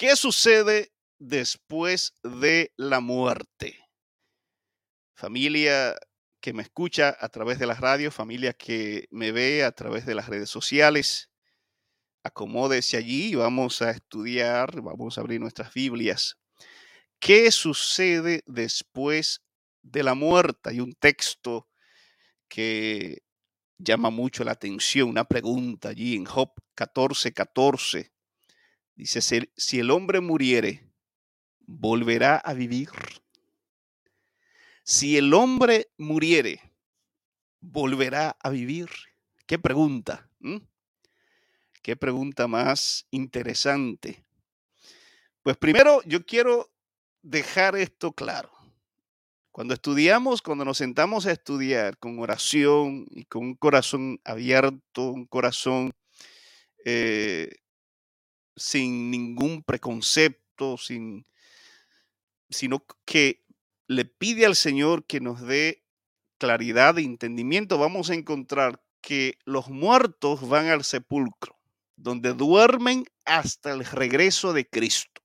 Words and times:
¿Qué 0.00 0.16
sucede 0.16 0.94
después 1.18 2.14
de 2.22 2.72
la 2.78 3.00
muerte? 3.00 3.78
Familia 5.14 5.94
que 6.40 6.54
me 6.54 6.62
escucha 6.62 7.14
a 7.20 7.28
través 7.28 7.58
de 7.58 7.66
la 7.66 7.74
radio, 7.74 8.10
familia 8.10 8.54
que 8.54 9.08
me 9.10 9.30
ve 9.30 9.62
a 9.62 9.72
través 9.72 10.06
de 10.06 10.14
las 10.14 10.30
redes 10.30 10.48
sociales, 10.48 11.28
acomódese 12.24 12.96
allí 12.96 13.32
y 13.32 13.34
vamos 13.34 13.82
a 13.82 13.90
estudiar, 13.90 14.80
vamos 14.80 15.18
a 15.18 15.20
abrir 15.20 15.38
nuestras 15.38 15.74
Biblias. 15.74 16.38
¿Qué 17.18 17.50
sucede 17.50 18.42
después 18.46 19.42
de 19.82 20.02
la 20.02 20.14
muerte? 20.14 20.70
Hay 20.70 20.80
un 20.80 20.94
texto 20.94 21.68
que 22.48 23.18
llama 23.76 24.08
mucho 24.08 24.44
la 24.44 24.52
atención, 24.52 25.10
una 25.10 25.24
pregunta 25.24 25.90
allí 25.90 26.16
en 26.16 26.24
Job 26.24 26.54
14, 26.74 27.34
14. 27.34 28.10
Dice, 28.94 29.50
si 29.56 29.78
el 29.78 29.90
hombre 29.90 30.20
muriere, 30.20 30.90
¿volverá 31.60 32.36
a 32.36 32.52
vivir? 32.54 32.90
Si 34.82 35.16
el 35.16 35.32
hombre 35.34 35.88
muriere, 35.96 36.60
¿volverá 37.60 38.36
a 38.40 38.50
vivir? 38.50 38.88
¿Qué 39.46 39.58
pregunta? 39.58 40.28
¿Qué 41.82 41.96
pregunta 41.96 42.46
más 42.46 43.06
interesante? 43.10 44.24
Pues 45.42 45.56
primero 45.56 46.02
yo 46.04 46.24
quiero 46.26 46.70
dejar 47.22 47.76
esto 47.76 48.12
claro. 48.12 48.50
Cuando 49.50 49.74
estudiamos, 49.74 50.42
cuando 50.42 50.64
nos 50.64 50.78
sentamos 50.78 51.26
a 51.26 51.32
estudiar 51.32 51.98
con 51.98 52.18
oración 52.18 53.06
y 53.10 53.24
con 53.24 53.42
un 53.42 53.54
corazón 53.54 54.20
abierto, 54.24 55.10
un 55.10 55.26
corazón 55.26 55.92
eh, 56.84 57.50
sin 58.60 59.10
ningún 59.10 59.62
preconcepto, 59.62 60.76
sin, 60.76 61.26
sino 62.50 62.84
que 63.06 63.42
le 63.86 64.04
pide 64.04 64.44
al 64.44 64.54
Señor 64.54 65.06
que 65.06 65.18
nos 65.18 65.40
dé 65.40 65.82
claridad 66.36 66.96
de 66.96 67.02
entendimiento, 67.02 67.78
vamos 67.78 68.10
a 68.10 68.14
encontrar 68.14 68.82
que 69.00 69.38
los 69.46 69.70
muertos 69.70 70.46
van 70.46 70.66
al 70.66 70.84
sepulcro, 70.84 71.58
donde 71.96 72.34
duermen 72.34 73.06
hasta 73.24 73.72
el 73.72 73.84
regreso 73.84 74.52
de 74.52 74.68
Cristo. 74.68 75.22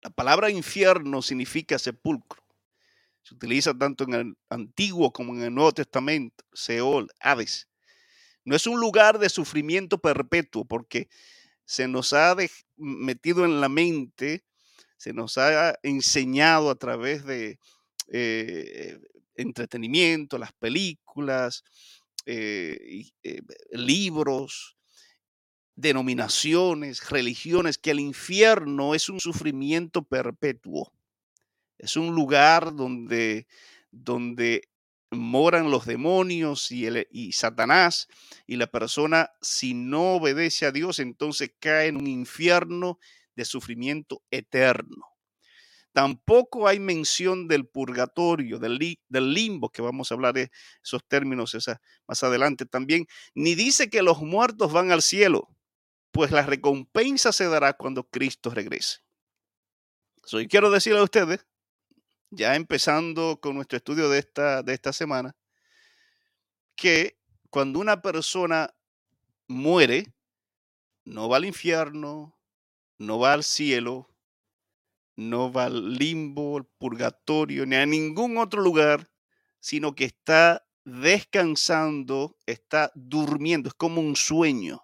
La 0.00 0.08
palabra 0.08 0.48
infierno 0.48 1.20
significa 1.20 1.78
sepulcro. 1.78 2.42
Se 3.22 3.34
utiliza 3.34 3.76
tanto 3.76 4.04
en 4.04 4.14
el 4.14 4.38
Antiguo 4.48 5.12
como 5.12 5.34
en 5.34 5.42
el 5.42 5.54
Nuevo 5.54 5.72
Testamento, 5.72 6.42
Seol, 6.54 7.10
Hades. 7.20 7.68
No 8.46 8.54
es 8.54 8.68
un 8.68 8.80
lugar 8.80 9.18
de 9.18 9.28
sufrimiento 9.28 9.98
perpetuo 9.98 10.64
porque 10.64 11.08
se 11.64 11.88
nos 11.88 12.12
ha 12.12 12.36
metido 12.76 13.44
en 13.44 13.60
la 13.60 13.68
mente, 13.68 14.44
se 14.96 15.12
nos 15.12 15.36
ha 15.36 15.76
enseñado 15.82 16.70
a 16.70 16.76
través 16.76 17.24
de 17.24 17.58
eh, 18.06 19.00
entretenimiento, 19.34 20.38
las 20.38 20.52
películas, 20.52 21.64
eh, 22.24 23.08
eh, 23.24 23.42
libros, 23.72 24.76
denominaciones, 25.74 27.10
religiones, 27.10 27.78
que 27.78 27.90
el 27.90 27.98
infierno 27.98 28.94
es 28.94 29.08
un 29.08 29.18
sufrimiento 29.18 30.04
perpetuo. 30.04 30.92
Es 31.78 31.96
un 31.96 32.14
lugar 32.14 32.76
donde, 32.76 33.48
donde 33.90 34.68
moran 35.16 35.70
los 35.70 35.86
demonios 35.86 36.70
y, 36.70 36.86
el, 36.86 37.06
y 37.10 37.32
Satanás, 37.32 38.08
y 38.46 38.56
la 38.56 38.66
persona, 38.66 39.30
si 39.40 39.74
no 39.74 40.14
obedece 40.14 40.66
a 40.66 40.72
Dios, 40.72 40.98
entonces 40.98 41.52
cae 41.58 41.88
en 41.88 41.96
un 41.96 42.06
infierno 42.06 42.98
de 43.34 43.44
sufrimiento 43.44 44.22
eterno. 44.30 45.06
Tampoco 45.92 46.68
hay 46.68 46.78
mención 46.78 47.48
del 47.48 47.66
purgatorio, 47.66 48.58
del, 48.58 48.98
del, 49.08 49.32
limbo, 49.32 49.70
que 49.70 49.80
vamos 49.80 50.10
a 50.10 50.14
hablar 50.14 50.34
de 50.34 50.50
esos 50.84 51.02
términos 51.08 51.54
esa, 51.54 51.80
más 52.06 52.22
adelante 52.22 52.66
también, 52.66 53.06
ni 53.34 53.54
dice 53.54 53.88
que 53.88 54.02
los 54.02 54.20
muertos 54.20 54.72
van 54.72 54.92
al 54.92 55.00
cielo, 55.00 55.48
pues 56.10 56.32
la 56.32 56.42
recompensa 56.42 57.32
se 57.32 57.46
dará 57.46 57.72
cuando 57.72 58.04
Cristo 58.04 58.50
regrese. 58.50 58.98
Soy 60.22 60.48
quiero 60.48 60.70
decirle 60.70 60.98
a 60.98 61.04
ustedes 61.04 61.46
ya 62.36 62.54
empezando 62.54 63.40
con 63.40 63.56
nuestro 63.56 63.78
estudio 63.78 64.08
de 64.10 64.18
esta, 64.18 64.62
de 64.62 64.74
esta 64.74 64.92
semana, 64.92 65.34
que 66.76 67.18
cuando 67.50 67.80
una 67.80 68.02
persona 68.02 68.74
muere, 69.48 70.12
no 71.04 71.28
va 71.28 71.38
al 71.38 71.46
infierno, 71.46 72.38
no 72.98 73.18
va 73.18 73.32
al 73.32 73.42
cielo, 73.42 74.14
no 75.16 75.50
va 75.50 75.64
al 75.64 75.94
limbo, 75.94 76.58
al 76.58 76.66
purgatorio, 76.66 77.64
ni 77.64 77.76
a 77.76 77.86
ningún 77.86 78.36
otro 78.36 78.60
lugar, 78.60 79.08
sino 79.58 79.94
que 79.94 80.04
está 80.04 80.66
descansando, 80.84 82.38
está 82.44 82.92
durmiendo, 82.94 83.70
es 83.70 83.74
como 83.74 84.00
un 84.02 84.14
sueño. 84.14 84.82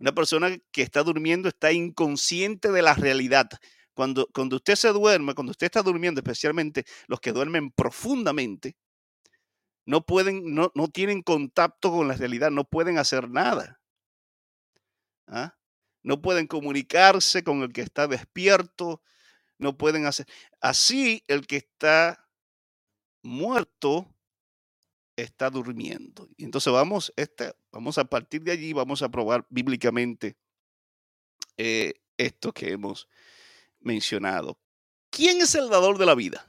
Una 0.00 0.12
persona 0.12 0.58
que 0.72 0.82
está 0.82 1.04
durmiendo 1.04 1.48
está 1.48 1.70
inconsciente 1.72 2.72
de 2.72 2.82
la 2.82 2.94
realidad, 2.94 3.48
cuando, 3.94 4.28
cuando 4.34 4.56
usted 4.56 4.74
se 4.74 4.88
duerme, 4.88 5.34
cuando 5.34 5.52
usted 5.52 5.66
está 5.66 5.82
durmiendo, 5.82 6.20
especialmente 6.20 6.84
los 7.06 7.20
que 7.20 7.32
duermen 7.32 7.70
profundamente, 7.70 8.76
no 9.86 10.04
pueden, 10.04 10.54
no, 10.54 10.72
no 10.74 10.88
tienen 10.88 11.22
contacto 11.22 11.90
con 11.90 12.08
la 12.08 12.14
realidad, 12.14 12.50
no 12.50 12.64
pueden 12.64 12.98
hacer 12.98 13.28
nada. 13.28 13.80
¿ah? 15.26 15.56
No 16.02 16.22
pueden 16.22 16.46
comunicarse 16.46 17.44
con 17.44 17.62
el 17.62 17.72
que 17.72 17.82
está 17.82 18.06
despierto, 18.06 19.02
no 19.58 19.76
pueden 19.76 20.06
hacer. 20.06 20.26
Así 20.60 21.24
el 21.28 21.46
que 21.46 21.56
está 21.56 22.26
muerto 23.22 24.14
está 25.16 25.50
durmiendo. 25.50 26.28
Y 26.36 26.44
entonces 26.44 26.72
vamos, 26.72 27.12
este, 27.16 27.52
vamos 27.70 27.98
a 27.98 28.04
partir 28.04 28.42
de 28.42 28.52
allí, 28.52 28.72
vamos 28.72 29.02
a 29.02 29.08
probar 29.08 29.46
bíblicamente 29.48 30.36
eh, 31.56 31.94
esto 32.16 32.52
que 32.52 32.72
hemos 32.72 33.08
mencionado. 33.84 34.58
¿Quién 35.10 35.40
es 35.40 35.54
el 35.54 35.68
dador 35.68 35.98
de 35.98 36.06
la 36.06 36.14
vida? 36.14 36.46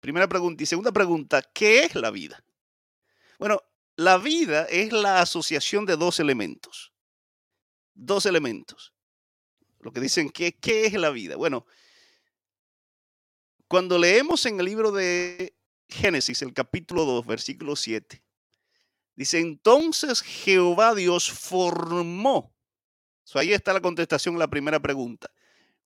Primera 0.00 0.28
pregunta. 0.28 0.62
Y 0.62 0.66
segunda 0.66 0.92
pregunta, 0.92 1.42
¿qué 1.54 1.84
es 1.84 1.94
la 1.94 2.10
vida? 2.10 2.44
Bueno, 3.38 3.60
la 3.96 4.18
vida 4.18 4.64
es 4.64 4.92
la 4.92 5.20
asociación 5.20 5.86
de 5.86 5.96
dos 5.96 6.20
elementos. 6.20 6.92
Dos 7.94 8.26
elementos. 8.26 8.92
Lo 9.80 9.92
que 9.92 10.00
dicen, 10.00 10.30
¿qué, 10.30 10.52
qué 10.58 10.86
es 10.86 10.92
la 10.94 11.10
vida? 11.10 11.36
Bueno, 11.36 11.66
cuando 13.68 13.98
leemos 13.98 14.46
en 14.46 14.60
el 14.60 14.66
libro 14.66 14.92
de 14.92 15.56
Génesis, 15.88 16.42
el 16.42 16.52
capítulo 16.52 17.04
2, 17.04 17.26
versículo 17.26 17.74
7, 17.74 18.22
dice, 19.14 19.40
entonces 19.40 20.20
Jehová 20.22 20.94
Dios 20.94 21.30
formó. 21.30 22.54
ahí 23.34 23.52
está 23.52 23.72
la 23.72 23.80
contestación 23.80 24.36
a 24.36 24.40
la 24.40 24.48
primera 24.48 24.80
pregunta. 24.80 25.30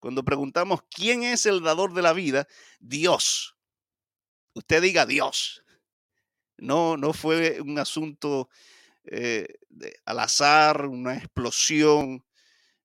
Cuando 0.00 0.24
preguntamos 0.24 0.80
quién 0.90 1.22
es 1.22 1.44
el 1.44 1.62
dador 1.62 1.92
de 1.92 2.02
la 2.02 2.14
vida, 2.14 2.48
Dios. 2.80 3.54
Usted 4.54 4.82
diga 4.82 5.04
Dios. 5.04 5.62
No, 6.56 6.96
no 6.96 7.12
fue 7.12 7.60
un 7.60 7.78
asunto 7.78 8.48
eh, 9.04 9.46
al 10.06 10.20
azar, 10.20 10.86
una 10.86 11.16
explosión. 11.16 12.24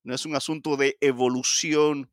No 0.04 0.14
es 0.14 0.26
un 0.26 0.36
asunto 0.36 0.76
de 0.78 0.98
evolución 1.00 2.12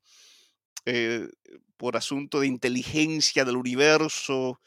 eh, 0.86 1.28
por 1.76 1.96
asunto 1.96 2.40
de 2.40 2.46
inteligencia 2.46 3.44
del 3.44 3.56
universo 3.56 4.60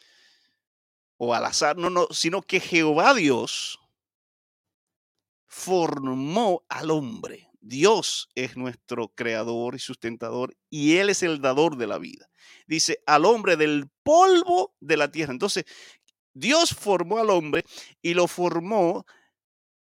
o 1.17 1.33
al 1.33 1.45
azar. 1.45 1.77
No, 1.77 1.89
no, 1.89 2.07
sino 2.11 2.41
que 2.41 2.59
Jehová 2.59 3.13
Dios 3.13 3.79
formó 5.47 6.65
al 6.67 6.91
hombre. 6.91 7.49
Dios 7.65 8.29
es 8.35 8.57
nuestro 8.57 9.07
creador 9.15 9.73
y 9.73 9.79
sustentador 9.79 10.55
y 10.69 10.97
Él 10.97 11.09
es 11.09 11.23
el 11.23 11.41
dador 11.41 11.77
de 11.77 11.87
la 11.87 11.97
vida. 11.97 12.29
Dice, 12.67 13.01
al 13.07 13.25
hombre 13.25 13.57
del 13.57 13.89
polvo 14.03 14.75
de 14.79 14.97
la 14.97 15.09
tierra. 15.09 15.33
Entonces, 15.33 15.65
Dios 16.35 16.75
formó 16.75 17.17
al 17.17 17.31
hombre 17.31 17.65
y 18.03 18.13
lo 18.13 18.27
formó 18.27 19.07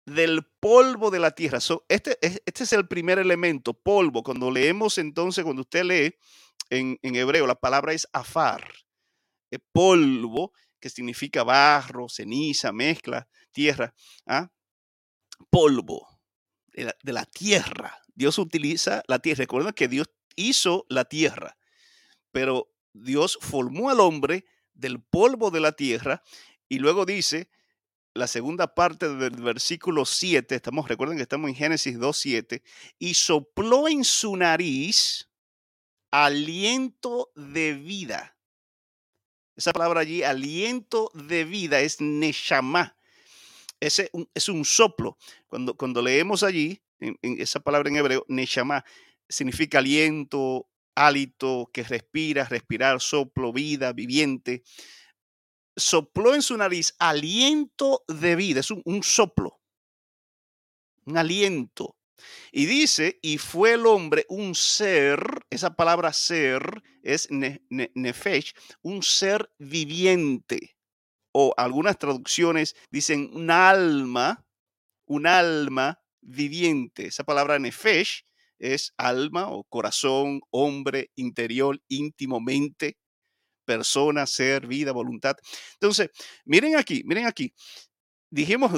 del 0.04 0.44
polvo 0.60 1.10
de 1.10 1.20
la 1.20 1.30
tierra. 1.30 1.60
este, 1.88 2.18
este, 2.20 2.64
es 2.64 2.72
el 2.74 2.86
primer 2.86 3.18
elemento, 3.18 3.72
polvo. 3.72 4.22
Cuando 4.22 4.50
leemos 4.50 4.98
entonces, 4.98 5.42
cuando 5.42 5.62
usted 5.62 5.84
lee 5.84 6.14
en, 6.68 6.98
hebreo, 7.02 7.46
la 7.46 7.54
palabra 7.54 7.94
es 7.94 8.06
afar, 8.12 8.70
eh, 9.50 9.58
polvo, 9.72 10.52
que 10.78 10.90
significa 10.90 11.42
barro, 11.42 12.06
ceniza, 12.10 12.70
mezcla, 12.70 13.26
tierra. 13.50 13.94
¿ah? 14.26 14.50
Polvo 15.48 16.11
de 16.72 17.12
la, 17.12 17.24
tierra. 17.26 18.00
Dios 18.14 18.38
utiliza 18.38 19.02
la 19.06 19.18
tierra. 19.18 19.40
Recuerda 19.40 19.72
que 19.72 19.88
Dios 19.88 20.08
hizo 20.36 20.86
la 20.88 21.04
tierra, 21.04 21.56
pero 22.30 22.72
Dios 22.92 23.38
formó 23.40 23.90
al 23.90 24.00
hombre 24.00 24.44
del 24.74 25.02
polvo 25.02 25.50
de 25.50 25.60
la 25.60 25.72
tierra 25.72 26.22
y 26.68 26.78
luego 26.78 27.04
dice, 27.04 27.50
la 28.14 28.26
segunda 28.26 28.74
parte 28.74 29.08
del 29.08 29.42
versículo 29.42 30.04
7, 30.04 30.54
estamos, 30.54 30.88
recuerden 30.88 31.16
que 31.16 31.22
estamos 31.22 31.48
en 31.48 31.54
Génesis 31.56 31.98
2.7, 31.98 32.62
y 32.98 33.14
sopló 33.14 33.88
en 33.88 34.04
su 34.04 34.36
nariz 34.36 35.30
aliento 36.10 37.32
de 37.34 37.72
vida. 37.74 38.36
Esa 39.56 39.72
palabra 39.72 40.00
allí, 40.00 40.22
aliento 40.22 41.10
de 41.14 41.44
vida, 41.44 41.80
es 41.80 42.00
neshama. 42.00 42.96
Ese 43.82 44.10
es 44.34 44.48
un 44.48 44.64
soplo. 44.64 45.18
Cuando, 45.48 45.76
cuando 45.76 46.02
leemos 46.02 46.42
allí, 46.42 46.80
en, 47.00 47.16
esa 47.22 47.60
palabra 47.60 47.88
en 47.88 47.96
hebreo, 47.96 48.24
neshama, 48.28 48.84
significa 49.28 49.78
aliento, 49.78 50.68
hálito, 50.94 51.70
que 51.72 51.82
respira, 51.82 52.44
respirar, 52.44 53.00
soplo, 53.00 53.52
vida, 53.52 53.92
viviente 53.92 54.62
sopló 55.76 56.34
en 56.34 56.42
su 56.42 56.56
nariz 56.56 56.94
aliento 56.98 58.04
de 58.08 58.36
vida, 58.36 58.60
es 58.60 58.70
un, 58.70 59.02
soplo, 59.02 59.60
un 61.04 61.16
aliento. 61.16 61.96
Y 62.52 62.66
dice, 62.66 63.18
y 63.22 63.38
fue 63.38 63.72
el 63.72 63.86
hombre 63.86 64.26
un 64.28 64.54
ser, 64.54 65.20
esa 65.50 65.74
palabra 65.74 66.12
ser 66.12 66.82
es 67.02 67.28
nefesh, 67.30 68.52
un 68.82 69.02
ser 69.02 69.50
viviente. 69.58 70.76
O 71.32 71.54
algunas 71.56 71.98
traducciones 71.98 72.76
dicen 72.90 73.30
un 73.32 73.50
alma, 73.50 74.46
un 75.06 75.26
alma 75.26 76.00
viviente. 76.20 77.06
Esa 77.06 77.24
palabra 77.24 77.58
nefesh 77.58 78.24
es 78.58 78.92
alma 78.96 79.50
o 79.50 79.64
corazón, 79.64 80.40
hombre, 80.50 81.10
interior, 81.16 81.80
íntimo, 81.88 82.40
mente 82.40 82.96
persona, 83.64 84.26
ser, 84.26 84.66
vida, 84.66 84.92
voluntad. 84.92 85.36
Entonces, 85.74 86.10
miren 86.44 86.76
aquí, 86.76 87.02
miren 87.04 87.26
aquí. 87.26 87.54
Dijimos 88.30 88.72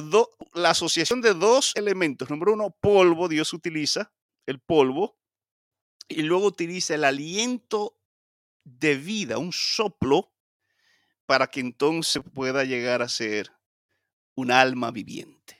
la 0.52 0.70
asociación 0.70 1.20
de 1.20 1.34
dos 1.34 1.72
elementos. 1.76 2.28
Número 2.28 2.52
uno, 2.54 2.76
polvo, 2.80 3.28
Dios 3.28 3.52
utiliza 3.52 4.12
el 4.46 4.60
polvo 4.60 5.16
y 6.08 6.22
luego 6.22 6.46
utiliza 6.46 6.94
el 6.94 7.04
aliento 7.04 7.96
de 8.64 8.96
vida, 8.96 9.38
un 9.38 9.52
soplo, 9.52 10.33
para 11.26 11.46
que 11.46 11.60
entonces 11.60 12.22
pueda 12.32 12.64
llegar 12.64 13.02
a 13.02 13.08
ser 13.08 13.52
un 14.34 14.50
alma 14.50 14.90
viviente. 14.90 15.58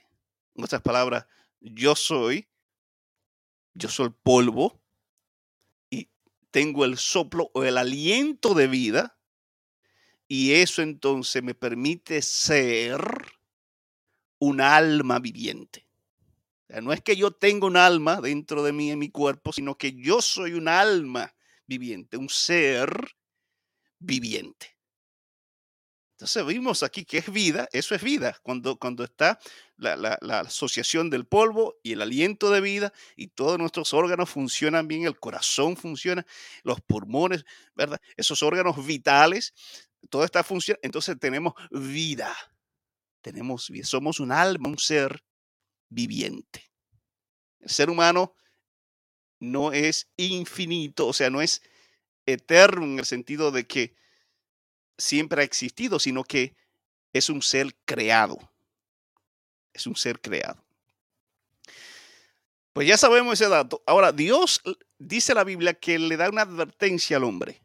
En 0.55 0.63
otras 0.63 0.81
palabras, 0.81 1.25
yo 1.59 1.95
soy, 1.95 2.47
yo 3.73 3.89
soy 3.89 4.09
polvo 4.23 4.81
y 5.89 6.09
tengo 6.51 6.85
el 6.85 6.97
soplo 6.97 7.51
o 7.53 7.63
el 7.63 7.77
aliento 7.77 8.53
de 8.53 8.67
vida 8.67 9.17
y 10.27 10.53
eso 10.53 10.81
entonces 10.81 11.43
me 11.43 11.53
permite 11.53 12.21
ser 12.21 13.01
un 14.39 14.61
alma 14.61 15.19
viviente. 15.19 15.87
no 16.81 16.93
es 16.93 17.01
que 17.01 17.15
yo 17.15 17.31
tenga 17.31 17.67
un 17.67 17.77
alma 17.77 18.21
dentro 18.21 18.63
de 18.63 18.73
mí, 18.73 18.91
en 18.91 18.99
mi 18.99 19.09
cuerpo, 19.09 19.53
sino 19.53 19.77
que 19.77 19.93
yo 19.93 20.21
soy 20.21 20.53
un 20.53 20.67
alma 20.67 21.35
viviente, 21.67 22.17
un 22.17 22.29
ser 22.29 22.89
viviente. 23.99 24.74
Entonces 26.15 26.45
vimos 26.45 26.81
aquí 26.81 27.03
que 27.03 27.17
es 27.17 27.31
vida, 27.31 27.67
eso 27.73 27.93
es 27.93 28.01
vida, 28.01 28.39
cuando, 28.41 28.77
cuando 28.77 29.03
está 29.03 29.37
la, 29.75 29.97
la, 29.97 30.39
asociación 30.39 31.09
del 31.09 31.25
polvo 31.25 31.75
y 31.83 31.91
el 31.91 32.01
aliento 32.01 32.51
de 32.51 32.61
vida 32.61 32.93
y 33.17 33.27
todos 33.27 33.59
nuestros 33.59 33.93
órganos 33.93 34.29
funcionan 34.29 34.87
bien, 34.87 35.05
el 35.05 35.19
corazón 35.19 35.75
funciona, 35.75 36.25
los 36.63 36.79
pulmones, 36.79 37.43
¿verdad? 37.75 37.99
Esos 38.15 38.43
órganos 38.43 38.85
vitales 38.85 39.53
todo 40.09 40.23
está 40.23 40.43
funcionando, 40.43 40.81
entonces 40.83 41.17
tenemos 41.19 41.53
vida. 41.71 42.35
Tenemos 43.21 43.69
vida. 43.69 43.85
Somos 43.85 44.19
un 44.19 44.31
alma, 44.31 44.69
un 44.69 44.77
ser 44.77 45.23
viviente. 45.89 46.71
El 47.59 47.69
ser 47.69 47.89
humano 47.89 48.35
no 49.39 49.73
es 49.73 50.09
infinito, 50.17 51.07
o 51.07 51.13
sea, 51.13 51.29
no 51.29 51.41
es 51.41 51.61
eterno 52.25 52.85
en 52.85 52.99
el 52.99 53.05
sentido 53.05 53.51
de 53.51 53.67
que 53.67 53.95
siempre 54.97 55.41
ha 55.41 55.45
existido, 55.45 55.99
sino 55.99 56.23
que 56.23 56.55
es 57.13 57.29
un 57.29 57.41
ser 57.41 57.75
creado. 57.85 58.37
Es 59.73 59.87
un 59.87 59.95
ser 59.95 60.19
creado. 60.19 60.63
Pues 62.73 62.87
ya 62.87 62.97
sabemos 62.97 63.39
ese 63.39 63.49
dato. 63.49 63.81
Ahora, 63.85 64.11
Dios 64.11 64.61
dice 64.97 65.33
la 65.33 65.43
Biblia 65.43 65.73
que 65.73 65.97
le 65.97 66.17
da 66.17 66.29
una 66.29 66.41
advertencia 66.41 67.17
al 67.17 67.23
hombre. 67.23 67.61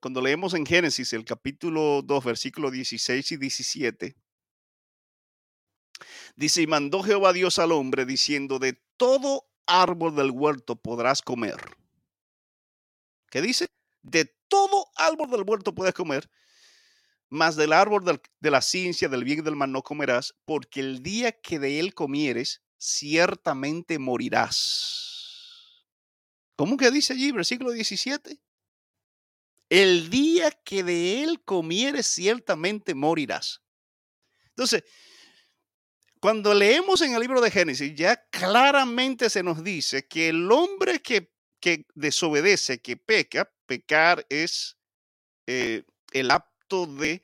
Cuando 0.00 0.20
leemos, 0.20 0.54
en 0.54 0.66
Génesis 0.66 1.12
el 1.12 1.24
capítulo 1.24 2.02
2, 2.02 2.24
versículos 2.24 2.72
16 2.72 3.32
y 3.32 3.36
17, 3.36 4.16
dice, 6.34 6.62
y 6.62 6.66
mandó 6.66 7.04
Jehová 7.04 7.32
Dios 7.32 7.60
al 7.60 7.70
hombre 7.70 8.04
diciendo, 8.04 8.58
de 8.58 8.72
todo 8.96 9.48
árbol 9.66 10.16
del 10.16 10.32
huerto 10.32 10.74
podrás 10.74 11.22
comer. 11.22 11.56
¿Qué 13.30 13.40
dice? 13.40 13.68
De 14.02 14.34
todo 14.48 14.86
árbol 14.96 15.30
del 15.30 15.42
huerto 15.42 15.74
puedes 15.74 15.94
comer, 15.94 16.30
mas 17.28 17.56
del 17.56 17.72
árbol 17.72 18.20
de 18.40 18.50
la 18.50 18.60
ciencia 18.60 19.08
del 19.08 19.24
bien 19.24 19.40
y 19.40 19.42
del 19.42 19.56
mal 19.56 19.70
no 19.70 19.82
comerás, 19.82 20.34
porque 20.44 20.80
el 20.80 21.02
día 21.02 21.32
que 21.32 21.58
de 21.58 21.78
él 21.78 21.94
comieres, 21.94 22.62
ciertamente 22.78 23.98
morirás. 23.98 25.84
¿Cómo 26.56 26.76
que 26.76 26.90
dice 26.90 27.12
allí, 27.12 27.30
versículo 27.30 27.70
17? 27.70 28.40
El 29.68 30.10
día 30.10 30.50
que 30.50 30.82
de 30.82 31.22
él 31.22 31.42
comieres, 31.44 32.06
ciertamente 32.06 32.94
morirás. 32.94 33.62
Entonces, 34.48 34.82
cuando 36.20 36.52
leemos 36.52 37.00
en 37.02 37.14
el 37.14 37.20
libro 37.20 37.40
de 37.40 37.50
Génesis, 37.50 37.94
ya 37.94 38.16
claramente 38.30 39.30
se 39.30 39.42
nos 39.42 39.62
dice 39.62 40.08
que 40.08 40.30
el 40.30 40.50
hombre 40.50 41.00
que, 41.00 41.30
desobedece, 41.94 42.80
que 42.80 42.96
peca, 42.96 43.48
pecar 43.68 44.26
es 44.28 44.76
eh, 45.46 45.84
el 46.12 46.32
acto 46.32 46.86
de 46.86 47.22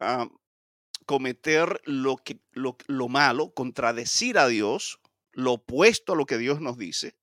ah, 0.00 0.28
cometer 1.06 1.80
lo, 1.84 2.16
que, 2.16 2.40
lo, 2.50 2.76
lo 2.88 3.08
malo, 3.08 3.54
contradecir 3.54 4.38
a 4.38 4.48
Dios, 4.48 4.98
lo 5.30 5.52
opuesto 5.52 6.14
a 6.14 6.16
lo 6.16 6.26
que 6.26 6.38
Dios 6.38 6.60
nos 6.60 6.76
dice, 6.76 7.14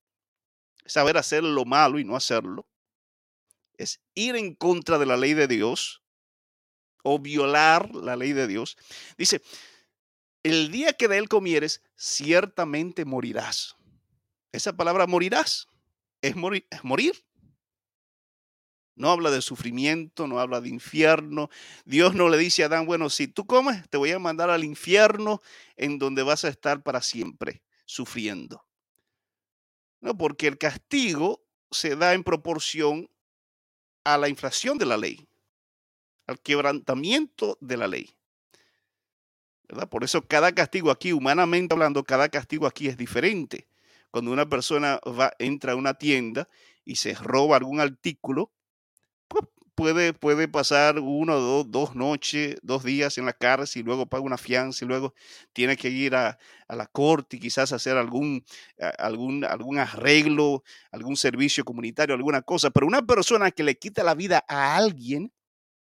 saber 0.86 1.18
hacer 1.18 1.44
lo 1.44 1.66
malo 1.66 2.00
y 2.00 2.06
no 2.06 2.16
hacerlo 2.16 2.70
es 3.80 4.02
ir 4.14 4.36
en 4.36 4.54
contra 4.54 5.00
de 5.00 5.06
la 5.06 5.18
ley 5.18 5.34
de 5.34 5.48
Dios 5.48 6.04
o 7.02 7.18
violar 7.18 7.96
la 7.96 8.16
ley 8.16 8.34
de 8.34 8.46
Dios. 8.46 8.78
Dice, 9.18 9.42
el 10.44 10.70
día 10.70 10.94
que 10.94 11.08
de 11.08 11.18
él 11.18 11.30
comieres, 11.30 11.82
ciertamente 11.96 13.06
morirás. 13.06 13.76
Esa 14.52 14.74
palabra 14.74 15.08
morirás 15.08 15.68
es. 16.22 16.36
Es 16.70 16.84
morir. 16.84 17.26
No 19.00 19.10
habla 19.10 19.32
de 19.32 19.42
sufrimiento, 19.42 20.28
no 20.28 20.42
habla 20.42 20.60
de 20.60 20.68
infierno. 20.68 21.50
Dios 21.86 22.16
no 22.16 22.28
le 22.28 22.38
dice 22.38 22.64
a 22.64 22.66
Adán, 22.66 22.86
bueno, 22.86 23.10
si 23.10 23.30
tú 23.30 23.46
comes, 23.46 23.90
te 23.90 23.96
voy 23.98 24.12
a 24.12 24.20
mandar 24.20 24.50
al 24.50 24.66
infierno 24.66 25.40
en 25.78 26.00
donde 26.00 26.22
vas 26.22 26.44
a 26.44 26.50
estar 26.50 26.84
para 26.84 27.02
siempre 27.02 27.64
sufriendo. 27.86 28.66
No, 30.02 30.18
porque 30.18 30.48
el 30.48 30.58
castigo 30.58 31.42
se 31.72 31.96
da 31.96 32.14
en 32.14 32.26
proporción 32.26 33.10
a 34.04 34.18
la 34.18 34.28
infracción 34.28 34.78
de 34.78 34.86
la 34.86 34.98
ley, 34.98 35.30
al 36.28 36.42
quebrantamiento 36.42 37.58
de 37.62 37.78
la 37.78 37.88
ley. 37.88 38.10
Por 39.90 40.04
eso 40.04 40.28
cada 40.28 40.52
castigo 40.54 40.92
aquí, 40.92 41.14
humanamente 41.14 41.74
hablando, 41.74 42.04
cada 42.04 42.28
castigo 42.28 42.68
aquí 42.68 42.90
es 42.90 42.98
diferente. 42.98 43.70
Cuando 44.12 44.32
una 44.32 44.50
persona 44.50 45.00
va, 45.08 45.32
entra 45.40 45.72
a 45.72 45.76
una 45.78 45.94
tienda 45.94 46.50
y 46.84 46.98
se 46.98 47.14
roba 47.14 47.56
algún 47.56 47.80
artículo, 47.80 48.52
puede, 49.80 50.14
puede 50.14 50.50
pasar 50.50 51.00
uno, 51.00 51.40
dos, 51.40 51.72
dos 51.72 51.96
noches, 51.96 52.58
dos 52.62 52.84
días 52.84 53.18
en 53.18 53.26
la 53.26 53.32
cárcel 53.32 53.82
y 53.82 53.86
luego 53.86 54.08
paga 54.08 54.24
una 54.24 54.38
fianza 54.38 54.84
y 54.84 54.88
luego 54.90 55.14
tiene 55.54 55.78
que 55.78 55.88
ir 55.88 56.16
a, 56.16 56.38
la 56.68 56.86
corte 56.86 57.38
y 57.38 57.40
quizás 57.40 57.72
hacer 57.72 57.96
algún, 57.96 58.44
algún, 58.98 59.46
algún 59.46 59.80
arreglo, 59.80 60.64
algún 60.92 61.16
servicio 61.16 61.64
comunitario, 61.64 62.14
alguna 62.14 62.42
cosa. 62.42 62.72
Pero 62.72 62.88
una 62.88 63.02
persona 63.02 63.52
que 63.52 63.64
le 63.64 63.78
quita 63.80 64.04
la 64.04 64.16
vida 64.16 64.44
a 64.50 64.76
alguien, 64.76 65.32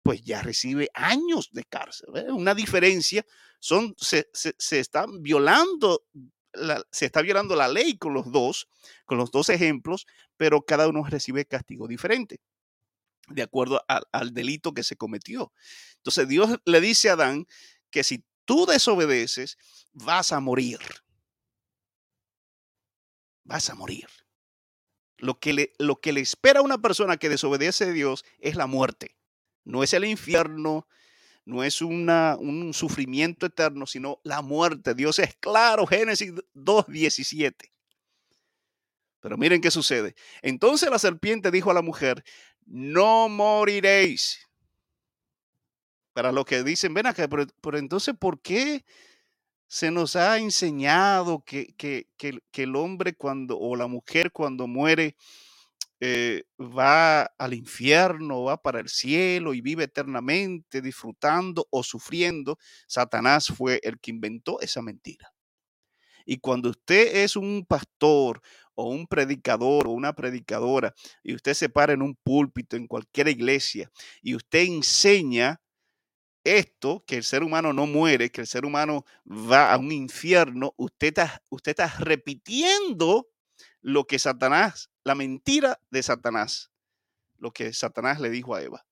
pues 0.04 0.22
ya 0.24 0.42
recibe 0.42 0.90
años 0.94 1.50
de 1.54 1.64
cárcel. 1.64 2.10
Una 2.32 2.54
diferencia, 2.54 3.26
son, 3.60 3.96
se, 3.98 4.30
se, 4.34 4.80
están 4.80 5.24
violando 5.24 6.04
se 6.92 7.06
está 7.06 7.22
violando 7.22 7.56
la 7.56 7.68
ley 7.68 7.98
con 7.98 8.14
los 8.14 8.32
dos, 8.32 8.68
con 9.06 9.20
los 9.20 9.32
dos 9.32 9.50
ejemplos, 9.50 10.06
pero 10.36 10.64
cada 10.64 10.88
uno 10.88 11.04
recibe 11.08 11.46
castigo 11.46 11.88
diferente 11.88 12.42
de 13.30 13.42
acuerdo 13.42 13.84
al 13.88 14.34
delito 14.34 14.74
que 14.74 14.84
se 14.84 14.96
cometió. 14.96 15.52
Entonces 15.98 16.28
Dios 16.28 16.60
le 16.66 16.82
dice 16.82 17.10
a 17.10 17.14
Adán 17.14 17.46
que 17.92 18.04
si 18.04 18.26
tú 18.46 18.66
desobedeces, 18.66 19.58
vas 19.94 20.32
a 20.32 20.40
morir. 20.40 20.80
Vas 23.44 23.70
a 23.70 23.76
morir. 23.76 24.08
Lo 25.18 25.40
que, 25.40 25.54
le, 25.54 25.74
lo 25.80 26.00
que 26.00 26.14
le 26.14 26.22
espera 26.22 26.60
a 26.60 26.64
una 26.64 26.78
persona 26.78 27.18
que 27.18 27.30
desobedece 27.30 27.86
a 27.86 27.92
Dios 27.92 28.24
es 28.40 28.56
la 28.56 28.68
muerte. 28.68 29.18
No 29.66 29.84
es 29.84 29.94
el 29.94 30.06
infierno, 30.06 30.88
no 31.46 31.64
es 31.64 31.82
una, 31.82 32.38
un 32.40 32.74
sufrimiento 32.74 33.46
eterno, 33.46 33.86
sino 33.86 34.22
la 34.24 34.42
muerte. 34.42 34.94
Dios 34.94 35.20
es 35.20 35.36
claro, 35.36 35.86
Génesis 35.86 36.34
2.17. 36.54 37.72
Pero 39.20 39.38
miren 39.38 39.60
qué 39.60 39.72
sucede. 39.72 40.16
Entonces 40.42 40.90
la 40.90 41.00
serpiente 41.00 41.52
dijo 41.52 41.72
a 41.72 41.74
la 41.74 41.82
mujer, 41.82 42.24
no 42.70 43.28
moriréis. 43.30 44.48
Para 46.14 46.32
lo 46.32 46.46
que 46.46 46.64
dicen, 46.64 46.94
ven 46.94 47.08
acá, 47.08 47.28
pero, 47.28 47.78
entonces, 47.78 48.16
¿por 48.18 48.42
qué 48.42 48.86
se 49.68 49.92
nos 49.92 50.16
ha 50.16 50.38
enseñado 50.38 51.44
que, 51.44 51.74
que, 51.78 52.08
que, 52.18 52.64
el 52.64 52.76
hombre 52.76 53.14
cuando, 53.14 53.58
o 53.60 53.76
la 53.76 53.88
mujer 53.88 54.32
cuando 54.32 54.68
muere, 54.68 55.16
eh, 56.00 56.44
va 56.60 57.24
al 57.24 57.54
infierno, 57.54 58.44
va 58.44 58.62
para 58.62 58.80
el 58.80 58.90
cielo 58.90 59.54
y 59.54 59.62
vive 59.62 59.84
eternamente 59.84 60.82
disfrutando 60.82 61.68
o 61.72 61.84
sufriendo. 61.84 62.58
Satanás 62.88 63.48
fue 63.48 63.80
el 63.84 64.00
que 64.00 64.12
inventó 64.12 64.60
esa 64.62 64.82
mentira. 64.82 65.34
Y 66.26 66.38
cuando 66.38 66.70
usted 66.70 67.24
es 67.24 67.36
un 67.36 67.66
pastor 67.68 68.42
o 68.80 68.86
un 68.86 69.08
predicador 69.08 69.88
o 69.88 69.92
una 69.92 70.14
predicadora 70.14 70.94
y 71.22 71.36
usted 71.36 71.54
se 71.54 71.68
para 71.68 71.92
en 71.92 72.02
un 72.02 72.16
púlpito 72.16 72.78
en 72.78 72.88
cualquier 72.88 73.28
iglesia 73.28 73.92
y 74.22 74.36
usted 74.36 74.60
enseña 74.60 75.60
esto, 76.46 77.04
que 77.06 77.18
el 77.18 77.26
ser 77.26 77.44
humano 77.44 77.74
no 77.74 77.86
muere, 77.86 78.32
que 78.32 78.40
el 78.40 78.48
ser 78.48 78.66
humano 78.66 79.06
va 79.28 79.74
a 79.74 79.78
un 79.78 79.92
infierno, 79.92 80.74
usted 80.78 81.08
está, 81.08 81.44
usted 81.50 81.72
está 81.72 81.94
repitiendo 82.00 83.28
lo 83.82 84.06
que 84.06 84.18
Satanás, 84.18 84.90
la 85.04 85.16
mentira 85.16 85.82
de 85.92 86.02
Satanás, 86.02 86.72
lo 87.38 87.52
que 87.52 87.74
Satanás 87.74 88.22
le 88.22 88.30
dijo 88.30 88.56
a 88.56 88.62
Eva. 88.62 88.86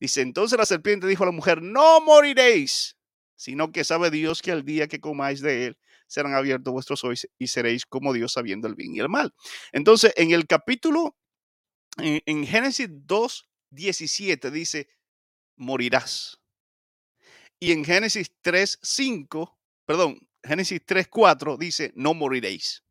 Dice, 0.00 0.22
entonces 0.22 0.58
la 0.58 0.64
serpiente 0.64 1.06
dijo 1.06 1.24
a 1.24 1.26
la 1.26 1.32
mujer, 1.32 1.60
no 1.60 2.00
moriréis, 2.00 2.96
sino 3.36 3.70
que 3.70 3.84
sabe 3.84 4.10
Dios 4.10 4.40
que 4.40 4.52
al 4.52 4.64
día 4.64 4.88
que 4.88 4.98
comáis 4.98 5.42
de 5.42 5.66
él 5.66 5.78
serán 6.06 6.34
abiertos 6.34 6.72
vuestros 6.72 7.02
ojos 7.04 7.26
y 7.38 7.46
seréis 7.46 7.86
como 7.86 8.12
Dios 8.12 8.32
sabiendo 8.32 8.68
el 8.68 8.74
bien 8.74 8.94
y 8.94 9.00
el 9.00 9.08
mal. 9.08 9.34
Entonces, 9.72 10.12
en 10.16 10.30
el 10.30 10.46
capítulo, 10.46 11.16
en, 11.98 12.20
en 12.26 12.46
Génesis 12.46 12.88
2, 12.90 13.48
17 13.70 14.50
dice, 14.50 14.88
morirás. 15.56 16.40
Y 17.58 17.72
en 17.72 17.84
Génesis 17.84 18.30
3, 18.42 18.78
5, 18.82 19.58
perdón, 19.84 20.18
Génesis 20.42 20.80
3, 20.84 21.08
4 21.08 21.56
dice, 21.56 21.92
no 21.96 22.14
moriréis. 22.14 22.84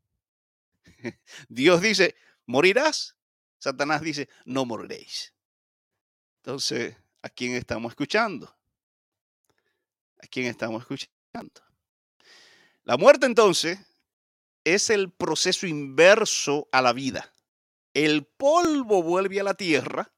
Dios 1.48 1.80
dice, 1.80 2.14
morirás. 2.46 3.16
Satanás 3.58 4.02
dice, 4.02 4.28
no 4.44 4.64
moriréis. 4.64 5.34
Entonces, 6.42 6.96
¿a 7.22 7.28
quién 7.28 7.54
estamos 7.54 7.92
escuchando? 7.92 8.54
¿A 10.22 10.26
quién 10.28 10.46
estamos 10.46 10.82
escuchando? 10.82 11.62
La 12.86 12.96
muerte 12.96 13.26
entonces 13.26 13.80
es 14.62 14.90
el 14.90 15.10
proceso 15.10 15.66
inverso 15.66 16.68
a 16.70 16.80
la 16.82 16.92
vida. 16.92 17.34
El 17.94 18.24
polvo 18.24 19.02
vuelve 19.02 19.40
a 19.40 19.42
la 19.42 19.54
tierra 19.54 20.14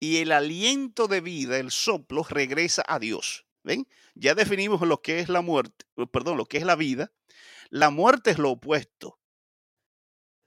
y 0.00 0.16
el 0.16 0.32
aliento 0.32 1.06
de 1.06 1.20
vida, 1.20 1.58
el 1.58 1.70
soplo, 1.70 2.24
regresa 2.28 2.82
a 2.88 2.98
Dios. 2.98 3.46
¿Ven? 3.62 3.86
Ya 4.16 4.34
definimos 4.34 4.80
lo 4.80 5.00
que 5.00 5.20
es 5.20 5.28
la 5.28 5.40
muerte, 5.40 5.86
perdón, 6.10 6.36
lo 6.36 6.46
que 6.46 6.58
es 6.58 6.64
la 6.64 6.74
vida. 6.74 7.12
La 7.68 7.90
muerte 7.90 8.32
es 8.32 8.38
lo 8.38 8.50
opuesto. 8.50 9.19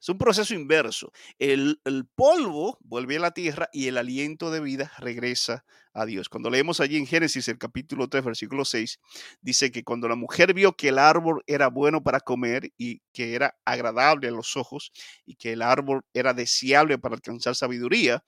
Es 0.04 0.10
un 0.10 0.18
proceso 0.18 0.54
inverso. 0.54 1.14
El, 1.40 1.80
polvo 2.14 2.78
vuelve 2.82 3.16
a 3.16 3.22
la 3.22 3.32
tierra 3.32 3.70
y 3.72 3.88
el 3.88 3.98
aliento 3.98 4.52
de 4.52 4.60
vida 4.60 4.92
regresa 4.98 5.64
a 5.94 6.06
Dios. 6.06 6.28
Cuando 6.28 6.50
leemos 6.50 6.82
allí 6.82 6.98
en 6.98 7.08
Génesis 7.08 7.48
el 7.48 7.58
capítulo 7.58 8.10
3, 8.10 8.22
versículo 8.26 8.66
6, 8.66 9.00
dice 9.40 9.72
que 9.72 9.86
cuando 9.86 10.10
la 10.10 10.18
mujer 10.18 10.54
vio 10.54 10.76
que 10.76 10.90
el 10.90 11.00
árbol 11.00 11.42
era 11.48 11.70
bueno 11.70 12.04
para 12.04 12.20
comer 12.20 12.74
y 12.78 13.02
que 13.14 13.34
era 13.34 13.56
agradable 13.64 14.28
a 14.28 14.32
los 14.32 14.58
ojos 14.58 14.92
y 15.26 15.36
que 15.36 15.54
el 15.54 15.62
árbol 15.62 16.02
era 16.14 16.34
deseable 16.34 16.98
para 16.98 17.16
alcanzar 17.16 17.56
sabiduría, 17.56 18.26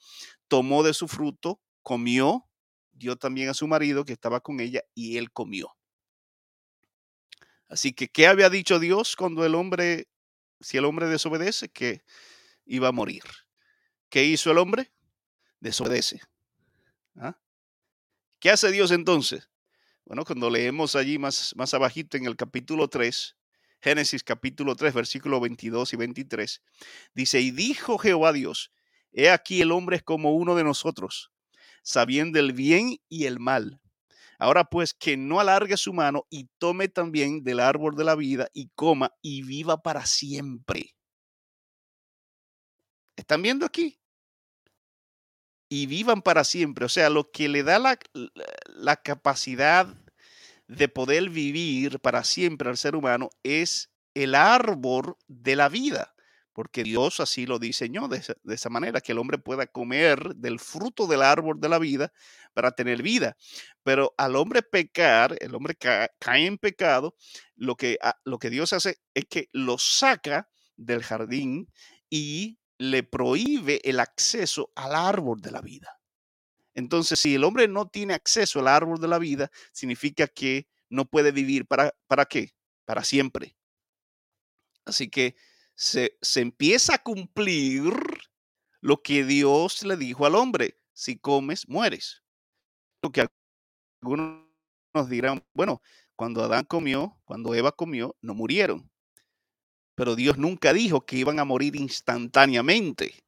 tomó 0.48 0.82
de 0.82 0.94
su 0.94 1.10
fruto, 1.10 1.60
comió, 1.82 2.48
dio 2.94 3.18
también 3.18 3.50
a 3.50 3.54
su 3.54 3.68
marido 3.68 4.06
que 4.06 4.14
estaba 4.14 4.40
con 4.40 4.62
ella 4.62 4.82
y 4.94 5.18
él 5.18 5.30
comió. 5.30 5.76
Así 7.68 7.92
que, 7.92 8.08
¿qué 8.08 8.28
había 8.28 8.50
dicho 8.50 8.80
Dios 8.80 9.18
cuando 9.18 9.46
el 9.46 9.56
hombre 9.56 10.08
si 10.60 10.78
el 10.78 10.86
hombre 10.86 11.08
desobedece, 11.08 11.70
que 11.70 12.04
iba 12.66 12.88
a 12.88 12.92
morir. 12.92 13.24
¿Qué 14.10 14.24
hizo 14.24 14.52
el 14.52 14.58
hombre? 14.58 14.92
Desobedece. 15.60 16.22
¿Ah? 17.16 17.38
¿Qué 18.40 18.50
hace 18.50 18.72
Dios 18.72 18.92
entonces? 18.92 19.50
Bueno, 20.06 20.24
cuando 20.24 20.50
leemos 20.50 20.96
allí 20.96 21.18
más, 21.18 21.54
más 21.56 21.74
abajito 21.74 22.18
en 22.18 22.26
el 22.26 22.36
capítulo 22.36 22.88
3, 22.88 23.36
Génesis 23.82 24.24
capítulo 24.24 24.76
3, 24.76 24.94
versículo 24.94 25.40
22 25.40 25.94
y 25.94 25.96
23, 25.96 26.62
dice, 27.14 27.42
y 27.42 27.52
dijo 27.52 27.98
Jehová 27.98 28.34
Dios, 28.34 28.72
he 29.12 29.30
aquí 29.30 29.62
el 29.62 29.72
hombre 29.72 29.98
es 29.98 30.04
como 30.04 30.36
uno 30.36 30.56
de 30.56 30.64
nosotros, 30.64 31.32
sabiendo 31.84 32.40
el 32.40 32.54
bien 32.54 32.98
y 33.10 33.26
el 33.26 33.40
mal. 33.40 33.82
Ahora 34.40 34.66
pues 34.66 34.94
que 34.94 35.18
no 35.18 35.40
alargue 35.40 35.78
su 35.78 35.94
mano 35.94 36.26
y 36.30 36.50
tome 36.58 36.88
también 36.88 37.44
del 37.44 37.60
árbol 37.60 37.96
de 37.96 38.04
la 38.04 38.16
vida 38.16 38.50
y 38.54 38.70
coma 38.76 39.12
y 39.22 39.44
viva 39.44 39.82
para 39.82 40.06
siempre. 40.06 40.96
¿Están 43.16 43.42
viendo 43.42 43.66
aquí? 43.66 44.00
Y 45.70 45.88
vivan 45.88 46.22
para 46.22 46.44
siempre. 46.44 46.86
O 46.86 46.90
sea, 46.90 47.10
lo 47.10 47.32
que 47.32 47.48
le 47.50 47.64
da 47.64 47.80
la, 47.80 47.98
la 48.68 48.96
capacidad 48.98 49.88
de 50.68 50.90
poder 50.90 51.30
vivir 51.30 52.00
para 52.00 52.24
siempre 52.24 52.70
al 52.70 52.78
ser 52.78 52.96
humano 52.96 53.30
es 53.44 53.92
el 54.14 54.36
árbol 54.36 55.16
de 55.28 55.56
la 55.56 55.70
vida 55.70 56.15
porque 56.56 56.84
Dios 56.84 57.20
así 57.20 57.46
lo 57.46 57.60
diseñó 57.60 58.08
de 58.08 58.24
esa, 58.46 58.70
manera, 58.70 59.02
que 59.02 59.12
el 59.12 59.18
hombre 59.18 59.38
pueda 59.38 59.68
comer 59.68 60.36
del 60.38 60.58
fruto 60.62 61.06
del 61.06 61.22
árbol 61.22 61.60
de 61.60 61.68
la 61.68 61.80
vida 61.80 62.14
para 62.54 62.72
tener 62.72 63.04
vida. 63.04 63.36
Pero 63.84 64.16
al 64.18 64.38
hombre 64.38 64.62
pecar, 64.64 65.36
el 65.42 65.54
hombre 65.54 65.76
cae 65.76 66.46
en 66.46 66.58
pecado, 66.58 67.14
lo 67.58 67.76
que, 67.76 67.98
ah, 68.02 68.16
lo 68.24 68.40
que 68.40 68.50
Dios 68.50 68.72
hace 68.72 69.00
es 69.14 69.26
que 69.26 69.50
lo 69.52 69.78
saca 69.78 70.50
del 70.78 71.04
jardín 71.04 71.70
y 72.10 72.58
le 72.78 73.04
prohíbe 73.04 73.82
el 73.84 74.00
acceso 74.00 74.72
al 74.76 74.96
árbol 74.96 75.42
de 75.42 75.52
la 75.52 75.60
vida. 75.60 76.00
Entonces, 76.74 77.20
si 77.20 77.36
el 77.36 77.44
hombre 77.44 77.68
no 77.68 77.90
tiene 77.90 78.14
acceso 78.14 78.62
al 78.62 78.70
árbol 78.70 79.02
de 79.02 79.10
la 79.10 79.20
vida, 79.20 79.52
significa 79.74 80.28
que 80.28 80.70
no 80.88 81.04
puede 81.04 81.34
vivir 81.34 81.66
para, 81.66 81.94
¿para 82.08 82.24
qué? 82.24 82.54
Para 82.86 83.04
siempre. 83.04 83.58
Así 84.86 85.10
que 85.10 85.36
se, 85.76 86.18
empieza 86.36 86.96
a 86.96 87.04
cumplir 87.04 87.94
lo 88.82 89.02
que 89.02 89.24
Dios 89.24 89.84
le 89.84 89.98
dijo 89.98 90.26
al 90.26 90.36
hombre, 90.36 90.80
si 90.94 91.18
comes, 91.18 91.68
mueres. 91.68 92.24
Lo 93.02 93.12
que 93.12 93.28
algunos 94.02 94.46
nos 94.94 95.10
dirán, 95.10 95.44
bueno, 95.54 95.82
cuando 96.16 96.44
Adán 96.44 96.66
comió, 96.66 97.20
cuando 97.26 97.54
Eva 97.54 97.74
comió, 97.74 98.16
no 98.22 98.34
murieron. 98.34 98.90
Pero 99.96 100.16
Dios 100.16 100.38
nunca 100.38 100.74
dijo 100.74 101.06
que 101.06 101.18
iban 101.18 101.40
a 101.40 101.46
morir 101.46 101.76
instantáneamente. 101.76 103.24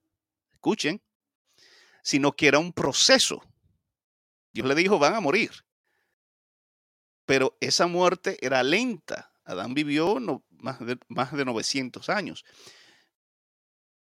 Escuchen, 0.54 1.02
sino 2.02 2.34
que 2.34 2.48
era 2.48 2.60
un 2.60 2.74
proceso. 2.74 3.42
Dios 4.54 4.68
le 4.68 4.76
dijo, 4.76 5.00
van 5.00 5.16
a 5.16 5.20
morir. 5.20 5.52
Pero 7.26 7.58
esa 7.60 7.88
muerte 7.88 8.38
era 8.42 8.64
lenta. 8.64 9.34
Adán 9.44 9.74
vivió 9.74 10.20
no, 10.20 10.46
más, 10.60 10.80
de, 10.86 10.98
más 11.08 11.32
de 11.34 11.46
900 11.46 12.10
años. 12.10 12.46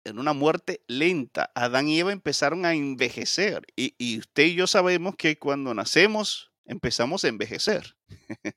En 0.05 0.19
una 0.19 0.33
muerte 0.33 0.85
lenta, 0.87 1.51
Adán 1.55 1.89
y 1.89 1.99
Eva 1.99 2.13
empezaron 2.13 2.65
a 2.65 2.75
envejecer. 2.75 3.67
Y, 3.75 3.95
y 3.99 4.19
usted 4.19 4.45
y 4.45 4.55
yo 4.55 4.67
sabemos 4.67 5.17
que 5.17 5.39
cuando 5.39 5.75
nacemos 5.75 6.53
empezamos 6.65 7.25
a 7.25 7.29
envejecer. 7.29 7.97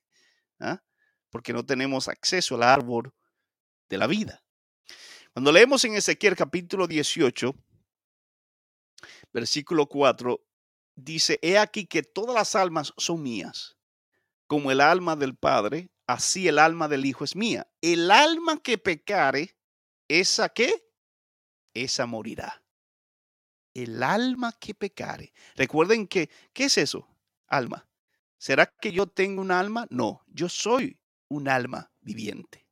¿Ah? 0.60 0.84
Porque 1.30 1.54
no 1.54 1.66
tenemos 1.66 2.08
acceso 2.08 2.56
al 2.56 2.64
árbol 2.64 3.14
de 3.90 3.98
la 3.98 4.08
vida. 4.08 4.44
Cuando 5.34 5.52
leemos 5.52 5.86
en 5.86 5.96
Ezequiel 5.96 6.36
capítulo 6.36 6.88
18, 6.88 7.56
versículo 9.32 9.88
4, 9.88 10.44
dice, 10.96 11.40
he 11.42 11.58
aquí 11.58 11.86
que 11.86 12.04
todas 12.04 12.36
las 12.36 12.56
almas 12.56 12.94
son 12.98 13.24
mías, 13.24 13.78
como 14.48 14.72
el 14.72 14.82
alma 14.82 15.16
del 15.16 15.36
Padre, 15.36 15.90
así 16.10 16.48
el 16.48 16.58
alma 16.58 16.88
del 16.88 17.06
Hijo 17.06 17.24
es 17.24 17.36
mía. 17.36 17.68
El 17.82 18.10
alma 18.10 18.60
que 18.64 18.80
pecare, 18.80 19.56
¿esa 20.08 20.50
qué? 20.50 20.74
Esa 21.72 22.08
morirá. 22.08 22.64
El 23.76 24.02
alma 24.02 24.52
que 24.54 24.74
pecare. 24.74 25.32
Recuerden 25.56 26.08
que, 26.08 26.32
¿qué 26.52 26.66
es 26.66 26.80
eso? 26.80 27.08
Alma. 27.48 27.88
¿Será 28.40 28.66
que 28.66 28.92
yo 28.92 29.06
tengo 29.06 29.40
un 29.40 29.52
alma? 29.52 29.86
No, 29.92 30.24
yo 30.26 30.50
soy 30.50 31.00
un 31.28 31.48
alma 31.48 31.92
viviente. 32.02 32.66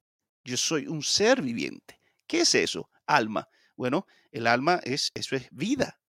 Yo 0.43 0.57
soy 0.57 0.87
un 0.87 1.03
ser 1.03 1.43
viviente. 1.43 2.01
¿Qué 2.25 2.41
es 2.41 2.55
eso? 2.55 2.89
Alma. 3.05 3.47
Bueno, 3.75 4.07
el 4.31 4.47
alma 4.47 4.79
es, 4.83 5.11
eso 5.13 5.35
es 5.35 5.47
vida. 5.51 6.01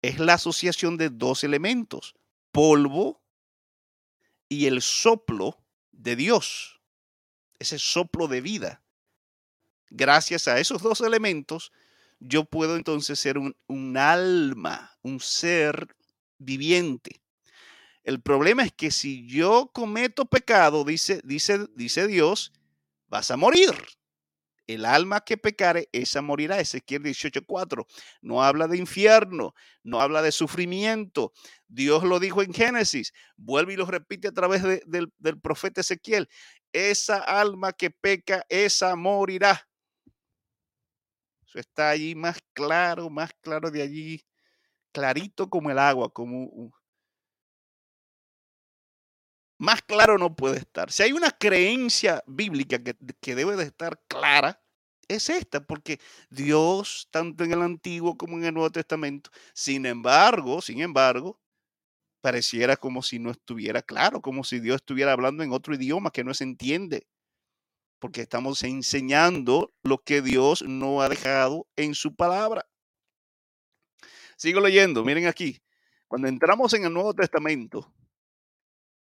Es 0.00 0.18
la 0.18 0.34
asociación 0.34 0.96
de 0.96 1.10
dos 1.10 1.44
elementos, 1.44 2.14
polvo 2.52 3.22
y 4.48 4.64
el 4.64 4.80
soplo 4.80 5.65
de 5.96 6.16
Dios, 6.16 6.80
ese 7.58 7.78
soplo 7.78 8.28
de 8.28 8.40
vida. 8.40 8.82
Gracias 9.90 10.48
a 10.48 10.58
esos 10.58 10.82
dos 10.82 11.00
elementos, 11.00 11.72
yo 12.18 12.44
puedo 12.44 12.76
entonces 12.76 13.18
ser 13.18 13.38
un, 13.38 13.96
alma, 13.96 14.96
un 15.02 15.20
ser 15.20 15.94
viviente. 16.38 17.20
El 18.04 18.20
problema 18.20 18.62
es 18.62 18.72
que 18.72 18.90
si 18.90 19.26
yo 19.26 19.70
cometo 19.72 20.26
pecado, 20.26 20.84
dice, 20.84 21.20
dice, 21.24 21.66
dice 21.74 22.06
Dios, 22.06 22.52
vas 23.08 23.30
a 23.30 23.36
morir. 23.36 23.74
El 24.66 24.84
alma 24.84 25.20
que 25.20 25.36
pecare, 25.36 25.88
esa 25.92 26.22
morirá. 26.22 26.58
Ezequiel 26.60 27.02
18:4. 27.02 27.86
No 28.20 28.42
habla 28.42 28.66
de 28.66 28.78
infierno, 28.78 29.54
no 29.84 30.00
habla 30.00 30.22
de 30.22 30.32
sufrimiento. 30.32 31.32
Dios 31.68 32.02
lo 32.02 32.18
dijo 32.18 32.42
en 32.42 32.52
Génesis. 32.52 33.12
Vuelve 33.36 33.74
y 33.74 33.76
lo 33.76 33.86
repite 33.86 34.28
a 34.28 34.32
través 34.32 34.62
del, 34.62 35.12
profeta 35.40 35.80
Ezequiel. 35.80 36.28
Esa 36.72 37.18
alma 37.18 37.72
que 37.72 37.90
peca, 37.90 38.44
esa 38.48 38.96
morirá. 38.96 39.68
Eso 41.46 41.60
está 41.60 41.90
allí 41.90 42.14
más 42.14 42.38
claro, 42.52 43.08
más 43.08 43.30
claro 43.40 43.70
de 43.70 43.82
allí, 43.82 44.26
clarito 44.92 45.48
como 45.48 45.70
el 45.70 45.78
agua, 45.78 46.12
como 46.12 46.72
más 49.58 49.82
claro 49.82 50.18
no 50.18 50.34
puede 50.34 50.58
estar. 50.58 50.90
Si 50.92 51.02
hay 51.02 51.12
una 51.12 51.30
creencia 51.30 52.22
bíblica 52.26 52.78
que, 52.82 53.34
debe 53.34 53.56
de 53.56 53.64
estar 53.64 54.00
clara, 54.08 54.60
es 55.08 55.30
esta, 55.30 55.60
porque 55.60 56.00
Dios, 56.30 57.08
tanto 57.10 57.44
en 57.44 57.52
el 57.52 57.62
Antiguo 57.62 58.16
como 58.16 58.36
en 58.36 58.44
el 58.44 58.54
Nuevo 58.54 58.70
Testamento, 58.70 59.30
sin 59.54 59.86
embargo, 59.86 60.60
sin 60.60 60.80
embargo, 60.80 61.40
pareciera 62.20 62.76
como 62.76 63.02
si 63.02 63.18
no 63.18 63.30
estuviera 63.30 63.82
claro, 63.82 64.20
como 64.20 64.42
si 64.44 64.58
Dios 64.58 64.76
estuviera 64.76 65.12
hablando 65.12 65.42
en 65.42 65.52
otro 65.52 65.74
idioma 65.74 66.10
que 66.10 66.24
no 66.24 66.34
se 66.34 66.44
entiende, 66.44 67.06
porque 67.98 68.22
estamos 68.22 68.62
enseñando 68.64 69.72
lo 69.82 69.98
que 69.98 70.22
Dios 70.22 70.62
no 70.62 71.00
ha 71.02 71.08
dejado 71.08 71.66
en 71.76 71.94
su 71.94 72.14
palabra. 72.14 72.66
Sigo 74.36 74.60
leyendo, 74.60 75.04
miren 75.04 75.28
aquí, 75.28 75.62
cuando 76.08 76.28
entramos 76.28 76.74
en 76.74 76.84
el 76.84 76.92
Nuevo 76.92 77.14
Testamento, 77.14 77.90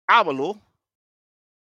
Pablo, 0.06 0.62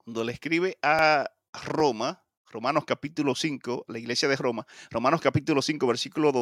cuando 0.04 0.25
le 0.25 0.32
escribe 0.32 0.78
a 0.82 1.30
Roma, 1.52 2.25
Romanos 2.50 2.85
capítulo 2.87 3.35
5, 3.35 3.87
la 3.88 3.99
iglesia 3.99 4.28
de 4.28 4.37
Roma, 4.37 4.66
Romanos 4.90 5.20
capítulo 5.20 5.62
5, 5.62 5.87
versículo 5.87 6.32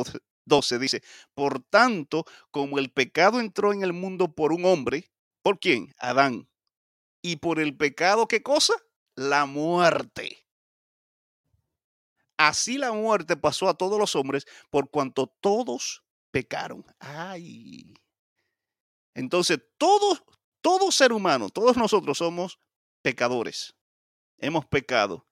12, 0.44 0.78
dice, 0.78 1.02
por 1.34 1.60
tanto, 1.62 2.24
como 2.50 2.78
el 2.78 2.90
pecado 2.90 3.40
entró 3.40 3.72
en 3.72 3.82
el 3.82 3.92
mundo 3.92 4.34
por 4.34 4.52
un 4.52 4.64
hombre, 4.64 5.10
¿por 5.42 5.58
quién? 5.58 5.94
Adán. 5.98 6.48
Y 7.22 7.36
por 7.36 7.60
el 7.60 7.76
pecado, 7.76 8.28
¿qué 8.28 8.42
cosa? 8.42 8.74
La 9.14 9.46
muerte. 9.46 10.46
Así 12.36 12.78
la 12.78 12.92
muerte 12.92 13.36
pasó 13.36 13.68
a 13.68 13.74
todos 13.74 13.98
los 13.98 14.14
hombres 14.14 14.46
por 14.70 14.90
cuanto 14.90 15.26
todos 15.40 16.04
pecaron. 16.30 16.84
Ay. 17.00 17.94
Entonces, 19.14 19.58
todos, 19.78 20.22
todo 20.66 20.90
ser 20.90 21.12
humano, 21.12 21.48
todos 21.48 21.76
nosotros 21.76 22.18
somos 22.18 22.58
pecadores. 23.00 23.76
Hemos 24.36 24.66
pecado. 24.66 25.24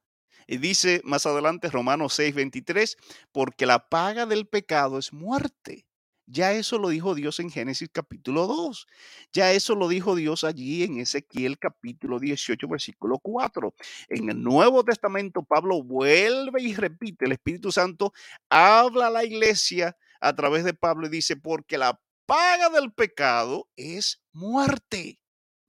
Y 0.47 0.59
dice 0.59 1.01
más 1.03 1.27
adelante 1.27 1.71
Romanos 1.71 2.17
6:23, 2.17 2.97
porque 3.33 3.67
la 3.67 3.89
paga 3.89 4.27
del 4.27 4.47
pecado 4.47 4.97
es 4.97 5.13
muerte. 5.13 5.89
Ya 6.27 6.53
eso 6.53 6.79
lo 6.79 6.91
dijo 6.91 7.17
Dios 7.17 7.41
en 7.41 7.51
Génesis 7.51 7.89
capítulo 7.93 8.47
2. 8.47 8.87
Ya 9.33 9.51
eso 9.51 9.75
lo 9.75 9.89
dijo 9.89 10.15
Dios 10.15 10.45
allí 10.45 10.85
en 10.85 11.01
Ezequiel 11.01 11.59
capítulo 11.59 12.21
18, 12.21 12.69
versículo 12.69 13.19
4. 13.19 13.75
En 14.11 14.31
el 14.31 14.41
Nuevo 14.41 14.85
Testamento, 14.85 15.43
Pablo 15.43 15.83
vuelve 15.83 16.63
y 16.63 16.77
repite, 16.77 17.25
el 17.25 17.33
Espíritu 17.33 17.73
Santo 17.73 18.13
habla 18.49 19.09
a 19.09 19.11
la 19.11 19.25
iglesia 19.25 19.97
a 20.21 20.33
través 20.37 20.63
de 20.63 20.75
Pablo 20.75 21.09
y 21.09 21.11
dice, 21.11 21.35
porque 21.35 21.77
la 21.77 22.01
paga 22.25 22.69
del 22.71 22.93
pecado 22.93 23.69
es 23.75 24.23
muerte 24.33 25.19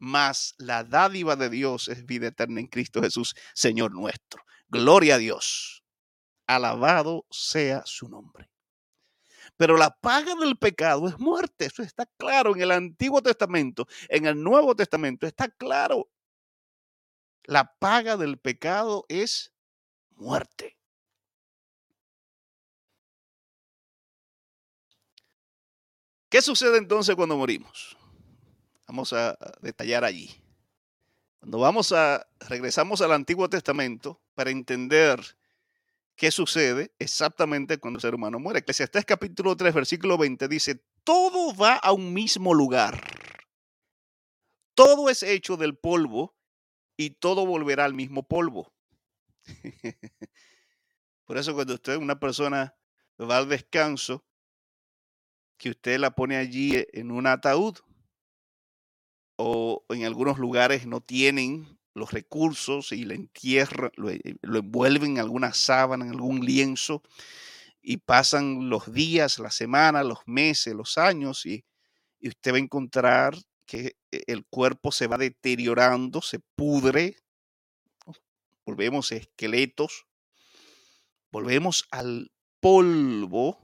mas 0.06 0.54
la 0.60 0.84
dádiva 0.84 1.36
de 1.36 1.50
Dios 1.50 1.88
es 1.88 2.06
vida 2.06 2.28
eterna 2.28 2.60
en 2.60 2.68
Cristo 2.68 3.02
Jesús, 3.02 3.34
Señor 3.56 3.92
nuestro. 3.92 4.44
Gloria 4.68 5.16
a 5.16 5.18
Dios. 5.18 5.84
Alabado 6.46 7.26
sea 7.32 7.82
su 7.88 8.08
nombre. 8.08 8.52
Pero 9.58 9.78
la 9.78 9.90
paga 9.90 10.36
del 10.36 10.58
pecado 10.60 11.08
es 11.08 11.18
muerte. 11.18 11.66
Eso 11.66 11.82
está 11.82 12.06
claro 12.18 12.54
en 12.56 12.62
el 12.62 12.70
Antiguo 12.70 13.20
Testamento. 13.24 13.88
En 14.08 14.28
el 14.28 14.44
Nuevo 14.44 14.76
Testamento 14.76 15.26
está 15.26 15.50
claro. 15.50 16.08
La 17.46 17.74
paga 17.80 18.16
del 18.16 18.38
pecado 18.38 19.06
es 19.10 19.56
muerte. 20.12 20.78
¿Qué 26.30 26.44
sucede 26.44 26.78
entonces 26.78 27.16
cuando 27.16 27.38
morimos? 27.38 27.98
Vamos 28.88 29.14
a 29.14 29.38
detallar 29.62 30.04
allí. 30.04 30.30
Cuando 31.40 31.60
vamos 31.60 31.92
a, 31.92 32.28
regresamos 32.40 33.02
al 33.02 33.12
Antiguo 33.12 33.50
Testamento 33.50 34.22
para 34.34 34.52
entender 34.52 35.20
qué 36.16 36.32
sucede 36.32 36.94
exactamente 36.98 37.78
cuando 37.78 37.98
el 37.98 38.02
ser 38.02 38.16
humano 38.16 38.40
muere. 38.40 38.60
Eclesiastés 38.60 39.06
capítulo 39.06 39.56
3, 39.56 39.74
versículo 39.74 40.18
20 40.18 40.48
dice, 40.48 40.84
todo 41.04 41.56
va 41.56 41.76
a 41.76 41.92
un 41.92 42.14
mismo 42.14 42.54
lugar. 42.54 43.02
Todo 44.74 45.10
es 45.10 45.24
hecho 45.24 45.58
del 45.58 45.78
polvo 45.78 46.36
y 46.98 47.12
todo 47.12 47.46
volverá 47.46 47.86
al 47.86 47.94
mismo 47.94 48.24
polvo. 48.24 48.74
Por 51.26 51.38
eso 51.38 51.54
cuando 51.54 51.74
usted, 51.74 51.98
una 51.98 52.20
persona, 52.20 52.76
va 53.20 53.38
al 53.38 53.50
descanso, 53.50 54.26
que 55.58 55.70
usted 55.70 56.00
la 56.00 56.12
pone 56.12 56.38
allí 56.38 56.86
en 56.92 57.12
un 57.12 57.28
ataúd, 57.28 57.78
o 59.38 59.84
en 59.90 60.06
algunos 60.06 60.38
lugares 60.38 60.86
no 60.88 61.02
tienen 61.02 61.78
los 61.94 62.12
recursos 62.12 62.92
y 62.92 63.06
le 63.06 63.16
entierran, 63.16 63.92
lo, 63.96 64.10
eh, 64.10 64.22
lo 64.42 64.60
envuelven 64.60 65.12
en 65.12 65.20
alguna 65.20 65.54
sábana, 65.54 66.06
en 66.06 66.12
algún 66.12 66.46
lienzo, 66.46 67.02
y 67.82 67.98
pasan 67.98 68.70
los 68.70 68.92
días, 68.92 69.40
las 69.40 69.56
semanas, 69.56 70.06
los 70.06 70.20
meses, 70.26 70.74
los 70.74 70.98
años, 70.98 71.46
y, 71.46 71.64
y 72.20 72.30
usted 72.30 72.54
va 72.54 72.58
a 72.58 72.60
encontrar 72.60 73.36
que 73.66 73.98
eh, 74.12 74.24
el 74.28 74.46
cuerpo 74.46 74.92
se 74.92 75.08
va 75.08 75.18
deteriorando, 75.18 76.22
se 76.22 76.40
pudre, 76.56 77.18
volvemos 78.66 79.12
a 79.12 79.16
esqueletos, 79.16 80.06
volvemos 81.32 81.86
al 81.92 82.32
polvo, 82.60 83.60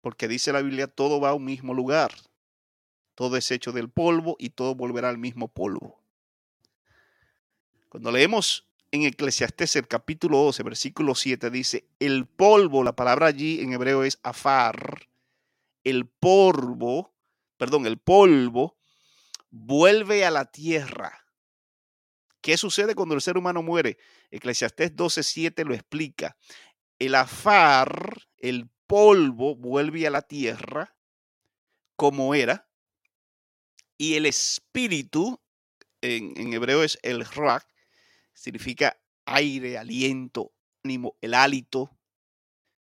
porque 0.00 0.28
dice 0.28 0.52
la 0.52 0.62
Biblia, 0.62 0.86
todo 0.86 1.20
va 1.20 1.30
a 1.30 1.34
un 1.34 1.44
mismo 1.44 1.74
lugar. 1.74 2.12
Todo 3.14 3.36
es 3.36 3.50
hecho 3.50 3.72
del 3.72 3.90
polvo 3.90 4.36
y 4.38 4.50
todo 4.50 4.74
volverá 4.74 5.08
al 5.08 5.18
mismo 5.18 5.48
polvo. 5.48 6.02
Cuando 7.88 8.10
leemos 8.10 8.68
en 8.90 9.02
Eclesiastés 9.02 9.76
el 9.76 9.86
capítulo 9.86 10.38
12, 10.38 10.62
versículo 10.62 11.14
7, 11.14 11.50
dice, 11.50 11.86
el 11.98 12.26
polvo, 12.26 12.82
la 12.82 12.96
palabra 12.96 13.26
allí 13.26 13.60
en 13.60 13.72
hebreo 13.72 14.04
es 14.04 14.18
afar, 14.22 15.08
el 15.84 16.06
polvo, 16.06 17.14
perdón, 17.56 17.86
el 17.86 17.98
polvo 17.98 18.78
vuelve 19.50 20.24
a 20.24 20.30
la 20.30 20.46
tierra. 20.46 21.26
¿Qué 22.40 22.56
sucede 22.56 22.94
cuando 22.94 23.14
el 23.14 23.20
ser 23.20 23.38
humano 23.38 23.62
muere? 23.62 23.98
Eclesiastés 24.30 24.96
12, 24.96 25.22
7 25.22 25.64
lo 25.64 25.74
explica. 25.74 26.36
El 26.98 27.14
afar, 27.14 28.26
el 28.38 28.68
polvo, 28.86 29.54
vuelve 29.54 30.06
a 30.06 30.10
la 30.10 30.22
tierra 30.22 30.96
como 31.96 32.34
era, 32.34 32.68
y 33.98 34.14
el 34.14 34.26
espíritu, 34.26 35.40
en, 36.00 36.52
hebreo 36.52 36.82
es 36.82 36.98
el 37.02 37.24
rak, 37.24 37.66
significa 38.34 39.00
aire, 39.24 39.78
aliento, 39.78 40.52
ánimo, 40.84 41.16
el 41.20 41.34
hálito, 41.34 41.90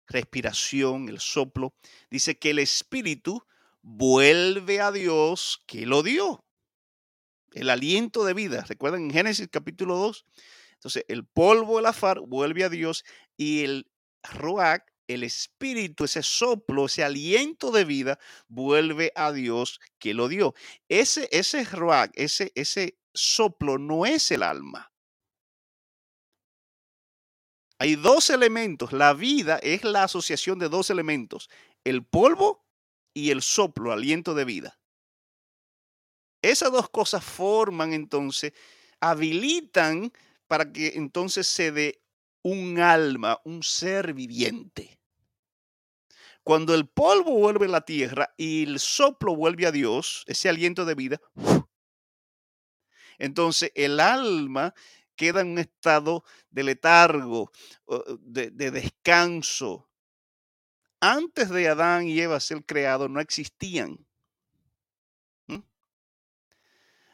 respiración, 0.07 1.09
el 1.09 1.21
soplo. 1.21 1.75
Dice 2.11 2.39
que 2.39 2.51
el 2.51 2.59
espíritu 2.59 3.45
vuelve 3.83 4.81
a 4.81 4.93
Dios 4.93 5.63
que 5.67 5.87
lo 5.87 6.03
dio. 6.03 6.45
El 7.53 7.71
aliento 7.71 8.25
de 8.25 8.35
vida. 8.35 8.65
¿Recuerdan 8.69 9.03
en 9.03 9.11
Génesis 9.11 9.49
capítulo 9.51 9.97
2? 9.97 10.25
Entonces, 10.75 11.05
el 11.09 11.27
polvo, 11.27 11.79
el 11.79 11.87
afar, 11.87 12.21
vuelve 12.21 12.65
a 12.65 12.69
Dios 12.69 13.05
y 13.37 13.65
el 13.65 13.91
roak 14.23 14.85
el 15.15 15.25
espíritu, 15.25 16.05
ese 16.05 16.23
soplo, 16.23 16.87
ese 16.87 17.05
aliento 17.05 17.71
de 17.71 17.85
vida, 17.85 18.19
vuelve 18.49 19.13
a 19.15 19.33
Dios 19.33 19.81
que 19.99 20.15
lo 20.15 20.29
dio. 20.29 20.55
Ese, 20.89 21.29
ese 21.33 21.65
ruach, 21.65 22.11
ese, 22.15 22.53
ese 22.55 22.99
soplo 23.13 23.79
no 23.79 24.07
es 24.07 24.31
el 24.31 24.43
alma. 24.43 24.93
Hay 27.79 27.97
dos 27.97 28.31
elementos. 28.31 28.93
La 28.93 29.15
vida 29.15 29.59
es 29.63 29.85
la 29.85 30.05
asociación 30.05 30.59
de 30.59 30.69
dos 30.69 30.91
elementos, 30.91 31.49
el 31.85 32.05
polvo 32.05 32.67
y 33.15 33.31
el 33.31 33.43
soplo, 33.43 33.93
aliento 33.93 34.35
de 34.35 34.45
vida. 34.45 34.79
Esas 36.43 36.73
dos 36.73 36.89
cosas 36.89 37.25
forman 37.25 37.93
entonces 37.93 38.53
habilitan 39.01 40.13
para 40.47 40.73
que 40.73 40.93
entonces 40.95 41.47
se 41.47 41.73
dé 41.73 42.03
un 42.43 42.79
alma, 42.79 43.41
un 43.45 43.63
ser 43.63 44.15
viviente. 44.15 45.00
Cuando 46.43 46.75
el 46.75 46.89
polvo 46.89 47.33
vuelve 47.33 47.67
a 47.67 47.71
la 47.71 47.81
tierra 47.83 48.35
y 48.37 48.65
el 48.65 48.81
soplo 48.81 49.37
vuelve 49.37 49.67
a 49.67 49.73
Dios, 49.73 50.25
ese 50.27 50.49
aliento 50.49 50.85
de 50.85 50.95
vida, 50.95 51.21
entonces 53.19 53.71
el 53.75 54.01
alma 54.01 54.75
queda 55.15 55.43
en 55.43 55.49
un 55.49 55.59
estado 55.59 56.25
de 56.49 56.65
letargo, 56.65 57.53
de, 58.21 58.51
de 58.51 58.71
descanso. 58.71 59.91
Antes 61.01 61.51
de 61.51 61.69
Adán 61.69 62.07
y 62.07 62.19
Eva 62.21 62.41
ser 62.41 62.65
creados, 62.65 63.11
no 63.11 63.21
existían. 63.21 64.07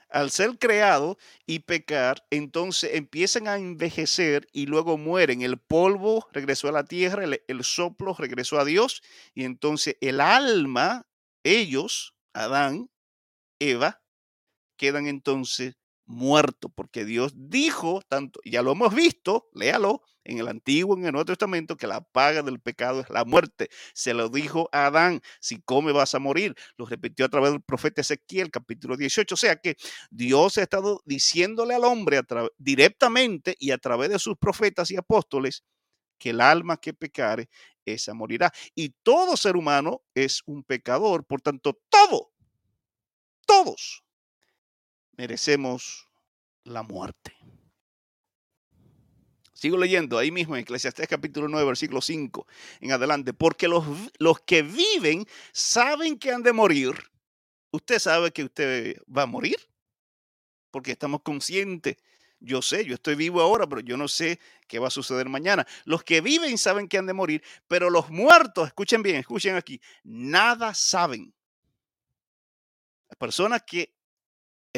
Al 0.09 0.31
ser 0.31 0.59
creado 0.59 1.19
y 1.47 1.61
pecar, 1.61 2.25
entonces 2.31 2.91
empiezan 2.95 3.49
a 3.49 3.57
envejecer 3.57 4.49
y 4.53 4.67
luego 4.67 4.99
mueren. 4.99 5.43
El 5.43 5.59
polvo 5.59 6.29
regresó 6.33 6.69
a 6.69 6.73
la 6.73 6.85
tierra, 6.85 7.25
el, 7.25 7.65
soplo 7.65 8.15
regresó 8.15 8.59
a 8.59 8.65
Dios 8.65 9.03
y 9.35 9.45
entonces 9.45 9.97
el 10.01 10.21
alma, 10.21 11.07
ellos, 11.45 12.15
Adán, 12.33 12.91
Eva, 13.59 14.03
quedan 14.77 15.07
entonces 15.07 15.77
muertos 16.07 16.71
porque 16.75 17.05
Dios 17.05 17.33
dijo, 17.37 18.01
tanto, 18.09 18.41
ya 18.45 18.63
lo 18.63 18.73
hemos 18.73 18.95
visto, 18.95 19.49
léalo, 19.55 20.03
en 20.25 20.39
el 20.39 20.49
Antiguo, 20.49 20.97
en 20.97 21.07
el 21.07 21.13
Nuevo 21.13 21.27
Testamento, 21.27 21.77
que 21.77 21.87
la 21.87 22.01
paga 22.01 22.43
del 22.43 22.61
pecado 22.61 23.01
es 23.01 23.11
la 23.11 23.25
muerte. 23.25 23.69
Se 23.95 24.13
lo 24.13 24.29
dijo 24.29 24.69
a 24.73 24.87
Adán, 24.87 25.21
si 25.41 25.61
come 25.61 25.93
vas 25.93 26.15
a 26.15 26.19
morir. 26.19 26.55
Lo 26.77 26.87
repitió 26.87 27.27
a 27.27 27.29
través 27.29 27.53
del 27.53 27.63
profeta 27.63 28.01
Ezequiel, 28.01 28.51
capítulo 28.51 28.97
18. 28.97 29.35
O 29.35 29.39
sea 29.39 29.57
que 29.57 29.77
Dios 30.11 30.59
ha 30.59 30.63
estado 30.63 31.01
diciéndole 31.05 31.75
al 31.75 31.85
hombre 31.85 32.21
directamente 32.59 33.57
y 33.59 33.71
a 33.71 33.79
través 33.79 34.11
de 34.11 34.19
sus 34.19 34.37
profetas 34.37 34.91
y 34.91 34.97
apóstoles 34.97 35.65
que 36.19 36.31
el 36.31 36.41
alma 36.41 36.79
que 36.79 36.95
pecare, 36.95 37.49
esa 37.85 38.15
morirá. 38.15 38.53
Y 38.75 38.91
todo 39.05 39.37
ser 39.37 39.57
humano 39.57 40.03
es 40.15 40.43
un 40.47 40.65
pecador, 40.65 41.25
por 41.25 41.41
tanto, 41.41 41.79
todo, 41.89 42.33
todos 43.47 44.06
merecemos 45.17 46.09
la 46.65 46.83
muerte. 46.83 47.37
Sigo 49.53 49.79
leyendo 49.79 50.19
ahí 50.19 50.31
mismo 50.31 50.55
en 50.55 50.63
Eclesiastés 50.63 51.09
capítulo 51.09 51.49
9, 51.49 51.67
versículo 51.67 52.03
5 52.03 52.47
en 52.81 52.93
adelante. 52.93 53.33
Porque 53.33 53.69
los, 53.69 53.87
los 54.19 54.41
que 54.41 54.63
viven 54.63 55.27
saben 55.53 56.19
que 56.19 56.31
han 56.31 56.43
de 56.43 56.53
morir. 56.53 56.95
Usted 57.71 57.99
sabe 57.99 58.33
que 58.33 58.45
usted 58.45 59.01
va 59.05 59.23
a 59.23 59.27
morir. 59.27 59.57
Porque 60.71 60.93
estamos 60.93 61.23
conscientes. 61.23 61.97
Yo 62.39 62.61
sé, 62.61 62.85
yo 62.85 62.95
estoy 62.95 63.15
vivo 63.15 63.41
ahora, 63.41 63.67
pero 63.67 63.81
yo 63.81 63.97
no 63.97 64.09
sé 64.09 64.39
qué 64.69 64.79
va 64.79 64.89
a 64.89 64.91
suceder 64.91 65.27
mañana. 65.27 65.67
Los 65.87 66.05
que 66.05 66.21
viven 66.21 66.59
saben 66.59 66.87
que 66.87 66.99
han 66.99 67.07
de 67.07 67.15
morir, 67.15 67.43
pero 67.67 67.89
los 67.89 68.11
muertos, 68.11 68.69
escuchen 68.69 69.03
bien, 69.03 69.17
escuchen 69.17 69.57
aquí, 69.57 69.81
nada 70.05 70.75
saben. 70.75 71.35
La 73.09 73.17
persona 73.17 73.59
que 73.59 73.96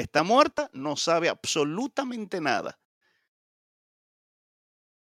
está 0.00 0.22
muerta 0.22 0.70
no 0.72 0.96
sabe 0.96 1.28
absolutamente 1.28 2.40
nada 2.40 2.78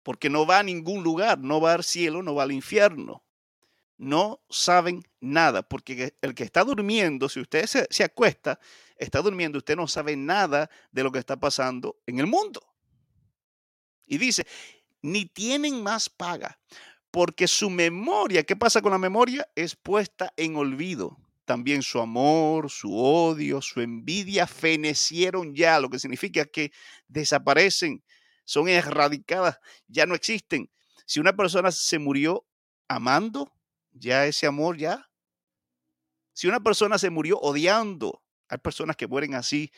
porque 0.08 0.30
no 0.30 0.46
va 0.46 0.60
a 0.60 0.64
ningún 0.64 1.04
lugar, 1.04 1.38
no 1.38 1.60
va 1.60 1.74
al 1.74 1.84
cielo, 1.84 2.24
no 2.24 2.34
va 2.34 2.44
al 2.44 2.54
infierno. 2.54 3.26
No 3.98 4.40
saben 4.50 5.04
nada, 5.20 5.64
porque 5.64 6.16
el 6.22 6.34
que 6.34 6.46
está 6.46 6.64
durmiendo, 6.64 7.28
si 7.28 7.42
usted 7.42 7.66
se, 7.66 8.04
acuesta, 8.06 8.58
está 8.96 9.22
durmiendo, 9.22 9.58
usted 9.58 9.76
no 9.76 9.86
sabe 9.86 10.16
nada 10.16 10.70
de 10.94 11.04
lo 11.04 11.12
que 11.12 11.20
está 11.20 11.36
pasando 11.36 12.00
en 12.06 12.20
el 12.20 12.26
mundo. 12.26 12.66
Y 14.06 14.18
dice, 14.18 14.48
ni 15.02 15.26
tienen 15.26 15.84
más 15.84 16.08
paga, 16.08 16.58
porque 17.12 17.46
su 17.46 17.70
memoria, 17.70 18.44
¿qué 18.44 18.56
pasa 18.56 18.82
con 18.82 18.94
la 18.94 18.98
memoria? 18.98 19.46
Es 19.56 19.76
puesta 19.76 20.32
en 20.38 20.56
olvido. 20.56 21.18
También 21.48 21.82
su 21.82 22.02
amor, 22.02 22.70
su 22.70 22.94
odio, 22.94 23.62
su 23.62 23.80
envidia 23.80 24.46
fenecieron 24.46 25.56
ya, 25.56 25.80
lo 25.80 25.90
que 25.90 25.98
significa 25.98 26.44
que 26.44 26.74
desaparecen 27.08 28.04
son 28.44 28.68
erradicadas, 28.68 29.58
ya 29.88 30.06
no 30.06 30.14
existen. 30.14 30.70
Si 31.06 31.22
una 31.22 31.38
persona 31.38 31.72
se 31.72 32.00
murió 32.00 32.46
amando, 32.90 33.50
ya 33.94 34.26
ese 34.26 34.46
amor 34.46 34.76
ya. 34.76 35.10
Si 36.34 36.48
una 36.48 36.60
persona 36.60 36.98
se 36.98 37.10
murió 37.10 37.40
odiando, 37.40 38.22
hay 38.50 38.58
personas 38.58 38.98
que 38.98 39.08
mueren 39.08 39.34
así, 39.34 39.72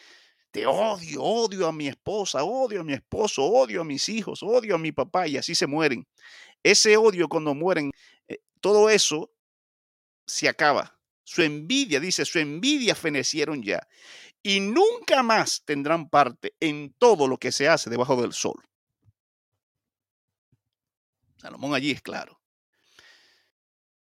te 0.49 0.65
odio, 0.65 1.21
odio 1.21 1.67
a 1.67 1.71
mi 1.71 1.87
esposa, 1.87 2.43
odio 2.43 2.81
a 2.81 2.83
mi 2.83 2.93
esposo, 2.93 3.43
odio 3.43 3.81
a 3.81 3.85
mis 3.85 4.09
hijos, 4.09 4.41
odio 4.41 4.73
a 4.73 4.79
mi 4.79 4.91
papá 4.91 5.27
y 5.27 5.37
así 5.37 5.53
se 5.53 5.67
mueren. 5.67 6.07
Ese 6.63 6.97
odio 6.97 7.29
cuando 7.29 7.53
mueren, 7.53 7.91
eh, 8.27 8.39
todo 8.59 8.89
eso 8.89 9.31
se 10.25 10.49
acaba. 10.49 10.98
Su 11.29 11.43
envidia, 11.43 11.99
dice, 11.99 12.25
su 12.25 12.39
envidia 12.39 12.95
fenecieron 12.95 13.61
ya 13.61 13.87
y 14.41 14.61
nunca 14.61 15.21
más 15.21 15.61
tendrán 15.63 16.09
parte 16.09 16.55
en 16.59 16.91
todo 16.97 17.27
lo 17.27 17.37
que 17.37 17.51
se 17.51 17.67
hace 17.67 17.91
debajo 17.91 18.19
del 18.19 18.33
sol. 18.33 18.67
Salomón 21.37 21.75
allí 21.75 21.91
es 21.91 22.01
claro. 22.01 22.41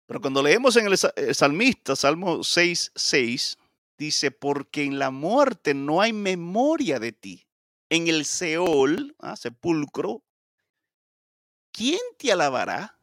Pero 0.06 0.22
cuando 0.22 0.44
leemos 0.44 0.76
en 0.76 0.86
el, 0.86 1.00
salmista, 1.34 1.96
Salmo 1.96 2.44
6, 2.44 2.92
6, 2.94 3.58
dice, 3.98 4.30
porque 4.30 4.84
en 4.84 5.00
la 5.00 5.10
muerte 5.10 5.74
no 5.74 6.02
hay 6.02 6.14
memoria 6.14 7.00
de 7.00 7.12
ti. 7.12 7.48
En 7.90 8.08
el 8.08 8.26
Seol, 8.26 9.16
ah, 9.18 9.36
sepulcro, 9.36 10.24
¿quién 11.72 12.02
te 12.20 12.32
alabará? 12.32 13.00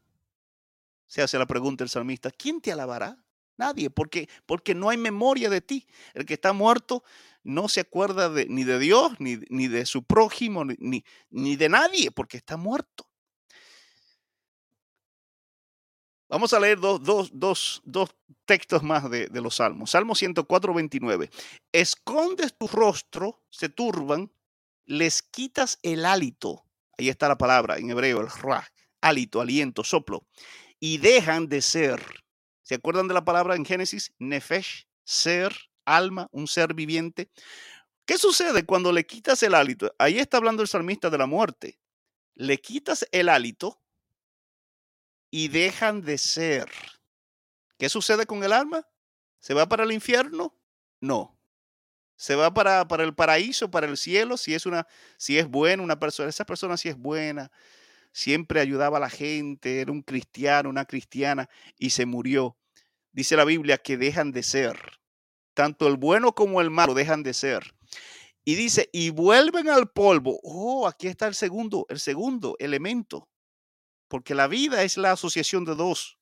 Se 1.08 1.22
hace 1.22 1.40
la 1.40 1.46
pregunta 1.46 1.82
el 1.82 1.90
salmista, 1.90 2.30
¿quién 2.30 2.60
te 2.60 2.70
alabará? 2.70 3.21
Nadie, 3.56 3.90
porque, 3.90 4.28
porque 4.46 4.74
no 4.74 4.88
hay 4.88 4.96
memoria 4.96 5.50
de 5.50 5.60
ti. 5.60 5.86
El 6.14 6.24
que 6.26 6.34
está 6.34 6.52
muerto 6.52 7.04
no 7.44 7.68
se 7.68 7.80
acuerda 7.80 8.28
de, 8.28 8.46
ni 8.46 8.64
de 8.64 8.78
Dios, 8.78 9.12
ni, 9.18 9.38
ni 9.48 9.68
de 9.68 9.86
su 9.86 10.04
prójimo, 10.04 10.64
ni, 10.64 11.04
ni, 11.30 11.56
de 11.56 11.68
nadie, 11.68 12.10
porque 12.10 12.36
está 12.36 12.56
muerto. 12.56 13.06
Vamos 16.28 16.52
a 16.54 16.60
leer 16.60 16.80
dos, 16.80 17.02
dos, 17.02 17.30
dos, 17.34 17.82
dos 17.84 18.10
textos 18.46 18.82
más 18.82 19.10
de, 19.10 19.28
los 19.40 19.56
salmos. 19.56 19.90
Salmo 19.90 20.14
104, 20.14 20.72
29. 20.72 21.30
Escondes 21.72 22.56
tu 22.56 22.68
rostro, 22.68 23.42
se 23.50 23.68
turban, 23.68 24.32
les 24.86 25.22
quitas 25.22 25.78
el 25.82 26.06
hálito. 26.06 26.64
Ahí 26.96 27.08
está 27.08 27.28
la 27.28 27.36
palabra 27.36 27.76
en 27.76 27.90
hebreo, 27.90 28.20
el 28.20 28.30
ra, 28.30 28.66
hálito, 29.02 29.40
aliento, 29.40 29.84
soplo. 29.84 30.26
Y 30.80 30.98
dejan 30.98 31.48
de 31.48 31.60
ser 31.60 32.21
¿Se 32.72 32.76
acuerdan 32.76 33.06
de 33.06 33.12
la 33.12 33.22
palabra 33.22 33.54
en 33.54 33.66
Génesis? 33.66 34.14
Nefesh, 34.18 34.88
ser, 35.04 35.54
alma, 35.84 36.30
un 36.32 36.48
ser 36.48 36.72
viviente. 36.72 37.30
¿Qué 38.06 38.16
sucede 38.16 38.64
cuando 38.64 38.92
le 38.92 39.04
quitas 39.04 39.42
el 39.42 39.54
hálito? 39.54 39.94
Ahí 39.98 40.18
está 40.18 40.38
hablando 40.38 40.62
el 40.62 40.68
salmista 40.68 41.10
de 41.10 41.18
la 41.18 41.26
muerte. 41.26 41.78
Le 42.34 42.58
quitas 42.62 43.06
el 43.12 43.28
hálito 43.28 43.78
y 45.30 45.48
dejan 45.48 46.00
de 46.00 46.16
ser. 46.16 46.70
¿Qué 47.76 47.90
sucede 47.90 48.24
con 48.24 48.42
el 48.42 48.54
alma? 48.54 48.88
¿Se 49.38 49.52
va 49.52 49.68
para 49.68 49.84
el 49.84 49.92
infierno? 49.92 50.58
No. 50.98 51.38
Se 52.16 52.36
va 52.36 52.54
para, 52.54 52.88
para 52.88 53.04
el 53.04 53.14
paraíso, 53.14 53.70
para 53.70 53.86
el 53.86 53.98
cielo, 53.98 54.38
si 54.38 54.54
es 54.54 54.64
una, 54.64 54.86
si 55.18 55.36
es 55.36 55.46
buena 55.46 55.82
una 55.82 56.00
persona, 56.00 56.30
esa 56.30 56.46
persona 56.46 56.78
si 56.78 56.88
es 56.88 56.96
buena, 56.96 57.52
siempre 58.12 58.60
ayudaba 58.60 58.96
a 58.96 59.00
la 59.00 59.10
gente, 59.10 59.82
era 59.82 59.92
un 59.92 60.00
cristiano, 60.00 60.70
una 60.70 60.86
cristiana, 60.86 61.50
y 61.76 61.90
se 61.90 62.06
murió. 62.06 62.56
Dice 63.12 63.36
la 63.36 63.44
Biblia 63.44 63.78
que 63.78 63.96
dejan 63.96 64.32
de 64.32 64.42
ser. 64.42 64.78
Tanto 65.54 65.86
el 65.86 65.96
bueno 65.96 66.34
como 66.34 66.60
el 66.60 66.70
malo 66.70 66.94
dejan 66.94 67.22
de 67.22 67.34
ser. 67.34 67.74
Y 68.44 68.54
dice, 68.54 68.88
y 68.92 69.10
vuelven 69.10 69.68
al 69.68 69.90
polvo. 69.90 70.40
Oh, 70.42 70.88
aquí 70.88 71.06
está 71.06 71.26
el 71.26 71.34
segundo, 71.34 71.86
el 71.88 72.00
segundo 72.00 72.56
elemento. 72.58 73.28
Porque 74.08 74.34
la 74.34 74.48
vida 74.48 74.82
es 74.82 74.96
la 74.96 75.12
asociación 75.12 75.64
de 75.64 75.74
dos. 75.74 76.18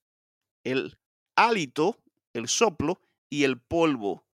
El 0.64 0.98
hálito, 1.36 1.98
el 2.34 2.48
soplo, 2.48 3.00
y 3.30 3.44
el 3.44 3.60
polvo. 3.60 4.26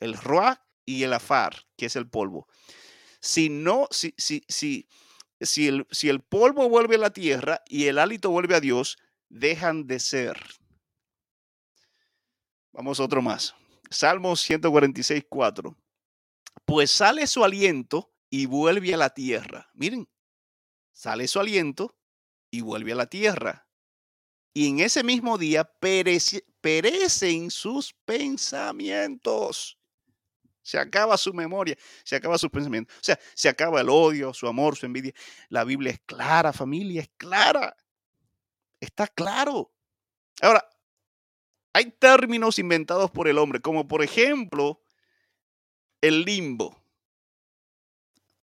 El 0.00 0.14
roa 0.14 0.66
y 0.86 1.02
el 1.02 1.12
afar, 1.12 1.66
que 1.76 1.86
es 1.86 1.96
el 1.96 2.08
polvo. 2.08 2.46
Si 3.20 3.48
no, 3.48 3.88
si, 3.90 4.14
si, 4.16 4.44
si, 4.48 4.88
si 5.40 5.68
el, 5.68 5.86
si 5.90 6.08
el 6.08 6.20
polvo 6.20 6.68
vuelve 6.68 6.94
a 6.94 6.98
la 6.98 7.12
tierra 7.12 7.62
y 7.66 7.86
el 7.86 7.98
hálito 7.98 8.30
vuelve 8.30 8.54
a 8.54 8.60
Dios, 8.60 8.96
dejan 9.28 9.86
de 9.86 9.98
ser. 9.98 10.40
Vamos 12.74 12.98
a 12.98 13.04
otro 13.04 13.22
más. 13.22 13.54
Salmo 13.88 14.34
146, 14.34 15.26
4. 15.28 15.76
Pues 16.66 16.90
sale 16.90 17.28
su 17.28 17.44
aliento 17.44 18.12
y 18.28 18.46
vuelve 18.46 18.92
a 18.92 18.96
la 18.96 19.10
tierra. 19.10 19.70
Miren, 19.74 20.08
sale 20.90 21.28
su 21.28 21.38
aliento 21.38 21.96
y 22.50 22.62
vuelve 22.62 22.90
a 22.90 22.96
la 22.96 23.06
tierra. 23.06 23.68
Y 24.52 24.68
en 24.68 24.80
ese 24.80 25.04
mismo 25.04 25.38
día 25.38 25.62
perecen 26.60 27.50
sus 27.52 27.92
pensamientos. 28.04 29.78
se 30.62 30.78
acaba 30.78 31.16
su 31.16 31.32
memoria, 31.32 31.76
se 32.02 32.16
acaba 32.16 32.38
su 32.38 32.50
pensamiento. 32.50 32.92
O 32.94 33.04
sea, 33.04 33.20
se 33.34 33.48
acaba 33.48 33.82
el 33.82 33.88
odio, 33.88 34.34
su 34.34 34.48
amor, 34.48 34.76
su 34.76 34.86
envidia. 34.86 35.12
La 35.48 35.62
Biblia 35.62 35.92
es 35.92 36.00
clara, 36.06 36.52
familia, 36.52 37.02
es 37.02 37.10
clara. 37.16 37.76
Está 38.80 39.06
claro. 39.06 39.70
Ahora, 40.40 40.68
hay 41.74 41.90
términos 41.90 42.58
inventados 42.58 43.10
por 43.10 43.28
el 43.28 43.36
hombre, 43.36 43.60
como 43.60 43.86
por 43.88 44.02
ejemplo 44.02 44.80
el 46.00 46.22
limbo. 46.24 46.80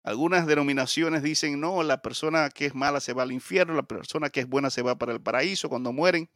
Algunas 0.03 0.45
denominaciones 0.45 1.23
dicen, 1.23 1.61
no, 1.61 1.81
la 1.81 2.01
persona 2.01 2.49
que 2.49 2.65
es 2.65 2.75
mala 2.75 2.99
se 2.99 3.13
va 3.13 3.23
al 3.23 3.31
infierno, 3.31 3.73
la 3.73 3.83
persona 3.83 4.29
que 4.29 4.41
es 4.41 4.49
buena 4.49 4.69
se 4.69 4.81
va 4.81 4.97
para 4.97 5.13
el 5.13 5.21
paraíso 5.21 5.69
cuando 5.69 5.93
mueren. 5.93 6.29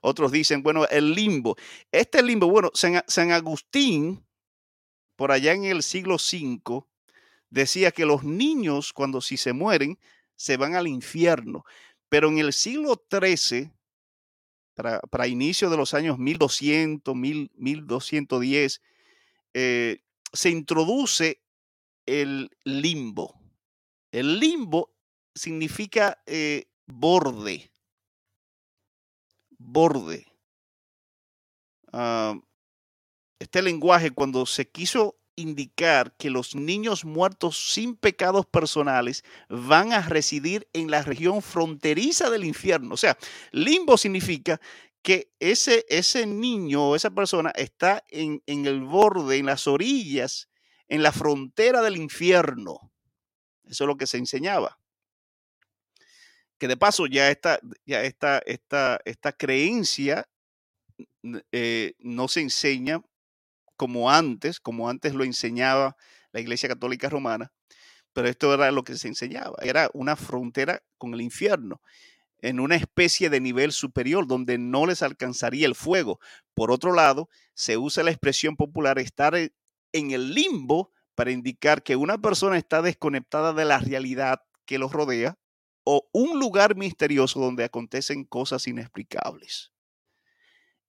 Otros 0.00 0.32
dicen, 0.32 0.62
bueno, 0.62 0.86
el 0.86 1.12
limbo. 1.12 1.56
Este 1.92 2.22
limbo, 2.22 2.48
bueno, 2.48 2.70
San, 2.72 3.30
Agustín, 3.30 4.24
por 5.16 5.32
allá 5.32 5.52
en 5.52 5.64
el 5.64 5.82
siglo 5.82 6.14
V, 6.14 6.86
decía 7.50 7.90
que 7.90 8.06
los 8.06 8.24
niños 8.24 8.94
cuando 8.94 9.20
si 9.20 9.36
se 9.36 9.52
mueren 9.52 9.98
se 10.36 10.56
van 10.56 10.74
al 10.74 10.86
infierno. 10.86 11.66
Pero 12.08 12.28
en 12.28 12.38
el 12.38 12.54
siglo 12.54 13.04
XIII, 13.10 13.70
para, 14.82 15.26
inicio 15.26 15.70
de 15.70 15.76
los 15.76 15.94
años 15.94 16.18
1200, 16.18 17.14
1210, 17.14 18.82
eh, 19.54 20.02
se 20.32 20.50
introduce 20.50 21.42
el 22.06 22.50
limbo. 22.64 23.40
El 24.12 24.38
limbo 24.40 24.94
significa 25.34 26.22
eh, 26.26 26.68
borde. 26.86 27.70
Borde. 29.58 30.26
Ah, 31.92 32.38
este 33.38 33.62
lenguaje 33.62 34.10
cuando 34.10 34.46
se 34.46 34.68
quiso 34.68 35.19
indicar 35.40 36.14
que 36.16 36.30
los 36.30 36.54
niños 36.54 37.04
muertos 37.04 37.72
sin 37.72 37.96
pecados 37.96 38.46
personales 38.46 39.24
van 39.48 39.92
a 39.92 40.02
residir 40.02 40.68
en 40.72 40.90
la 40.90 41.02
región 41.02 41.42
fronteriza 41.42 42.30
del 42.30 42.44
infierno. 42.44 42.94
O 42.94 42.96
sea, 42.96 43.16
limbo 43.50 43.96
significa 43.96 44.60
que 45.02 45.32
ese, 45.40 45.86
ese 45.88 46.26
niño 46.26 46.90
o 46.90 46.96
esa 46.96 47.10
persona 47.10 47.50
está 47.56 48.04
en, 48.08 48.42
en 48.46 48.66
el 48.66 48.82
borde, 48.82 49.38
en 49.38 49.46
las 49.46 49.66
orillas 49.66 50.50
en 50.90 51.02
la 51.02 51.12
frontera 51.12 51.80
del 51.80 51.96
infierno. 51.96 52.92
Eso 53.64 53.84
es 53.84 53.88
lo 53.88 53.96
que 53.96 54.06
se 54.06 54.18
enseñaba. 54.18 54.78
Que 56.58 56.68
de 56.68 56.76
paso 56.76 57.06
ya 57.06 57.30
esta, 57.30 57.58
ya 57.86 58.02
esta, 58.02 58.40
esta, 58.40 59.00
esta 59.04 59.32
creencia 59.32 60.28
eh, 61.52 61.94
no 62.00 62.28
se 62.28 62.40
enseña 62.40 63.02
como 63.80 64.10
antes, 64.10 64.60
como 64.60 64.90
antes 64.90 65.14
lo 65.14 65.24
enseñaba 65.24 65.96
la 66.32 66.40
Iglesia 66.40 66.68
Católica 66.68 67.08
Romana, 67.08 67.50
pero 68.12 68.28
esto 68.28 68.52
era 68.52 68.70
lo 68.72 68.84
que 68.84 68.94
se 68.98 69.08
enseñaba, 69.08 69.56
era 69.62 69.88
una 69.94 70.16
frontera 70.16 70.82
con 70.98 71.14
el 71.14 71.22
infierno, 71.22 71.80
en 72.40 72.60
una 72.60 72.76
especie 72.76 73.30
de 73.30 73.40
nivel 73.40 73.72
superior 73.72 74.26
donde 74.26 74.58
no 74.58 74.84
les 74.84 75.00
alcanzaría 75.00 75.66
el 75.66 75.74
fuego. 75.74 76.20
Por 76.52 76.70
otro 76.70 76.92
lado, 76.92 77.30
se 77.54 77.78
usa 77.78 78.04
la 78.04 78.10
expresión 78.10 78.54
popular 78.54 78.98
estar 78.98 79.34
en 79.34 80.10
el 80.10 80.34
limbo 80.34 80.92
para 81.14 81.30
indicar 81.30 81.82
que 81.82 81.96
una 81.96 82.18
persona 82.18 82.58
está 82.58 82.82
desconectada 82.82 83.54
de 83.54 83.64
la 83.64 83.78
realidad 83.78 84.42
que 84.66 84.78
los 84.78 84.92
rodea 84.92 85.38
o 85.84 86.06
un 86.12 86.38
lugar 86.38 86.76
misterioso 86.76 87.40
donde 87.40 87.64
acontecen 87.64 88.24
cosas 88.24 88.66
inexplicables. 88.66 89.72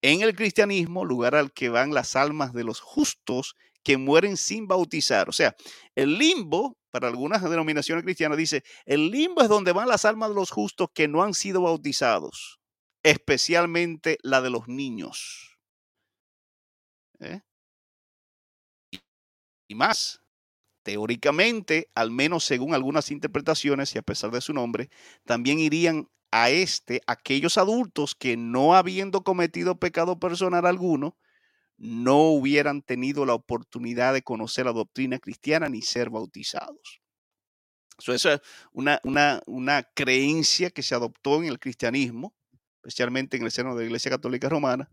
En 0.01 0.21
el 0.21 0.35
cristianismo, 0.35 1.05
lugar 1.05 1.35
al 1.35 1.51
que 1.51 1.69
van 1.69 1.93
las 1.93 2.15
almas 2.15 2.53
de 2.53 2.63
los 2.63 2.79
justos 2.79 3.55
que 3.83 3.97
mueren 3.97 4.37
sin 4.37 4.67
bautizar. 4.67 5.29
O 5.29 5.31
sea, 5.31 5.55
el 5.95 6.17
limbo, 6.17 6.77
para 6.91 7.07
algunas 7.07 7.41
denominaciones 7.43 8.03
cristianas, 8.03 8.37
dice, 8.37 8.63
el 8.85 9.11
limbo 9.11 9.41
es 9.41 9.49
donde 9.49 9.71
van 9.71 9.87
las 9.87 10.05
almas 10.05 10.29
de 10.29 10.35
los 10.35 10.51
justos 10.51 10.89
que 10.93 11.07
no 11.07 11.23
han 11.23 11.33
sido 11.33 11.61
bautizados, 11.61 12.59
especialmente 13.03 14.17
la 14.23 14.41
de 14.41 14.49
los 14.49 14.67
niños. 14.67 15.57
¿Eh? 17.19 17.41
y 19.71 19.75
más. 19.75 20.21
Teóricamente, 20.83 21.89
al 21.95 22.11
menos 22.11 22.43
según 22.43 22.73
algunas 22.73 23.11
interpretaciones 23.11 23.95
y 23.95 23.99
a 23.99 24.01
pesar 24.01 24.31
de 24.31 24.41
su 24.41 24.53
nombre, 24.53 24.89
también 25.25 25.59
irían 25.59 26.09
a 26.31 26.49
este 26.49 27.01
aquellos 27.07 27.57
adultos 27.57 28.15
que 28.15 28.37
no 28.37 28.75
habiendo 28.75 29.23
cometido 29.23 29.79
pecado 29.79 30.19
personal 30.19 30.65
alguno, 30.65 31.17
no 31.77 32.29
hubieran 32.29 32.81
tenido 32.81 33.25
la 33.25 33.33
oportunidad 33.33 34.13
de 34.13 34.21
conocer 34.21 34.65
la 34.65 34.71
doctrina 34.71 35.19
cristiana 35.19 35.67
ni 35.67 35.81
ser 35.81 36.09
bautizados. 36.09 37.01
Eso 37.97 38.13
es 38.13 38.41
una, 38.71 38.99
una, 39.03 39.41
una 39.45 39.83
creencia 39.95 40.69
que 40.69 40.83
se 40.83 40.95
adoptó 40.95 41.37
en 41.37 41.45
el 41.45 41.59
cristianismo, 41.59 42.33
especialmente 42.83 43.37
en 43.37 43.43
el 43.43 43.51
seno 43.51 43.75
de 43.75 43.81
la 43.81 43.85
Iglesia 43.87 44.11
Católica 44.11 44.49
Romana, 44.49 44.89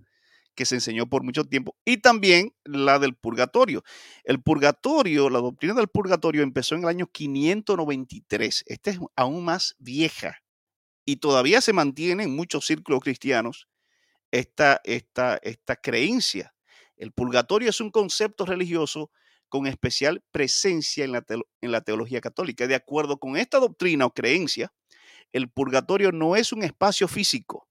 que 0.55 0.66
se 0.66 0.74
enseñó 0.74 1.09
por 1.09 1.22
mucho 1.22 1.44
tiempo, 1.44 1.77
y 1.85 1.98
también 1.98 2.55
la 2.64 2.98
del 2.98 3.14
purgatorio. 3.14 3.85
El 4.24 4.42
purgatorio, 4.42 5.31
la 5.31 5.38
doctrina 5.38 5.74
del 5.74 5.88
purgatorio 5.88 6.42
empezó 6.42 6.74
en 6.74 6.83
el 6.83 6.88
año 6.88 7.07
593. 7.07 8.64
Esta 8.66 8.90
es 8.90 8.98
aún 9.14 9.44
más 9.44 9.77
vieja 9.79 10.38
y 11.09 11.16
todavía 11.16 11.62
se 11.62 11.73
mantiene 11.73 12.25
en 12.25 12.37
muchos 12.37 12.66
círculos 12.66 13.01
cristianos 13.01 13.66
esta, 14.31 14.83
esta, 14.85 15.38
esta 15.42 15.77
creencia. 15.77 16.55
El 16.99 17.12
purgatorio 17.12 17.71
es 17.71 17.81
un 17.81 17.90
concepto 17.90 18.44
religioso 18.44 19.11
con 19.49 19.66
especial 19.66 20.23
presencia 20.33 21.07
en 21.07 21.12
la, 21.12 21.25
en 21.62 21.73
la 21.73 21.81
teología 21.81 22.21
católica. 22.21 22.66
De 22.66 22.75
acuerdo 22.75 23.18
con 23.18 23.38
esta 23.38 23.59
doctrina 23.59 24.05
o 24.05 24.12
creencia, 24.12 24.71
el 25.33 25.49
purgatorio 25.49 26.12
no 26.12 26.37
es 26.37 26.53
un 26.53 26.62
espacio 26.62 27.09
físico, 27.09 27.66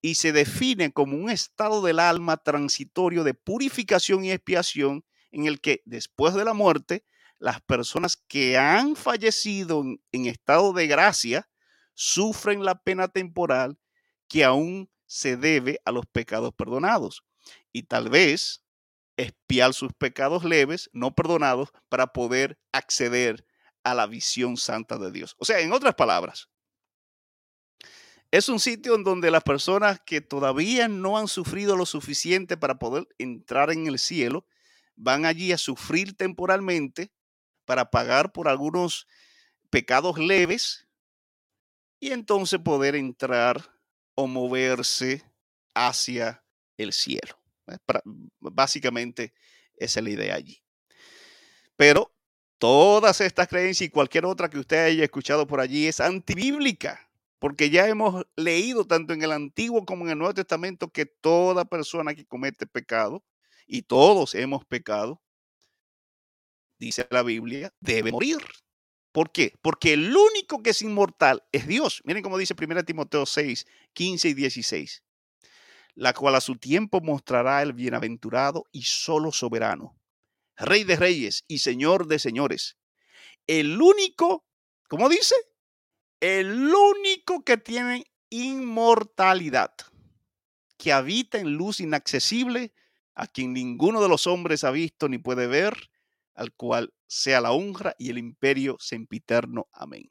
y 0.00 0.14
se 0.14 0.30
define 0.30 0.92
como 0.92 1.16
un 1.16 1.28
estado 1.28 1.82
del 1.82 1.98
alma 1.98 2.36
transitorio 2.36 3.24
de 3.24 3.34
purificación 3.34 4.24
y 4.24 4.30
expiación 4.30 5.04
en 5.32 5.46
el 5.46 5.60
que 5.60 5.82
después 5.86 6.34
de 6.34 6.44
la 6.44 6.54
muerte, 6.54 7.04
las 7.40 7.60
personas 7.62 8.16
que 8.16 8.56
han 8.56 8.94
fallecido 8.94 9.82
en, 10.12 10.26
estado 10.26 10.72
de 10.72 10.86
gracia 10.86 11.48
sufren 11.94 12.64
la 12.64 12.82
pena 12.82 13.08
temporal 13.08 13.78
que 14.28 14.44
aún 14.44 14.90
se 15.06 15.36
debe 15.36 15.80
a 15.84 15.92
los 15.92 16.06
pecados 16.06 16.54
perdonados. 16.54 17.24
Y 17.72 17.84
tal 17.84 18.08
vez 18.08 18.64
expiar 19.16 19.74
sus 19.74 19.92
pecados 19.92 20.44
leves, 20.44 20.90
no 20.92 21.14
perdonados, 21.14 21.70
para 21.88 22.08
poder 22.08 22.58
acceder 22.72 23.46
a 23.84 23.94
la 23.94 24.06
visión 24.06 24.56
santa 24.56 24.98
de 24.98 25.10
Dios. 25.10 25.34
O 25.38 25.44
sea, 25.44 25.60
en 25.60 25.72
otras 25.72 25.94
palabras, 25.94 26.48
es 28.30 28.48
un 28.48 28.60
sitio 28.60 28.94
en 28.94 29.04
donde 29.04 29.30
las 29.30 29.42
personas 29.42 30.00
que 30.00 30.22
todavía 30.22 30.88
no 30.88 31.18
han 31.18 31.28
sufrido 31.28 31.76
lo 31.76 31.84
suficiente 31.84 32.56
para 32.56 32.78
poder 32.78 33.06
entrar 33.18 33.70
en 33.70 33.86
el 33.86 33.98
cielo, 33.98 34.46
van 34.96 35.26
allí 35.26 35.52
a 35.52 35.58
sufrir 35.58 36.16
temporalmente 36.16 37.12
para 37.66 37.90
pagar 37.90 38.32
por 38.32 38.48
algunos 38.48 39.06
pecados 39.70 40.18
leves 40.18 40.86
y 42.02 42.10
entonces 42.10 42.58
poder 42.58 42.96
entrar 42.96 43.62
o 44.16 44.26
moverse 44.26 45.22
hacia 45.72 46.44
el 46.76 46.92
cielo. 46.92 47.38
Básicamente 48.40 49.32
esa 49.76 50.00
es 50.00 50.04
la 50.04 50.10
idea 50.10 50.34
allí. 50.34 50.60
Pero 51.76 52.12
todas 52.58 53.20
estas 53.20 53.46
creencias 53.46 53.86
y 53.86 53.90
cualquier 53.92 54.26
otra 54.26 54.50
que 54.50 54.58
usted 54.58 54.86
haya 54.86 55.04
escuchado 55.04 55.46
por 55.46 55.60
allí 55.60 55.86
es 55.86 56.00
antibíblica 56.00 57.08
porque 57.38 57.70
ya 57.70 57.86
hemos 57.86 58.26
leído 58.34 58.84
tanto 58.84 59.12
en 59.12 59.22
el 59.22 59.30
Antiguo 59.30 59.84
como 59.84 60.04
en 60.04 60.10
el 60.10 60.18
Nuevo 60.18 60.34
Testamento 60.34 60.88
que 60.88 61.06
toda 61.06 61.64
persona 61.64 62.14
que 62.14 62.26
comete 62.26 62.66
pecado, 62.66 63.24
y 63.66 63.82
todos 63.82 64.34
hemos 64.34 64.64
pecado, 64.64 65.22
dice 66.78 67.06
la 67.10 67.22
Biblia, 67.22 67.72
debe 67.80 68.10
morir. 68.10 68.38
¿Por 69.12 69.30
qué? 69.30 69.54
Porque 69.62 69.92
el 69.92 70.16
único 70.16 70.62
que 70.62 70.70
es 70.70 70.82
inmortal 70.82 71.44
es 71.52 71.66
Dios. 71.66 72.02
Miren 72.04 72.22
cómo 72.22 72.38
dice 72.38 72.54
1 72.58 72.84
Timoteo 72.84 73.26
6, 73.26 73.66
15 73.92 74.28
y 74.28 74.34
16. 74.34 75.02
La 75.94 76.14
cual 76.14 76.34
a 76.34 76.40
su 76.40 76.56
tiempo 76.56 77.00
mostrará 77.00 77.62
el 77.62 77.74
bienaventurado 77.74 78.64
y 78.72 78.82
solo 78.82 79.30
soberano, 79.30 79.98
Rey 80.56 80.84
de 80.84 80.96
reyes 80.96 81.44
y 81.48 81.58
Señor 81.58 82.06
de 82.06 82.18
señores. 82.18 82.78
El 83.46 83.80
único, 83.80 84.46
¿cómo 84.88 85.08
dice? 85.08 85.34
el 86.22 86.72
único 86.72 87.42
que 87.42 87.56
tiene 87.56 88.06
inmortalidad, 88.30 89.74
que 90.78 90.92
habita 90.92 91.38
en 91.38 91.54
luz 91.54 91.80
inaccesible, 91.80 92.72
a 93.16 93.26
quien 93.26 93.52
ninguno 93.52 94.00
de 94.00 94.08
los 94.08 94.28
hombres 94.28 94.62
ha 94.62 94.70
visto 94.70 95.08
ni 95.08 95.18
puede 95.18 95.48
ver, 95.48 95.90
al 96.34 96.52
cual 96.52 96.92
sea 97.06 97.40
la 97.40 97.52
honra 97.52 97.94
y 97.98 98.10
el 98.10 98.18
imperio 98.18 98.76
sempiterno. 98.80 99.68
Amén. 99.72 100.10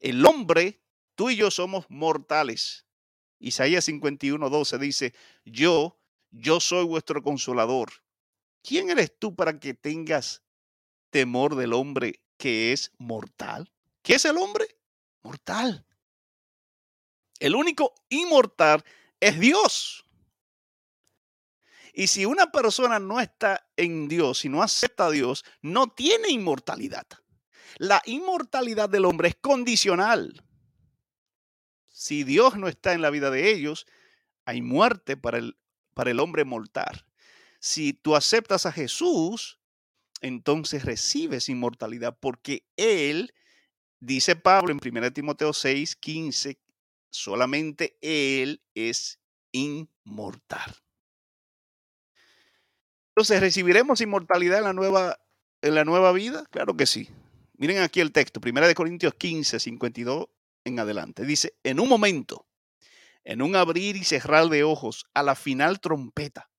El 0.00 0.24
hombre, 0.26 0.82
tú 1.14 1.30
y 1.30 1.36
yo 1.36 1.50
somos 1.50 1.86
mortales. 1.88 2.86
Isaías 3.38 3.84
51, 3.84 4.50
12 4.50 4.78
dice, 4.78 5.14
yo, 5.44 5.98
yo 6.30 6.60
soy 6.60 6.84
vuestro 6.84 7.22
consolador, 7.22 7.90
¿quién 8.62 8.90
eres 8.90 9.18
tú 9.18 9.34
para 9.34 9.58
que 9.58 9.74
tengas 9.74 10.42
temor 11.10 11.56
del 11.56 11.72
hombre 11.72 12.22
que 12.36 12.72
es 12.72 12.92
mortal? 12.98 13.70
¿Qué 14.02 14.14
es 14.14 14.24
el 14.24 14.36
hombre? 14.36 14.66
Mortal. 15.22 15.86
El 17.38 17.54
único 17.54 17.94
inmortal 18.08 18.84
es 19.20 19.38
Dios. 19.40 20.03
Y 21.96 22.08
si 22.08 22.26
una 22.26 22.50
persona 22.50 22.98
no 22.98 23.20
está 23.20 23.68
en 23.76 24.08
Dios 24.08 24.44
y 24.44 24.48
no 24.48 24.64
acepta 24.64 25.06
a 25.06 25.10
Dios, 25.12 25.44
no 25.62 25.92
tiene 25.92 26.28
inmortalidad. 26.28 27.06
La 27.78 28.02
inmortalidad 28.04 28.88
del 28.88 29.04
hombre 29.04 29.28
es 29.28 29.36
condicional. 29.36 30.44
Si 31.88 32.24
Dios 32.24 32.56
no 32.56 32.66
está 32.66 32.94
en 32.94 33.00
la 33.00 33.10
vida 33.10 33.30
de 33.30 33.52
ellos, 33.52 33.86
hay 34.44 34.60
muerte 34.60 35.16
para 35.16 35.38
el, 35.38 35.56
para 35.94 36.10
el 36.10 36.18
hombre 36.18 36.44
mortal. 36.44 37.06
Si 37.60 37.92
tú 37.92 38.16
aceptas 38.16 38.66
a 38.66 38.72
Jesús, 38.72 39.60
entonces 40.20 40.84
recibes 40.84 41.48
inmortalidad 41.48 42.18
porque 42.18 42.66
Él, 42.76 43.32
dice 44.00 44.34
Pablo 44.34 44.72
en 44.72 44.80
1 44.84 45.12
Timoteo 45.12 45.52
6, 45.52 45.94
15, 45.94 46.58
solamente 47.08 47.96
Él 48.00 48.64
es 48.74 49.20
inmortal. 49.52 50.83
Entonces, 53.16 53.40
¿recibiremos 53.40 54.00
inmortalidad 54.00 54.58
en 54.58 54.64
la 54.64 54.72
nueva, 54.72 55.20
en 55.62 55.74
la 55.76 55.84
nueva 55.84 56.10
vida? 56.10 56.44
Claro 56.50 56.76
que 56.76 56.84
sí. 56.84 57.08
Miren 57.56 57.78
aquí 57.78 58.00
el 58.00 58.10
texto, 58.10 58.40
1 58.44 58.74
Corintios 58.74 59.14
15, 59.14 59.60
52 59.60 60.26
en 60.64 60.80
adelante. 60.80 61.24
Dice, 61.24 61.54
en 61.62 61.78
un 61.78 61.88
momento, 61.88 62.44
en 63.22 63.40
un 63.40 63.54
abrir 63.54 63.94
y 63.94 64.02
cerrar 64.02 64.48
de 64.48 64.64
ojos, 64.64 65.06
a 65.14 65.22
la 65.22 65.36
final 65.36 65.78
trompeta, 65.78 66.50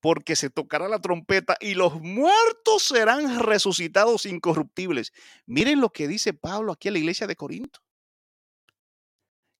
porque 0.00 0.34
se 0.34 0.50
tocará 0.50 0.88
la 0.88 1.00
trompeta 1.00 1.56
y 1.60 1.74
los 1.74 2.00
muertos 2.00 2.82
serán 2.82 3.38
resucitados 3.38 4.26
incorruptibles. 4.26 5.12
Miren 5.46 5.80
lo 5.80 5.90
que 5.90 6.08
dice 6.08 6.32
Pablo 6.32 6.72
aquí 6.72 6.88
en 6.88 6.94
la 6.94 7.00
iglesia 7.00 7.28
de 7.28 7.36
Corinto. 7.36 7.78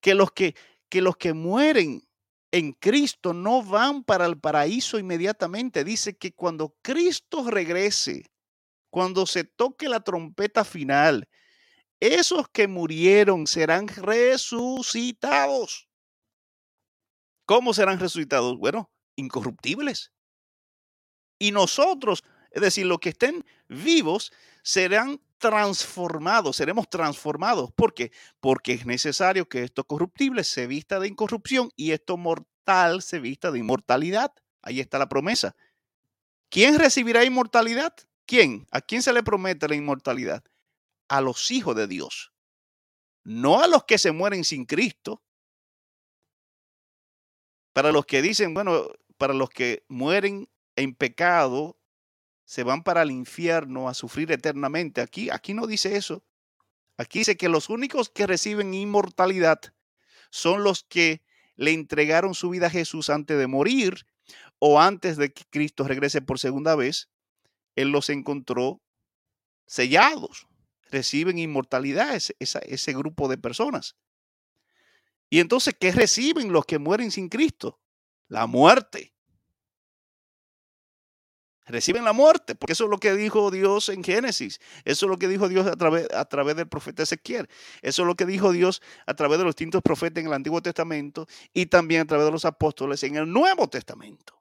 Que 0.01 0.15
los 0.15 0.33
que, 0.33 0.57
que 0.89 1.01
los 1.01 1.17
que 1.17 1.33
mueren 1.33 2.08
en 2.51 2.73
Cristo 2.73 3.35
no 3.35 3.63
van 3.63 4.05
para 4.05 4.27
el 4.27 4.39
paraíso 4.39 4.99
inmediatamente. 4.99 5.85
Dice 5.85 6.17
que 6.17 6.33
cuando 6.33 6.75
Cristo 6.83 7.49
regrese, 7.51 8.25
cuando 8.91 9.27
se 9.27 9.45
toque 9.45 9.89
la 9.89 10.01
trompeta 10.01 10.65
final, 10.65 11.29
esos 12.01 12.49
que 12.49 12.69
murieron 12.69 13.47
serán 13.47 13.89
resucitados. 13.89 15.89
¿Cómo 17.45 17.75
serán 17.75 17.99
resucitados? 17.99 18.57
Bueno, 18.59 18.91
incorruptibles. 19.17 20.13
Y 21.39 21.53
nosotros, 21.53 22.25
es 22.51 22.63
decir, 22.63 22.87
los 22.87 22.99
que 22.99 23.11
estén 23.11 23.45
vivos, 23.69 24.33
serán 24.63 25.21
transformados, 25.39 26.57
seremos 26.57 26.89
transformados. 26.91 27.73
¿Por 27.73 27.95
qué? 27.95 28.13
Porque 28.41 28.73
es 28.73 28.87
necesario 28.87 29.49
que 29.49 29.63
esto 29.63 29.85
corruptible 29.85 30.45
se 30.45 30.67
vista 30.67 31.01
de 31.01 31.09
incorrupción 31.09 31.71
y 31.77 31.93
esto 31.93 32.17
mortal 32.17 33.03
se 33.03 33.21
vista 33.21 33.51
de 33.51 33.61
inmortalidad. 33.61 34.33
Ahí 34.63 34.81
está 34.81 34.99
la 34.99 35.09
promesa. 35.09 35.57
¿Quién 36.51 36.79
recibirá 36.79 37.25
inmortalidad? 37.25 37.95
¿Quién? 38.27 38.67
¿A 38.71 38.81
quién 38.81 39.03
se 39.03 39.13
le 39.13 39.23
promete 39.23 39.69
la 39.69 39.75
inmortalidad? 39.75 40.45
A 41.09 41.21
los 41.21 41.51
hijos 41.51 41.75
de 41.77 41.87
Dios. 41.87 42.33
No 43.25 43.63
a 43.63 43.67
los 43.67 43.85
que 43.85 43.99
se 43.99 44.13
mueren 44.13 44.45
sin 44.45 44.65
Cristo. 44.67 45.23
Para 47.73 47.93
los 47.93 48.07
que 48.07 48.23
dicen, 48.23 48.55
bueno, 48.55 48.89
para 49.17 49.35
los 49.35 49.51
que 49.51 49.85
mueren 49.89 50.49
en 50.77 50.95
pecado, 50.95 51.78
se 52.49 52.63
van 52.63 52.83
para 52.83 53.03
el 53.03 53.11
infierno 53.11 53.91
a 53.91 53.95
sufrir 53.95 54.33
eternamente. 54.33 55.03
Aquí, 55.03 55.29
aquí 55.29 55.53
no 55.53 55.67
dice 55.67 55.97
eso. 55.97 56.25
Aquí 56.97 57.19
dice 57.19 57.37
que 57.37 57.51
los 57.51 57.69
únicos 57.69 58.09
que 58.09 58.27
reciben 58.27 58.73
inmortalidad 58.73 59.61
son 60.31 60.65
los 60.65 60.83
que 60.83 61.21
le 61.57 61.73
entregaron 61.73 62.33
su 62.33 62.49
vida 62.49 62.69
a 62.69 62.71
Jesús 62.71 63.11
antes 63.11 63.39
de 63.39 63.47
morir 63.47 64.07
o 64.59 64.81
antes 64.81 65.19
de 65.19 65.31
que 65.31 65.45
Cristo 65.51 65.87
regrese 65.87 66.23
por 66.23 66.39
segunda 66.39 66.75
vez. 66.75 67.11
Él 67.77 67.91
los 67.91 68.09
encontró 68.09 68.81
sellados. 69.67 70.47
Reciben 70.91 71.37
inmortalidad 71.37 72.17
ese, 72.17 72.35
ese 72.39 72.93
grupo 72.95 73.29
de 73.29 73.37
personas. 73.37 73.95
Y 75.29 75.41
entonces, 75.41 75.75
¿qué 75.79 75.93
reciben 75.93 76.51
los 76.51 76.65
que 76.65 76.79
mueren 76.79 77.11
sin 77.11 77.29
Cristo? 77.29 77.79
La 78.27 78.47
muerte 78.47 79.13
reciben 81.69 82.05
la 82.05 82.13
muerte, 82.13 82.55
porque 82.55 82.73
eso 82.73 82.85
es 82.85 82.91
lo 82.91 82.99
que 82.99 83.15
dijo 83.15 83.51
Dios 83.51 83.89
en 83.89 84.03
Génesis, 84.03 84.61
eso 84.85 85.07
es 85.07 85.11
lo 85.11 85.19
que 85.19 85.29
dijo 85.29 85.49
Dios 85.49 85.67
a 85.67 85.77
través, 85.77 86.09
a 86.13 86.25
través 86.25 86.57
del 86.57 86.69
profeta 86.69 87.03
Ezequiel, 87.03 87.49
eso 87.83 88.03
es 88.03 88.07
lo 88.07 88.17
que 88.17 88.27
dijo 88.27 88.53
Dios 88.53 88.83
a 89.07 89.15
través 89.15 89.39
de 89.39 89.45
los 89.45 89.55
distintos 89.55 89.83
profetas 89.83 90.21
en 90.21 90.29
el 90.29 90.33
Antiguo 90.33 90.63
Testamento 90.63 91.27
y 91.53 91.67
también 91.67 92.03
a 92.03 92.07
través 92.07 92.27
de 92.27 92.33
los 92.33 92.45
apóstoles 92.45 93.03
en 93.03 93.17
el 93.17 93.31
Nuevo 93.31 93.69
Testamento. 93.69 94.39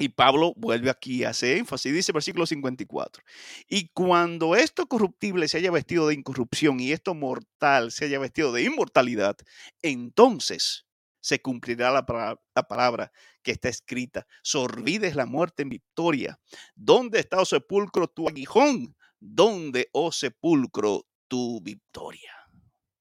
Y 0.00 0.10
Pablo 0.10 0.54
vuelve 0.56 0.90
aquí 0.90 1.24
a 1.24 1.30
hacer 1.30 1.56
énfasis, 1.56 1.92
dice 1.92 2.12
versículo 2.12 2.46
54. 2.46 3.24
Y 3.68 3.88
cuando 3.88 4.54
esto 4.54 4.86
corruptible 4.86 5.48
se 5.48 5.58
haya 5.58 5.72
vestido 5.72 6.06
de 6.06 6.14
incorrupción 6.14 6.78
y 6.78 6.92
esto 6.92 7.14
mortal 7.14 7.90
se 7.90 8.04
haya 8.04 8.20
vestido 8.20 8.52
de 8.52 8.62
inmortalidad, 8.62 9.36
entonces 9.82 10.86
se 11.20 11.40
cumplirá 11.42 11.90
la, 11.90 12.06
palabra 12.06 13.12
que 13.42 13.52
está 13.52 13.68
escrita. 13.68 14.26
Sorbides 14.42 15.16
la 15.16 15.26
muerte 15.26 15.62
en 15.62 15.70
victoria. 15.70 16.38
¿Dónde 16.74 17.20
está, 17.20 17.40
oh 17.40 17.44
sepulcro, 17.44 18.08
tu 18.08 18.28
aguijón? 18.28 18.96
¿Dónde, 19.18 19.88
oh 19.92 20.12
sepulcro, 20.12 21.06
tu 21.26 21.60
victoria? 21.60 22.32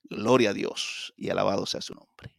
Gloria 0.03 0.51
a 0.51 0.53
Dios 0.53 1.13
y 1.15 1.29
alabado 1.29 1.65
sea 1.65 1.81
su 1.81 1.93
nombre. 1.93 2.37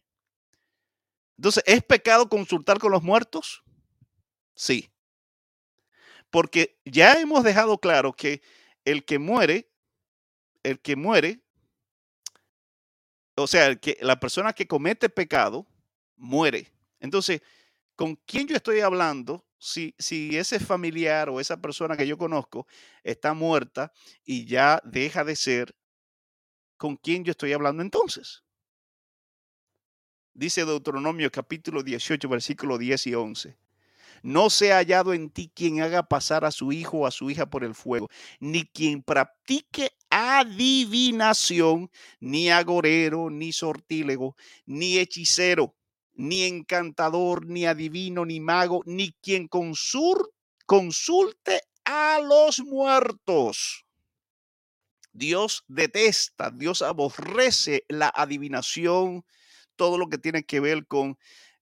Entonces, 1.37 1.63
¿es 1.65 1.83
pecado 1.83 2.27
consultar 2.27 2.79
con 2.79 2.91
los 2.91 3.03
muertos? 3.03 3.63
Sí. 4.55 4.91
Porque 6.29 6.79
ya 6.83 7.19
hemos 7.19 7.43
dejado 7.43 7.77
claro 7.77 8.13
que 8.13 8.41
el 8.83 9.05
que 9.05 9.19
muere, 9.19 9.71
el 10.63 10.79
que 10.81 10.95
muere, 10.95 11.41
o 13.35 13.47
sea, 13.47 13.67
el 13.67 13.79
que, 13.79 13.97
la 14.01 14.19
persona 14.19 14.53
que 14.53 14.67
comete 14.67 15.09
pecado, 15.09 15.65
muere. 16.19 16.71
Entonces, 16.99 17.41
¿con 17.95 18.15
quién 18.25 18.47
yo 18.47 18.55
estoy 18.55 18.81
hablando? 18.81 19.45
Si, 19.57 19.93
si 19.97 20.37
ese 20.37 20.59
familiar 20.59 21.29
o 21.29 21.39
esa 21.39 21.59
persona 21.59 21.97
que 21.97 22.07
yo 22.07 22.17
conozco 22.17 22.67
está 23.03 23.33
muerta 23.33 23.91
y 24.23 24.45
ya 24.45 24.81
deja 24.85 25.23
de 25.23 25.35
ser, 25.35 25.75
¿con 26.77 26.95
quién 26.95 27.25
yo 27.25 27.31
estoy 27.31 27.51
hablando 27.53 27.81
entonces? 27.81 28.43
Dice 30.33 30.63
Deuteronomio 30.63 31.29
capítulo 31.31 31.83
18, 31.83 32.29
versículo 32.29 32.77
10 32.77 33.07
y 33.07 33.15
11. 33.15 33.57
No 34.23 34.49
se 34.49 34.71
ha 34.71 34.77
hallado 34.77 35.13
en 35.13 35.29
ti 35.29 35.51
quien 35.53 35.81
haga 35.81 36.03
pasar 36.03 36.45
a 36.45 36.51
su 36.51 36.71
hijo 36.71 36.99
o 36.99 37.07
a 37.07 37.11
su 37.11 37.29
hija 37.29 37.49
por 37.49 37.63
el 37.63 37.75
fuego, 37.75 38.09
ni 38.39 38.63
quien 38.63 39.01
practique 39.01 39.91
adivinación, 40.09 41.89
ni 42.19 42.49
agorero, 42.49 43.29
ni 43.29 43.51
sortílego, 43.51 44.35
ni 44.65 44.97
hechicero, 44.97 45.75
ni 46.19 46.43
encantador, 46.43 47.47
ni 47.47 47.65
adivino, 47.65 48.25
ni 48.25 48.41
mago, 48.41 48.83
ni 48.85 49.13
quien 49.21 49.47
consulte 49.47 51.61
a 51.85 52.19
los 52.19 52.59
muertos. 52.59 53.85
Dios 55.13 55.63
detesta, 55.69 56.51
Dios 56.51 56.81
aborrece 56.81 57.85
la 57.87 58.11
adivinación, 58.13 59.25
todo 59.77 59.97
lo 59.97 60.09
que 60.09 60.17
tiene 60.17 60.43
que 60.43 60.59
ver 60.59 60.85
con 60.87 61.17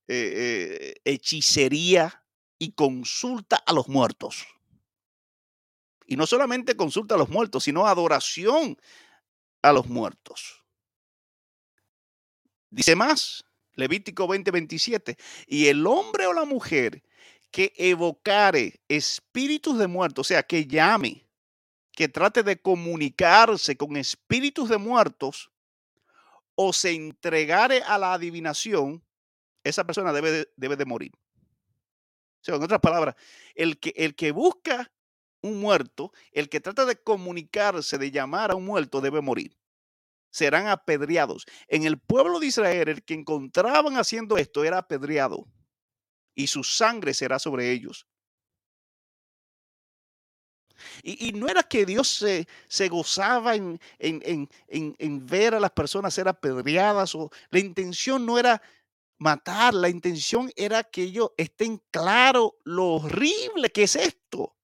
eh, 0.08 0.34
eh, 0.36 0.96
hechicería 1.06 2.24
y 2.58 2.72
consulta 2.72 3.58
a 3.58 3.74
los 3.74 3.88
muertos. 3.88 4.48
Y 6.08 6.16
no 6.16 6.26
solamente 6.26 6.76
consulta 6.76 7.14
a 7.14 7.20
los 7.20 7.30
muertos, 7.30 7.66
sino 7.66 7.86
adoración 7.86 8.76
a 9.62 9.72
los 9.72 9.88
muertos. 9.88 10.64
Dice 12.72 12.96
más, 12.96 13.47
Levítico 13.78 14.28
20:27. 14.28 15.18
Y 15.48 15.68
el 15.68 15.86
hombre 15.88 16.26
o 16.26 16.34
la 16.34 16.46
mujer 16.46 17.04
que 17.52 17.72
evocare 17.78 18.82
espíritus 18.90 19.78
de 19.78 19.88
muertos, 19.88 20.28
o 20.28 20.28
sea, 20.28 20.44
que 20.44 20.68
llame, 20.68 21.26
que 21.94 22.10
trate 22.10 22.44
de 22.44 22.60
comunicarse 22.60 23.78
con 23.78 23.96
espíritus 23.96 24.68
de 24.68 24.78
muertos 24.78 25.50
o 26.56 26.74
se 26.74 26.92
entregare 26.92 27.82
a 27.84 27.98
la 27.98 28.14
adivinación, 28.14 29.04
esa 29.64 29.86
persona 29.86 30.12
debe 30.12 30.32
de, 30.32 30.50
debe 30.58 30.76
de 30.76 30.86
morir. 30.86 31.12
O 31.16 32.44
sea, 32.44 32.56
en 32.56 32.64
otras 32.64 32.80
palabras, 32.82 33.16
el 33.56 33.80
que, 33.80 33.94
el 33.96 34.16
que 34.16 34.32
busca 34.32 34.92
un 35.42 35.60
muerto, 35.60 36.12
el 36.32 36.50
que 36.50 36.60
trata 36.60 36.86
de 36.86 36.96
comunicarse, 36.96 37.98
de 37.98 38.10
llamar 38.10 38.52
a 38.52 38.56
un 38.56 38.66
muerto, 38.66 39.02
debe 39.02 39.22
morir 39.22 39.56
serán 40.38 40.68
apedreados. 40.68 41.46
En 41.68 41.84
el 41.84 41.98
pueblo 41.98 42.40
de 42.40 42.48
Israel, 42.48 42.90
el 42.90 43.04
que 43.04 43.16
encontraban 43.16 43.98
haciendo 43.98 44.38
esto 44.38 44.64
era 44.64 44.78
apedreado 44.78 45.48
y 46.36 46.48
su 46.48 46.64
sangre 46.64 47.14
será 47.14 47.40
sobre 47.40 47.72
ellos. 47.72 48.08
Y, 51.02 51.32
no 51.32 51.48
era 51.48 51.64
que 51.64 51.88
Dios 51.88 52.08
se, 52.08 52.48
se 52.68 52.88
gozaba 52.88 53.56
en, 53.56 53.80
en, 53.98 55.26
ver 55.26 55.56
a 55.56 55.60
las 55.60 55.72
personas 55.72 56.14
ser 56.14 56.28
apedreadas, 56.28 57.16
o 57.16 57.32
la 57.50 57.58
intención 57.58 58.24
no 58.24 58.38
era 58.38 58.62
matar, 59.18 59.74
la 59.74 59.90
intención 59.90 60.52
era 60.56 60.84
que 60.84 61.02
ellos 61.02 61.32
estén 61.36 61.82
claros 61.90 62.52
lo 62.64 62.96
horrible 62.96 63.72
que 63.72 63.84
es 63.84 63.96
esto. 63.96 64.57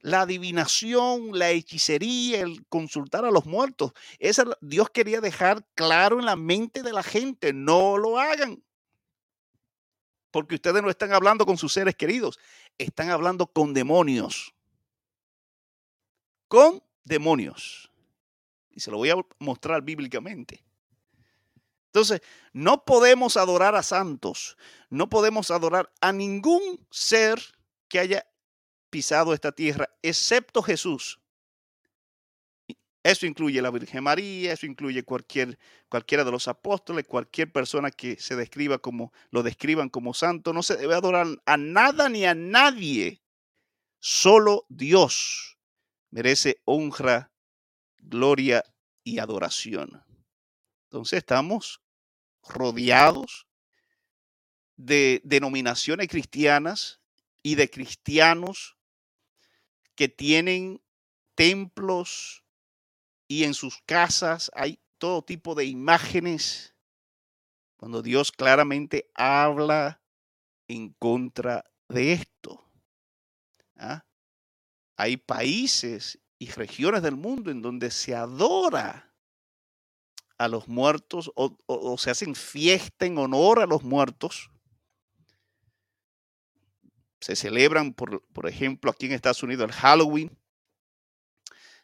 La 0.00 0.22
adivinación, 0.22 1.38
la 1.38 1.50
hechicería, 1.50 2.40
el 2.40 2.64
consultar 2.68 3.24
a 3.24 3.30
los 3.30 3.46
muertos. 3.46 3.92
Esa, 4.18 4.44
Dios 4.60 4.90
quería 4.90 5.20
dejar 5.20 5.66
claro 5.74 6.18
en 6.18 6.26
la 6.26 6.36
mente 6.36 6.82
de 6.82 6.92
la 6.92 7.02
gente, 7.02 7.52
no 7.52 7.98
lo 7.98 8.18
hagan. 8.18 8.62
Porque 10.30 10.54
ustedes 10.54 10.82
no 10.82 10.90
están 10.90 11.12
hablando 11.12 11.44
con 11.44 11.58
sus 11.58 11.72
seres 11.72 11.96
queridos, 11.96 12.38
están 12.78 13.10
hablando 13.10 13.46
con 13.46 13.74
demonios. 13.74 14.54
Con 16.48 16.82
demonios. 17.04 17.90
Y 18.70 18.80
se 18.80 18.90
lo 18.90 18.98
voy 18.98 19.10
a 19.10 19.16
mostrar 19.38 19.82
bíblicamente. 19.82 20.64
Entonces, 21.86 22.20
no 22.52 22.84
podemos 22.84 23.36
adorar 23.36 23.74
a 23.74 23.82
santos, 23.82 24.56
no 24.90 25.08
podemos 25.08 25.50
adorar 25.50 25.92
a 26.00 26.12
ningún 26.12 26.86
ser 26.90 27.42
que 27.88 27.98
haya 27.98 28.24
pisado 28.90 29.32
esta 29.32 29.52
tierra, 29.52 29.88
excepto 30.02 30.62
Jesús. 30.62 31.20
Eso 33.02 33.24
incluye 33.24 33.62
la 33.62 33.70
Virgen 33.70 34.04
María, 34.04 34.52
eso 34.52 34.66
incluye 34.66 35.02
cualquier, 35.04 35.58
cualquiera 35.88 36.22
de 36.22 36.30
los 36.30 36.48
apóstoles, 36.48 37.06
cualquier 37.06 37.50
persona 37.50 37.90
que 37.90 38.16
se 38.16 38.36
describa 38.36 38.78
como, 38.78 39.12
lo 39.30 39.42
describan 39.42 39.88
como 39.88 40.12
santo. 40.12 40.52
No 40.52 40.62
se 40.62 40.76
debe 40.76 40.94
adorar 40.94 41.26
a 41.46 41.56
nada 41.56 42.10
ni 42.10 42.26
a 42.26 42.34
nadie. 42.34 43.22
Solo 44.00 44.66
Dios 44.68 45.58
merece 46.10 46.60
honra, 46.64 47.32
gloria 47.98 48.62
y 49.02 49.18
adoración. 49.18 50.04
Entonces 50.84 51.18
estamos 51.18 51.80
rodeados 52.42 53.46
de 54.76 55.22
denominaciones 55.24 56.08
cristianas 56.08 57.00
y 57.42 57.54
de 57.54 57.70
cristianos 57.70 58.76
que 60.00 60.08
tienen 60.08 60.80
templos 61.34 62.42
y 63.28 63.44
en 63.44 63.52
sus 63.52 63.82
casas 63.82 64.50
hay 64.54 64.80
todo 64.96 65.22
tipo 65.22 65.54
de 65.54 65.66
imágenes 65.66 66.74
cuando 67.76 68.00
Dios 68.00 68.32
claramente 68.32 69.10
habla 69.14 70.00
en 70.68 70.94
contra 70.94 71.70
de 71.90 72.14
esto. 72.14 72.64
¿ah? 73.76 74.06
Hay 74.96 75.18
países 75.18 76.18
y 76.38 76.48
regiones 76.48 77.02
del 77.02 77.16
mundo 77.16 77.50
en 77.50 77.60
donde 77.60 77.90
se 77.90 78.14
adora 78.14 79.14
a 80.38 80.48
los 80.48 80.66
muertos 80.66 81.30
o, 81.34 81.98
se 81.98 82.10
hacen 82.10 82.34
fiesta 82.34 83.04
en 83.04 83.18
honor 83.18 83.60
a 83.60 83.66
los 83.66 83.82
muertos. 83.82 84.49
Se 87.20 87.36
celebran, 87.36 87.92
por, 87.92 88.26
por, 88.32 88.48
ejemplo, 88.48 88.90
aquí 88.90 89.06
en 89.06 89.12
Estados 89.12 89.42
Unidos 89.42 89.68
el 89.68 89.74
Halloween. 89.74 90.36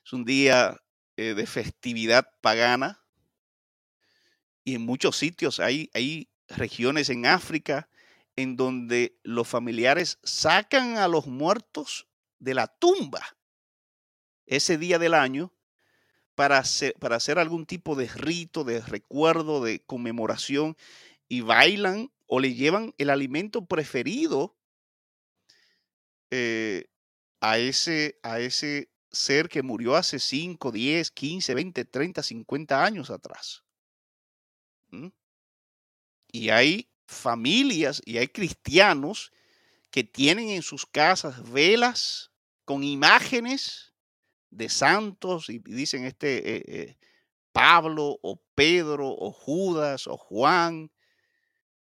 Es 0.05 0.13
un 0.13 0.25
día 0.25 0.81
eh, 1.17 1.35
de 1.35 1.47
festividad 1.47 2.29
pagana. 2.41 3.03
Y 4.65 4.75
en 4.75 4.83
muchos 4.83 5.17
sitios 5.17 5.61
hay, 5.61 5.91
hay 5.95 6.29
regiones 6.49 7.09
en 7.11 7.27
África 7.27 7.89
en 8.37 8.57
donde 8.57 9.19
los 9.23 9.49
familiares 9.49 10.19
sacan 10.23 10.99
a 10.99 11.09
los 11.09 11.27
muertos 11.27 12.07
de 12.39 12.55
la 12.55 12.67
tumba 12.67 13.37
ese 14.45 14.79
día 14.79 14.99
del 14.99 15.15
año 15.15 15.53
para 16.35 16.59
hacer, 16.59 16.95
para 17.01 17.17
hacer 17.17 17.39
algún 17.39 17.65
tipo 17.65 17.97
de 17.97 18.09
rito, 18.09 18.63
de 18.63 18.81
recuerdo, 18.81 19.65
de 19.65 19.81
conmemoración, 19.81 20.77
y 21.29 21.41
bailan 21.41 22.13
o 22.27 22.41
le 22.41 22.55
llevan 22.55 22.95
el 22.99 23.11
alimento 23.11 23.65
preferido 23.65 24.55
eh, 26.37 26.91
a, 27.41 27.59
ese, 27.59 28.19
a 28.23 28.41
ese 28.41 28.91
ser 29.11 29.49
que 29.49 29.63
murió 29.63 29.97
hace 29.97 30.19
5, 30.19 30.71
10, 30.71 31.11
15, 31.11 31.55
20, 31.55 31.85
30, 31.85 32.23
50 32.23 32.85
años 32.85 33.11
atrás. 33.11 33.65
Y 36.31 36.51
hay 36.51 36.91
familias 37.07 38.03
y 38.05 38.19
hay 38.19 38.29
cristianos 38.29 39.33
que 39.91 40.05
tienen 40.05 40.51
en 40.51 40.63
sus 40.63 40.85
casas 40.85 41.51
velas 41.51 42.31
con 42.65 42.85
imágenes 42.85 43.95
de 44.51 44.69
santos 44.69 45.49
y 45.49 45.59
dicen 45.59 46.05
este 46.05 46.57
eh, 46.57 46.65
eh, 46.67 46.99
Pablo 47.53 48.19
o 48.23 48.43
Pedro 48.55 49.09
o 49.09 49.33
Judas 49.33 50.07
o 50.07 50.17
Juan, 50.17 50.91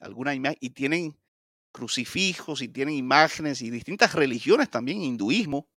alguna 0.00 0.34
imagen, 0.34 0.58
y 0.60 0.70
tienen 0.70 1.19
crucifijos 1.72 2.62
y 2.62 2.68
tienen 2.68 2.94
imágenes 2.94 3.62
y 3.62 3.70
distintas 3.70 4.14
religiones 4.14 4.70
también, 4.70 5.02
hinduismo. 5.02 5.68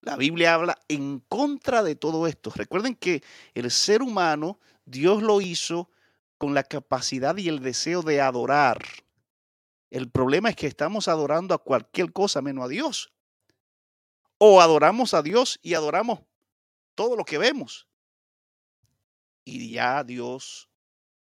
La 0.00 0.16
Biblia 0.16 0.54
habla 0.54 0.78
en 0.88 1.20
contra 1.20 1.82
de 1.82 1.94
todo 1.94 2.26
esto. 2.26 2.50
Recuerden 2.54 2.94
que 2.94 3.22
el 3.54 3.70
ser 3.70 4.02
humano, 4.02 4.58
Dios 4.84 5.22
lo 5.22 5.40
hizo 5.40 5.90
con 6.38 6.54
la 6.54 6.62
capacidad 6.62 7.36
y 7.36 7.48
el 7.48 7.60
deseo 7.60 8.02
de 8.02 8.20
adorar. 8.20 8.78
El 9.90 10.10
problema 10.10 10.50
es 10.50 10.56
que 10.56 10.66
estamos 10.66 11.08
adorando 11.08 11.54
a 11.54 11.62
cualquier 11.62 12.12
cosa 12.12 12.40
menos 12.40 12.64
a 12.64 12.68
Dios 12.68 13.12
o 14.38 14.60
adoramos 14.60 15.14
a 15.14 15.22
Dios 15.22 15.58
y 15.62 15.74
adoramos 15.74 16.20
todo 16.94 17.16
lo 17.16 17.24
que 17.24 17.38
vemos. 17.38 17.88
Y 19.44 19.72
ya 19.72 20.04
Dios 20.04 20.67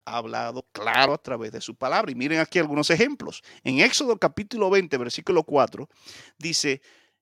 ha 0.05 0.17
hablado 0.17 0.67
claro 0.71 1.13
a 1.13 1.17
través 1.17 1.51
de 1.51 1.61
su 1.61 1.75
palabra. 1.75 2.11
Y 2.11 2.15
miren 2.15 2.39
aquí 2.39 2.59
algunos 2.59 2.89
ejemplos. 2.89 3.41
En 3.63 3.79
Éxodo 3.79 4.17
capítulo 4.17 4.69
20, 4.69 4.97
versículo 4.97 5.43
4, 5.43 5.89
dice, 6.37 6.81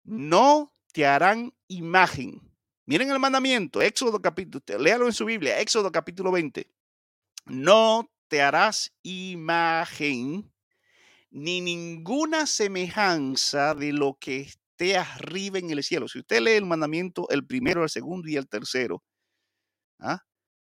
no 0.03 0.73
te 0.91 1.05
harán 1.05 1.53
imagen. 1.67 2.41
Miren 2.85 3.09
el 3.09 3.19
mandamiento, 3.19 3.81
Éxodo 3.81 4.21
capítulo, 4.21 4.63
léalo 4.79 5.07
en 5.07 5.13
su 5.13 5.25
Biblia, 5.25 5.59
Éxodo 5.59 5.91
capítulo 5.91 6.31
20. 6.31 6.69
No 7.45 8.11
te 8.27 8.41
harás 8.41 8.93
imagen 9.03 10.51
ni 11.31 11.61
ninguna 11.61 12.45
semejanza 12.45 13.75
de 13.75 13.91
lo 13.91 14.17
que 14.19 14.41
esté 14.41 14.97
arriba 14.97 15.59
en 15.59 15.69
el 15.71 15.83
cielo. 15.83 16.07
Si 16.07 16.19
usted 16.19 16.41
lee 16.41 16.51
el 16.51 16.65
mandamiento, 16.65 17.27
el 17.29 17.45
primero, 17.45 17.83
el 17.83 17.89
segundo 17.89 18.29
y 18.29 18.37
el 18.37 18.47
tercero, 18.47 19.03
¿ah? 19.99 20.21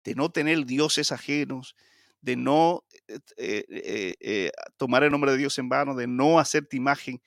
De 0.06 0.16
no 0.16 0.30
tener 0.30 0.66
dioses 0.66 1.12
ajenos, 1.12 1.76
de 2.22 2.36
no 2.36 2.86
eh, 3.08 3.66
eh, 3.68 4.16
eh, 4.20 4.52
tomar 4.78 5.04
el 5.04 5.12
nombre 5.12 5.32
de 5.32 5.38
Dios 5.38 5.58
en 5.58 5.68
vano, 5.68 5.96
de 5.96 6.08
no 6.08 6.40
hacerte 6.40 6.78
imagen. 6.78 7.22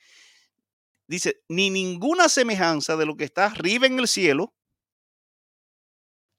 Dice, 1.07 1.41
ni 1.49 1.69
ninguna 1.69 2.29
semejanza 2.29 2.95
de 2.95 3.05
lo 3.05 3.17
que 3.17 3.25
está 3.25 3.45
arriba 3.45 3.85
en 3.85 3.99
el 3.99 4.07
cielo, 4.07 4.55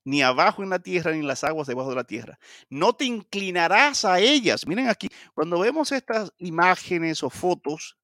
ni 0.03 0.23
abajo 0.23 0.63
en 0.63 0.71
la 0.71 0.79
tierra, 0.79 1.11
ni 1.11 1.19
en 1.19 1.27
las 1.27 1.43
aguas 1.43 1.67
debajo 1.67 1.89
de 1.91 1.95
la 1.95 2.05
tierra. 2.05 2.39
No 2.69 2.93
te 2.93 3.05
inclinarás 3.05 4.03
a 4.03 4.19
ellas. 4.19 4.65
Miren 4.65 4.89
aquí, 4.89 5.09
cuando 5.35 5.59
vemos 5.59 5.91
estas 5.91 6.33
imágenes 6.39 7.21
o 7.21 7.29
fotos, 7.29 7.97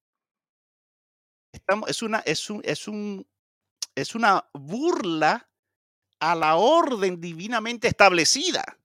es, 1.88 2.02
una, 2.04 2.20
es, 2.20 2.50
un, 2.52 2.62
es, 2.64 2.88
un, 2.88 3.28
es 3.96 4.14
una 4.14 4.48
burla 4.54 5.47
a 6.20 6.36
la 6.36 6.56
orden 6.56 7.22
divinamente 7.22 7.88
establecida. 7.88 8.78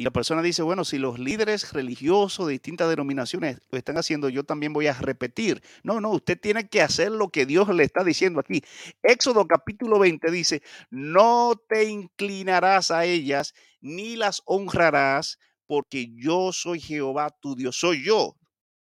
Y 0.00 0.02
la 0.02 0.10
persona 0.10 0.40
dice, 0.40 0.62
bueno, 0.62 0.86
si 0.86 0.96
los 0.96 1.18
líderes 1.18 1.74
religiosos 1.74 2.46
de 2.46 2.52
distintas 2.52 2.88
denominaciones 2.88 3.60
lo 3.70 3.76
están 3.76 3.98
haciendo, 3.98 4.30
yo 4.30 4.44
también 4.44 4.72
voy 4.72 4.86
a 4.86 4.94
repetir. 4.94 5.62
No, 5.82 6.00
no, 6.00 6.08
usted 6.08 6.40
tiene 6.40 6.70
que 6.70 6.80
hacer 6.80 7.12
lo 7.12 7.28
que 7.28 7.44
Dios 7.44 7.68
le 7.68 7.84
está 7.84 8.02
diciendo 8.02 8.40
aquí. 8.40 8.62
Éxodo 9.02 9.46
capítulo 9.46 9.98
20 9.98 10.30
dice, 10.30 10.62
no 10.88 11.52
te 11.68 11.84
inclinarás 11.84 12.90
a 12.90 13.04
ellas 13.04 13.52
ni 13.82 14.16
las 14.16 14.40
honrarás, 14.46 15.38
porque 15.66 16.08
yo 16.16 16.50
soy 16.54 16.80
Jehová 16.80 17.36
tu 17.38 17.54
Dios, 17.54 17.78
soy 17.78 18.02
yo. 18.02 18.39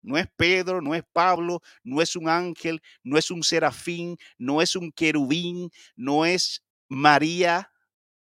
No 0.04 0.18
es 0.18 0.26
Pedro, 0.36 0.80
no 0.80 0.94
es 0.94 1.02
Pablo, 1.12 1.60
no 1.82 2.00
es 2.02 2.14
un 2.14 2.28
ángel, 2.28 2.82
no 3.02 3.18
es 3.18 3.30
un 3.30 3.42
serafín, 3.42 4.16
no 4.38 4.62
es 4.62 4.76
un 4.76 4.92
querubín, 4.92 5.70
no 5.96 6.24
es 6.24 6.62
María, 6.88 7.70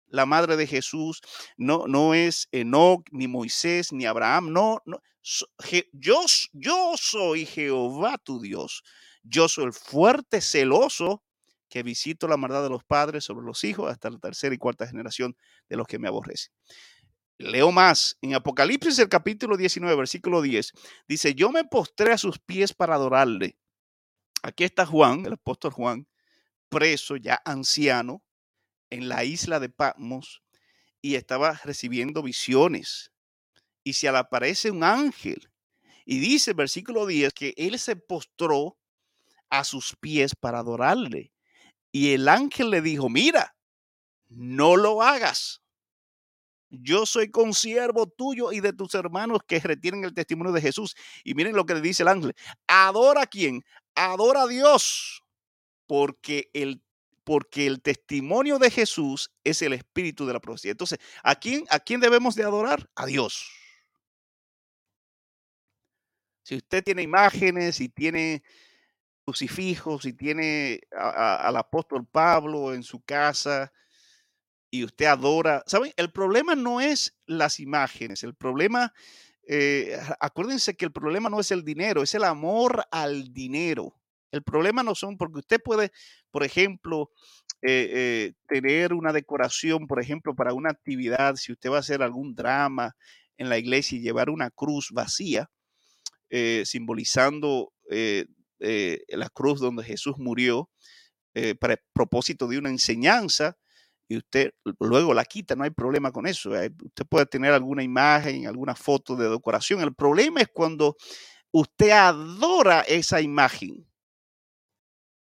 la 0.07 0.27
madre 0.27 0.57
de 0.57 0.67
Jesús, 0.67 1.21
no, 1.57 1.87
no 1.87 2.15
es 2.15 2.49
Enoch, 2.53 3.07
ni 3.13 3.29
Moisés, 3.29 3.93
ni 3.93 4.07
Abraham, 4.07 4.53
no, 4.53 4.79
no. 4.85 5.01
Yo, 5.93 6.25
yo 6.53 6.95
soy 6.97 7.45
Jehová 7.45 8.17
tu 8.19 8.41
Dios. 8.41 8.83
Yo 9.23 9.49
soy 9.49 9.67
el 9.67 9.73
fuerte, 9.73 10.41
celoso, 10.41 11.23
que 11.69 11.83
visito 11.83 12.29
la 12.29 12.39
maldad 12.39 12.63
de 12.63 12.71
los 12.71 12.83
padres 12.85 13.25
sobre 13.25 13.45
los 13.45 13.63
hijos 13.65 13.91
hasta 13.91 14.09
la 14.11 14.19
tercera 14.19 14.55
y 14.55 14.59
cuarta 14.59 14.87
generación 14.87 15.37
de 15.69 15.77
los 15.77 15.87
que 15.87 15.99
me 15.99 16.09
aborrecen. 16.09 16.53
Leo 17.39 17.71
más, 17.71 18.19
en 18.21 18.35
Apocalipsis 18.35 18.99
el 18.99 19.09
capítulo 19.09 19.57
19, 19.57 19.95
versículo 19.95 20.43
10, 20.43 20.73
dice, 21.07 21.35
yo 21.37 21.53
me 21.53 21.63
postré 21.65 22.13
a 22.13 22.19
sus 22.19 22.41
pies 22.41 22.75
para 22.75 22.97
adorarle. 22.97 23.57
Aquí 24.43 24.65
está 24.65 24.85
Juan, 24.85 25.25
el 25.25 25.35
apóstol 25.35 25.73
Juan, 25.73 26.09
preso, 26.69 27.17
ya 27.17 27.41
anciano, 27.45 28.25
en 28.91 29.09
la 29.09 29.23
isla 29.23 29.61
de 29.61 29.69
Patmos, 29.69 30.43
y 31.01 31.15
estaba 31.15 31.61
recibiendo 31.63 32.23
visiones. 32.23 33.13
Y 33.85 33.93
se 33.93 34.11
le 34.11 34.19
aparece 34.19 34.73
un 34.73 34.83
ángel. 34.83 35.49
Y 36.05 36.19
dice 36.19 36.55
versículo 36.55 37.07
10 37.07 37.33
que 37.35 37.55
él 37.57 37.79
se 37.79 37.95
postró 37.95 38.79
a 39.49 39.63
sus 39.63 39.95
pies 39.95 40.35
para 40.35 40.59
adorarle. 40.59 41.33
Y 41.93 42.15
el 42.15 42.29
ángel 42.29 42.71
le 42.71 42.83
dijo, 42.83 43.09
mira, 43.09 43.57
no 44.29 44.77
lo 44.77 45.03
hagas. 45.03 45.63
Yo 46.71 47.07
soy 47.07 47.31
consiervo 47.31 48.07
tuyo 48.07 48.53
y 48.53 48.61
de 48.61 48.73
tus 48.73 48.95
hermanos 48.95 49.41
que 49.47 49.59
retienen 49.61 50.05
el 50.05 50.15
testimonio 50.15 50.53
de 50.53 50.61
Jesús. 50.61 50.95
Y 51.25 51.35
miren 51.35 51.57
lo 51.57 51.65
que 51.65 51.75
le 51.75 51.81
dice 51.81 52.03
el 52.03 52.09
ángel. 52.09 52.35
Adora 52.67 53.23
a 53.23 53.27
quién? 53.27 53.65
Adora 53.95 54.43
a 54.43 54.47
Dios. 54.47 55.25
Porque 55.87 56.51
el, 56.53 56.83
porque 57.25 57.67
el 57.67 57.81
testimonio 57.81 58.59
de 58.59 58.71
Jesús 58.71 59.31
es 59.45 59.63
el 59.63 59.73
espíritu 59.73 60.27
de 60.27 60.35
la 60.35 60.41
profecía. 60.41 60.73
Entonces, 60.73 60.99
¿a 61.23 61.35
quién, 61.35 61.65
¿a 61.71 61.79
quién 61.79 62.01
debemos 62.01 62.35
de 62.35 62.45
adorar? 62.45 62.91
A 62.95 63.07
Dios. 63.07 63.51
Si 66.43 66.57
usted 66.57 66.83
tiene 66.83 67.03
imágenes 67.03 67.81
y 67.81 67.89
tiene 67.89 68.43
crucifijos 69.25 70.07
y 70.07 70.15
tiene 70.15 70.81
al 70.91 71.57
apóstol 71.59 72.07
Pablo 72.07 72.73
en 72.73 72.83
su 72.83 73.03
casa, 73.03 73.71
y 74.71 74.85
usted 74.85 75.07
adora, 75.07 75.63
¿saben? 75.67 75.93
El 75.97 76.11
problema 76.13 76.55
no 76.55 76.81
es 76.81 77.17
las 77.27 77.61
imágenes, 77.61 78.23
el 78.23 78.35
problema, 78.35 78.93
eh, 79.47 79.99
acuérdense 80.21 80.77
que 80.77 80.85
el 80.85 80.93
problema 80.93 81.31
no 81.31 81.41
es 81.41 81.51
el 81.51 81.65
dinero, 81.65 82.03
es 82.03 82.15
el 82.15 82.25
amor 82.25 82.85
al 82.91 83.33
dinero. 83.33 83.95
El 84.31 84.43
problema 84.43 84.83
no 84.83 84.95
son, 84.95 85.17
porque 85.17 85.39
usted 85.39 85.59
puede, 85.65 85.91
por 86.31 86.45
ejemplo, 86.45 87.11
eh, 87.63 87.91
eh, 87.93 88.33
tener 88.47 88.93
una 88.93 89.13
decoración, 89.13 89.87
por 89.87 90.03
ejemplo, 90.03 90.35
para 90.35 90.53
una 90.53 90.71
actividad, 90.71 91.37
si 91.37 91.53
usted 91.53 91.71
va 91.71 91.77
a 91.77 91.81
hacer 91.81 92.03
algún 92.03 92.35
drama 92.35 92.95
en 93.39 93.49
la 93.49 93.57
iglesia 93.57 93.97
y 93.97 94.03
llevar 94.03 94.29
una 94.29 94.51
cruz 94.51 94.91
vacía, 94.93 95.51
simbolizando 96.65 97.73
la 97.89 99.29
cruz 99.31 99.61
donde 99.61 99.83
Jesús 99.83 100.17
murió, 100.19 100.69
para 101.59 101.75
el 101.75 101.81
propósito 101.95 102.49
de 102.49 102.59
una 102.59 102.69
enseñanza, 102.69 103.57
y 104.09 104.17
usted 104.17 104.53
luego 104.81 105.13
la 105.13 105.25
quita, 105.25 105.55
no 105.55 105.65
hay 105.65 105.71
problema 105.71 106.11
con 106.11 106.27
eso. 106.27 106.57
Eh, 106.57 106.71
usted 106.83 107.07
puede 107.07 107.27
tener 107.27 107.53
alguna 107.53 107.83
imagen, 107.83 108.47
alguna 108.47 108.75
foto 108.75 109.15
de 109.17 109.29
decoración. 109.29 109.81
El 109.83 109.95
problema 109.95 110.41
es 110.41 110.49
cuando 110.49 110.97
usted 111.53 111.91
adora 111.91 112.81
esa 112.81 113.21
imagen. 113.21 113.87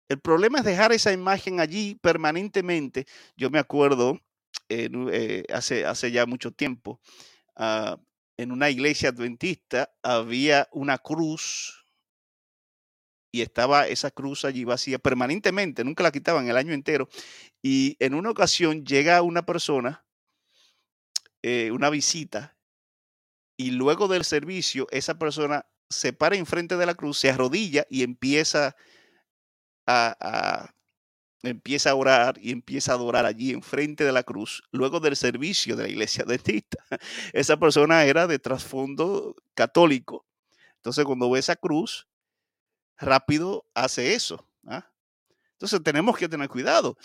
El 0.08 0.18
problema 0.20 0.58
es 0.58 0.64
dejar 0.64 0.92
esa 0.92 1.12
imagen 1.12 1.60
allí 1.60 1.94
permanentemente. 2.00 3.06
Yo 3.36 3.50
me 3.50 3.58
acuerdo 3.58 4.18
eh, 4.68 5.44
hace, 5.52 5.84
hace 5.84 6.10
ya 6.10 6.26
mucho 6.26 6.52
tiempo, 6.52 7.00
ah, 7.56 7.98
en 8.36 8.52
una 8.52 8.70
iglesia 8.70 9.10
adventista 9.10 9.92
había 10.02 10.68
una 10.72 10.96
cruz 10.98 11.79
y 13.32 13.42
estaba 13.42 13.86
esa 13.86 14.10
cruz 14.10 14.44
allí 14.44 14.64
vacía 14.64 14.98
permanentemente, 14.98 15.84
nunca 15.84 16.02
la 16.02 16.12
quitaban 16.12 16.48
el 16.48 16.56
año 16.56 16.72
entero. 16.72 17.08
Y 17.62 17.96
en 18.00 18.14
una 18.14 18.30
ocasión 18.30 18.84
llega 18.84 19.22
una 19.22 19.46
persona, 19.46 20.04
eh, 21.42 21.70
una 21.70 21.90
visita, 21.90 22.56
y 23.56 23.72
luego 23.72 24.08
del 24.08 24.24
servicio, 24.24 24.86
esa 24.90 25.18
persona 25.18 25.66
se 25.90 26.12
para 26.12 26.36
enfrente 26.36 26.76
de 26.76 26.86
la 26.86 26.94
cruz, 26.94 27.18
se 27.18 27.30
arrodilla 27.30 27.86
y 27.90 28.02
empieza 28.02 28.74
a, 29.86 30.72
empieza 31.42 31.90
a 31.90 31.94
orar 31.94 32.38
y 32.40 32.52
empieza 32.52 32.92
a 32.92 32.94
adorar 32.94 33.26
allí 33.26 33.50
enfrente 33.50 34.04
de 34.04 34.12
la 34.12 34.22
cruz, 34.22 34.62
luego 34.72 35.00
del 35.00 35.16
servicio 35.16 35.76
de 35.76 35.84
la 35.84 35.88
iglesia 35.88 36.24
adventista. 36.26 36.82
Esa 37.32 37.58
persona 37.58 38.04
era 38.04 38.26
de 38.26 38.38
trasfondo 38.38 39.36
católico. 39.54 40.26
Entonces, 40.76 41.04
cuando 41.04 41.30
ve 41.30 41.40
esa 41.40 41.56
cruz, 41.56 42.08
rápido 43.00 43.66
hace 43.74 44.14
eso. 44.14 44.46
¿ah? 44.66 44.86
Entonces, 45.52 45.82
tenemos 45.82 46.16
que 46.16 46.28
tener 46.28 46.48
cuidado. 46.48 46.96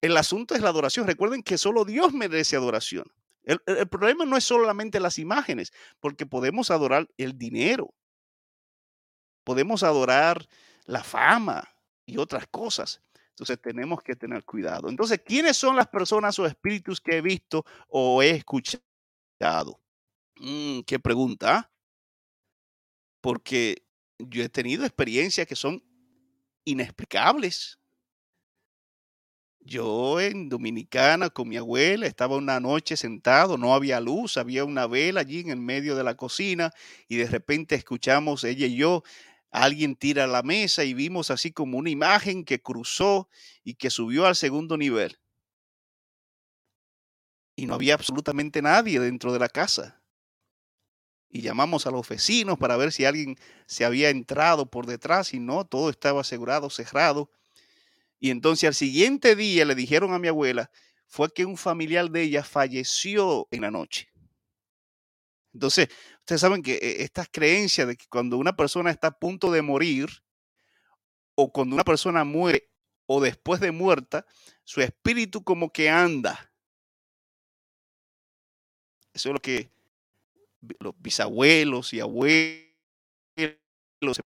El 0.00 0.16
asunto 0.16 0.54
es 0.54 0.62
la 0.62 0.68
adoración. 0.68 1.06
Recuerden 1.06 1.42
que 1.42 1.58
solo 1.58 1.84
Dios 1.84 2.12
merece 2.12 2.56
adoración. 2.56 3.04
El, 3.42 3.88
problema 3.88 4.24
no 4.24 4.36
es 4.36 4.44
solamente 4.44 5.00
las 5.00 5.18
imágenes, 5.18 5.72
porque 5.98 6.26
podemos 6.26 6.70
adorar 6.70 7.08
el 7.16 7.38
dinero, 7.38 7.94
podemos 9.44 9.82
adorar 9.82 10.46
la 10.84 11.02
fama 11.02 11.68
y 12.06 12.18
otras 12.18 12.46
cosas. 12.46 13.00
Entonces 13.30 13.60
tenemos 13.60 14.02
que 14.02 14.14
tener 14.14 14.44
cuidado. 14.44 14.88
Entonces, 14.88 15.22
¿quiénes 15.24 15.56
son 15.56 15.74
las 15.74 15.88
personas 15.88 16.38
o 16.38 16.46
espíritus 16.46 17.00
que 17.00 17.16
he 17.16 17.22
visto 17.22 17.64
o 17.88 18.22
he 18.22 18.30
escuchado? 18.30 19.80
Mm, 20.36 20.80
¿Qué 20.80 20.98
pregunta? 20.98 21.56
¿ah? 21.56 21.70
Porque 23.22 23.82
yo 24.28 24.42
he 24.42 24.48
tenido 24.48 24.84
experiencias 24.84 25.46
que 25.46 25.56
son 25.56 25.82
inexplicables. 26.64 27.78
Yo 29.62 30.20
en 30.20 30.48
Dominicana 30.48 31.28
con 31.28 31.48
mi 31.48 31.56
abuela 31.56 32.06
estaba 32.06 32.36
una 32.36 32.60
noche 32.60 32.96
sentado, 32.96 33.58
no 33.58 33.74
había 33.74 34.00
luz, 34.00 34.38
había 34.38 34.64
una 34.64 34.86
vela 34.86 35.20
allí 35.20 35.40
en 35.40 35.50
el 35.50 35.60
medio 35.60 35.94
de 35.96 36.02
la 36.02 36.16
cocina 36.16 36.72
y 37.08 37.16
de 37.16 37.26
repente 37.26 37.74
escuchamos 37.74 38.42
ella 38.44 38.66
y 38.66 38.76
yo, 38.76 39.02
alguien 39.50 39.96
tira 39.96 40.26
la 40.26 40.42
mesa 40.42 40.84
y 40.84 40.94
vimos 40.94 41.30
así 41.30 41.52
como 41.52 41.76
una 41.76 41.90
imagen 41.90 42.44
que 42.44 42.62
cruzó 42.62 43.28
y 43.62 43.74
que 43.74 43.90
subió 43.90 44.26
al 44.26 44.36
segundo 44.36 44.78
nivel. 44.78 45.18
Y 47.54 47.66
no 47.66 47.74
había 47.74 47.94
absolutamente 47.94 48.62
nadie 48.62 48.98
dentro 48.98 49.32
de 49.32 49.38
la 49.38 49.48
casa. 49.48 49.99
Y 51.30 51.42
llamamos 51.42 51.86
a 51.86 51.90
los 51.90 52.08
vecinos 52.08 52.58
para 52.58 52.76
ver 52.76 52.92
si 52.92 53.04
alguien 53.04 53.36
se 53.66 53.84
había 53.84 54.10
entrado 54.10 54.66
por 54.66 54.86
detrás 54.86 55.32
y 55.32 55.38
no, 55.38 55.64
todo 55.64 55.88
estaba 55.88 56.22
asegurado, 56.22 56.70
cerrado. 56.70 57.30
Y 58.18 58.30
entonces 58.30 58.66
al 58.66 58.74
siguiente 58.74 59.36
día 59.36 59.64
le 59.64 59.74
dijeron 59.74 60.12
a 60.12 60.18
mi 60.18 60.28
abuela, 60.28 60.70
fue 61.06 61.32
que 61.32 61.44
un 61.44 61.56
familiar 61.56 62.10
de 62.10 62.22
ella 62.22 62.44
falleció 62.44 63.48
en 63.50 63.62
la 63.62 63.70
noche. 63.70 64.10
Entonces, 65.52 65.88
ustedes 66.20 66.40
saben 66.40 66.62
que 66.62 66.74
eh, 66.74 67.02
estas 67.02 67.28
creencias 67.30 67.88
de 67.88 67.96
que 67.96 68.06
cuando 68.08 68.36
una 68.36 68.54
persona 68.54 68.90
está 68.90 69.08
a 69.08 69.18
punto 69.18 69.50
de 69.50 69.62
morir 69.62 70.08
o 71.34 71.52
cuando 71.52 71.74
una 71.74 71.84
persona 71.84 72.24
muere 72.24 72.70
o 73.06 73.20
después 73.20 73.60
de 73.60 73.72
muerta, 73.72 74.24
su 74.62 74.80
espíritu 74.80 75.42
como 75.42 75.72
que 75.72 75.90
anda. 75.90 76.52
Eso 79.12 79.30
es 79.30 79.32
lo 79.32 79.40
que 79.40 79.68
los 80.78 80.94
bisabuelos 80.98 81.92
y 81.92 82.00
abuelos 82.00 82.70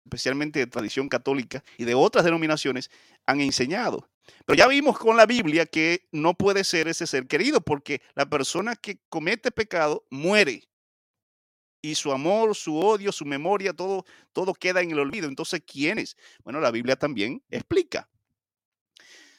especialmente 0.05 0.61
de 0.61 0.67
tradición 0.67 1.09
católica 1.09 1.65
y 1.77 1.85
de 1.85 1.95
otras 1.95 2.25
denominaciones, 2.25 2.91
han 3.27 3.41
enseñado. 3.41 4.09
Pero 4.45 4.57
ya 4.57 4.67
vimos 4.69 4.99
con 4.99 5.17
la 5.17 5.27
Biblia 5.27 5.67
que 5.67 6.09
no 6.13 6.35
puede 6.35 6.65
ser 6.65 6.89
ese 6.89 7.07
ser 7.07 7.27
querido 7.27 7.61
porque 7.61 8.01
la 8.15 8.29
persona 8.29 8.77
que 8.77 8.99
comete 9.09 9.51
pecado 9.51 10.07
muere. 10.11 10.69
Y 11.83 11.95
su 11.95 12.11
amor, 12.11 12.57
su 12.57 12.77
odio, 12.77 13.13
su 13.13 13.25
memoria, 13.25 13.73
todo, 13.73 14.05
todo 14.33 14.55
queda 14.55 14.81
en 14.81 14.91
el 14.91 14.99
olvido. 14.99 15.29
Entonces, 15.29 15.63
¿quiénes? 15.65 16.17
Bueno, 16.43 16.61
la 16.61 16.71
Biblia 16.71 16.97
también 16.97 17.43
explica. 17.51 18.09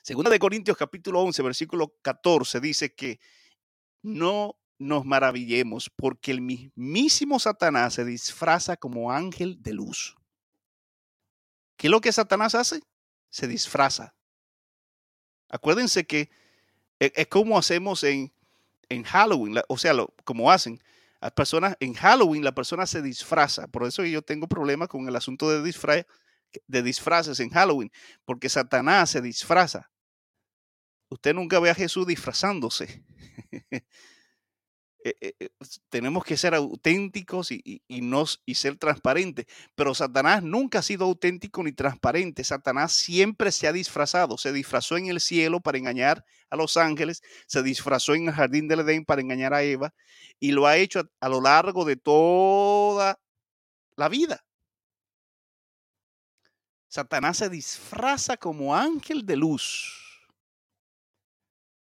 Segunda 0.02 0.30
de 0.32 0.40
Corintios 0.40 0.78
capítulo 0.78 1.20
11, 1.22 1.42
versículo 1.44 1.98
14 2.02 2.62
dice 2.62 2.96
que 2.96 3.20
no 4.02 4.58
nos 4.80 5.05
maravillemos 5.05 5.89
porque 5.95 6.32
el 6.32 6.41
mismísimo 6.41 7.39
Satanás 7.39 7.95
se 7.95 8.05
disfraza 8.05 8.78
como 8.78 9.11
ángel 9.11 9.61
de 9.61 9.73
luz. 9.73 10.15
¿Qué 11.78 11.88
es 11.88 11.91
lo 11.91 12.01
que 12.01 12.11
Satanás 12.11 12.55
hace? 12.55 12.82
Se 13.30 13.47
disfraza. 13.47 14.15
Acuérdense 15.49 16.05
que 16.05 16.30
e, 16.99 17.13
es 17.15 17.28
como 17.28 17.57
hacemos 17.57 18.03
en, 18.03 18.34
en 18.89 19.03
Halloween, 19.03 19.61
o 19.67 19.78
sea, 19.78 19.93
como 20.23 20.51
hacen. 20.51 20.82
Las 21.19 21.32
personas, 21.32 21.75
en 21.80 21.93
Halloween 21.93 22.43
la 22.43 22.53
persona 22.53 22.86
se 22.86 23.01
disfraza. 23.01 23.67
Por 23.67 23.86
eso 23.86 24.03
yo 24.05 24.21
tengo 24.21 24.47
problemas 24.47 24.88
con 24.88 25.07
el 25.07 25.15
asunto 25.15 25.49
de, 25.49 25.63
disfraz, 25.63 26.05
de 26.67 26.84
disfraces 26.84 27.39
en 27.39 27.49
Halloween, 27.49 27.91
porque 28.25 28.49
Satanás 28.49 29.09
se 29.09 29.21
disfraza. 29.21 29.89
Usted 31.09 31.34
nunca 31.34 31.59
ve 31.59 31.69
a 31.69 31.75
Jesús 31.75 32.05
disfrazándose. 32.05 33.03
eh, 35.08 35.16
eh, 35.22 35.34
eh, 35.39 35.49
tenemos 35.89 36.26
que 36.26 36.36
ser 36.36 36.53
auténticos 36.53 37.51
y, 37.51 37.82
y 37.88 38.55
ser 38.55 38.78
transparentes. 38.78 39.45
Pero 39.76 39.95
Satanás 39.95 40.43
nunca 40.43 40.80
ha 40.80 40.82
sido 40.82 41.05
auténtico 41.05 41.64
ni 41.64 41.72
transparente. 41.72 42.43
Satanás 42.43 42.91
siempre 42.91 43.51
se 43.53 43.68
ha 43.68 43.72
disfrazado. 43.72 44.38
Se 44.38 44.51
disfrazó 44.51 44.97
en 44.97 45.08
el 45.08 45.22
cielo 45.22 45.62
para 45.62 45.78
engañar 45.78 46.26
a 46.49 46.58
los 46.58 46.76
ángeles. 46.76 47.22
Se 47.47 47.64
disfrazó 47.64 48.16
en 48.16 48.28
el 48.28 48.34
jardín 48.34 48.68
del 48.68 48.82
Edén 48.82 49.05
para 49.05 49.22
engañar 49.22 49.53
a 49.53 49.64
Eva. 49.64 49.93
Y 50.39 50.51
lo 50.51 50.68
ha 50.68 50.76
hecho 50.76 51.10
a 51.22 51.30
lo 51.30 51.39
largo 51.39 51.86
de 51.86 51.95
toda 51.95 53.18
la 53.95 54.10
vida. 54.10 54.43
Satanás 56.89 57.38
se 57.38 57.49
disfraza 57.49 58.36
como 58.36 58.76
ángel 58.76 59.26
de 59.26 59.38
luz. 59.38 60.28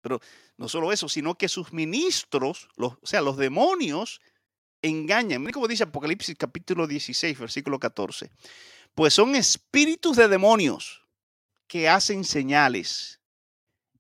Pero 0.02 0.20
no 0.58 0.68
solo 0.70 0.92
eso, 0.92 1.10
sino 1.10 1.36
que 1.36 1.50
sus 1.50 1.74
ministros, 1.74 2.70
los, 2.76 2.94
o 2.94 3.06
sea, 3.06 3.22
los 3.22 3.38
demonios, 3.38 4.22
engañan. 4.82 5.42
Miren 5.42 5.54
cómo 5.54 5.68
dice 5.68 5.84
Apocalipsis 5.84 6.36
capítulo 6.38 6.88
16, 6.88 7.40
versículo 7.40 7.80
14. 7.80 8.30
Pues 8.94 9.14
son 9.14 9.36
espíritus 9.36 10.18
de 10.18 10.28
demonios 10.28 11.02
que 11.68 11.90
hacen 11.90 12.24
señales 12.24 13.22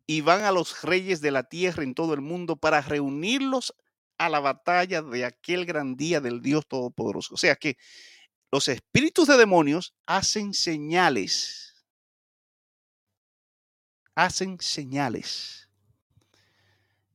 y 0.05 0.21
van 0.21 0.43
a 0.43 0.51
los 0.51 0.83
reyes 0.83 1.21
de 1.21 1.31
la 1.31 1.43
tierra 1.43 1.83
en 1.83 1.95
todo 1.95 2.13
el 2.13 2.21
mundo 2.21 2.57
para 2.57 2.81
reunirlos 2.81 3.73
a 4.17 4.29
la 4.29 4.39
batalla 4.39 5.01
de 5.01 5.25
aquel 5.25 5.65
gran 5.65 5.95
día 5.95 6.21
del 6.21 6.41
Dios 6.41 6.67
Todopoderoso. 6.67 7.33
O 7.33 7.37
sea 7.37 7.55
que 7.55 7.77
los 8.51 8.67
espíritus 8.67 9.27
de 9.27 9.37
demonios 9.37 9.95
hacen 10.05 10.53
señales. 10.53 11.85
Hacen 14.15 14.59
señales. 14.59 15.62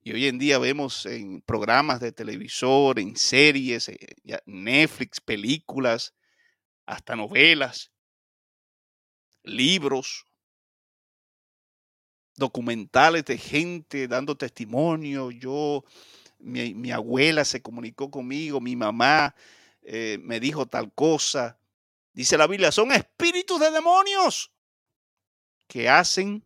Y 0.09 0.13
hoy 0.13 0.27
en 0.27 0.39
día 0.39 0.59
vemos 0.59 1.05
en 1.05 1.43
programas 1.43 2.01
de 2.01 2.13
televisor, 2.13 2.99
en 2.99 3.15
series, 3.15 3.91
eh, 3.91 4.17
Netflix, 4.47 5.21
películas, 5.21 6.15
hasta 6.87 7.15
novelas, 7.15 7.93
libros, 9.43 10.25
documentales 12.37 13.27
de 13.27 13.37
gente 13.37 14.09
dando 14.09 14.35
testimonio. 14.35 15.31
Yo, 15.31 15.85
mi, 16.39 16.91
abuela 16.91 17.45
se 17.45 17.61
comunicó 17.61 18.11
conmigo, 18.11 18.63
mi 18.63 18.77
mamá 18.77 19.35
eh, 19.83 20.17
me 20.23 20.41
dijo 20.41 20.65
tal 20.65 20.91
cosa. 20.95 21.61
Dice 22.15 22.39
la 22.39 22.47
Biblia, 22.47 22.73
son 22.73 22.93
espíritus 22.93 23.61
de 23.61 23.71
demonios 23.71 24.51
que 25.67 25.87
hacen 25.87 26.43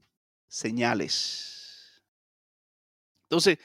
señales. 0.48 1.61
Entonces, 3.32 3.56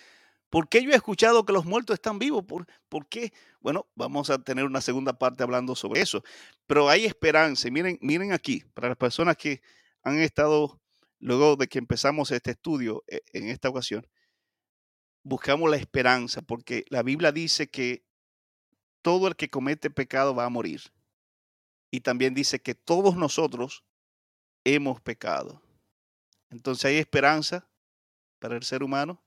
¿por 0.49 0.69
qué 0.69 0.81
yo 0.81 0.91
he 0.91 0.95
escuchado 0.95 1.45
que 1.45 1.51
los 1.51 1.65
muertos 1.65 1.95
están 1.95 2.19
vivos? 2.19 2.45
¿Por, 2.45 2.65
¿Por, 2.87 3.05
qué? 3.09 3.33
Bueno, 3.59 3.85
vamos 3.95 4.29
a 4.29 4.41
tener 4.41 4.63
una 4.63 4.79
segunda 4.79 5.11
parte 5.19 5.43
hablando 5.43 5.75
sobre 5.75 5.99
eso. 5.99 6.23
Pero 6.67 6.87
hay 6.87 7.03
esperanza. 7.03 7.69
Miren, 7.69 7.99
miren 8.01 8.31
aquí, 8.31 8.63
para 8.73 8.87
las 8.87 8.95
personas 8.95 9.35
que 9.35 9.61
han 10.03 10.19
estado, 10.19 10.79
luego 11.19 11.57
de 11.57 11.67
que 11.67 11.79
empezamos 11.79 12.31
este 12.31 12.51
estudio 12.51 13.03
eh, 13.07 13.19
en 13.33 13.49
esta 13.49 13.67
ocasión, 13.67 14.07
buscamos 15.21 15.69
la 15.69 15.75
esperanza, 15.75 16.41
porque 16.41 16.85
la 16.87 17.03
Biblia 17.03 17.33
dice 17.33 17.69
que 17.69 18.05
todo 19.01 19.27
el 19.27 19.35
que 19.35 19.49
comete 19.49 19.89
pecado 19.89 20.33
va 20.33 20.45
a 20.45 20.49
morir. 20.49 20.79
Y 21.91 21.99
también 21.99 22.33
dice 22.33 22.61
que 22.61 22.73
todos 22.73 23.17
nosotros 23.17 23.83
hemos 24.63 25.01
pecado. 25.01 25.61
Entonces 26.49 26.85
hay 26.85 26.99
esperanza 26.99 27.67
para 28.39 28.55
el 28.55 28.63
ser 28.63 28.81
humano 28.81 29.26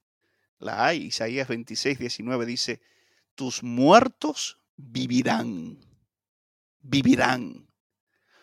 la 0.60 0.86
hay. 0.86 1.06
Isaías 1.06 1.48
26, 1.48 1.98
19 1.98 2.46
dice, 2.46 2.80
tus 3.34 3.62
muertos 3.62 4.58
vivirán, 4.76 5.78
vivirán. 6.80 7.68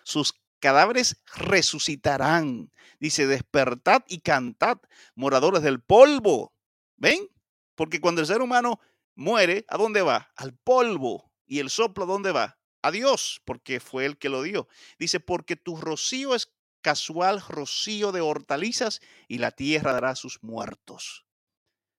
Sus 0.04 0.34
cadáveres 0.60 1.22
resucitarán. 1.36 2.72
Dice, 3.00 3.28
despertad 3.28 4.04
y 4.08 4.20
cantad, 4.20 4.80
moradores 5.16 5.62
del 5.62 5.82
polvo. 5.82 6.54
¿Ven? 6.98 7.30
Porque 7.76 8.02
cuando 8.02 8.22
el 8.22 8.28
ser 8.28 8.42
humano 8.42 8.80
muere, 9.16 9.66
¿a 9.70 9.78
dónde 9.78 10.02
va? 10.02 10.32
Al 10.36 10.54
polvo. 10.56 11.32
¿Y 11.46 11.60
el 11.60 11.70
soplo 11.70 12.04
a 12.04 12.08
dónde 12.08 12.32
va? 12.32 12.58
A 12.82 12.92
Dios, 12.92 13.42
porque 13.46 13.80
fue 13.80 14.06
el 14.06 14.18
que 14.18 14.30
lo 14.30 14.42
dio. 14.42 14.68
Dice, 14.98 15.20
porque 15.20 15.56
tu 15.56 15.78
rocío 15.78 16.36
es 16.36 16.52
casual 16.82 17.42
rocío 17.42 18.12
de 18.12 18.22
hortalizas 18.22 19.02
y 19.28 19.38
la 19.40 19.52
tierra 19.52 19.94
dará 19.94 20.16
sus 20.16 20.42
muertos. 20.42 21.27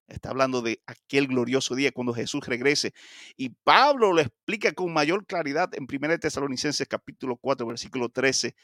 Está 0.09 0.31
hablando 0.31 0.63
de 0.63 0.83
aquel 0.87 1.27
glorioso 1.27 1.75
día 1.75 1.93
cuando 1.93 2.15
Jesús 2.15 2.47
regrese. 2.47 2.95
Y 3.37 3.51
Pablo 3.51 4.13
lo 4.13 4.21
explica 4.21 4.73
con 4.73 4.93
mayor 4.93 5.27
claridad 5.27 5.71
en 5.75 5.87
1 5.91 6.19
Tesalonicenses 6.19 6.89
capítulo 6.89 7.37
4, 7.37 7.67
versículo 7.67 8.09
13 8.09 8.55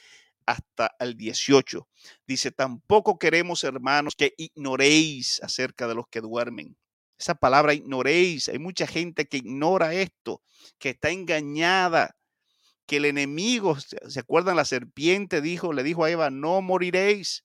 hasta 0.46 0.94
el 0.98 1.16
18. 1.16 1.86
Dice, 2.26 2.50
tampoco 2.50 3.18
queremos, 3.18 3.62
hermanos, 3.62 4.14
que 4.16 4.34
ignoréis 4.38 5.42
acerca 5.42 5.86
de 5.86 5.94
los 5.94 6.08
que 6.08 6.22
duermen. 6.22 6.76
Esa 7.18 7.34
palabra 7.34 7.74
ignoréis, 7.74 8.48
hay 8.48 8.58
mucha 8.58 8.86
gente 8.86 9.26
que 9.26 9.36
ignora 9.38 9.94
esto, 9.94 10.42
que 10.78 10.90
está 10.90 11.10
engañada, 11.10 12.16
que 12.86 12.96
el 12.96 13.04
enemigo, 13.04 13.78
¿se 13.78 14.20
acuerdan? 14.20 14.56
La 14.56 14.64
serpiente 14.64 15.40
dijo, 15.40 15.72
le 15.72 15.82
dijo 15.82 16.04
a 16.04 16.10
Eva, 16.10 16.30
no 16.30 16.60
moriréis. 16.60 17.44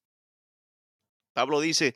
Pablo 1.34 1.62
dice, 1.62 1.95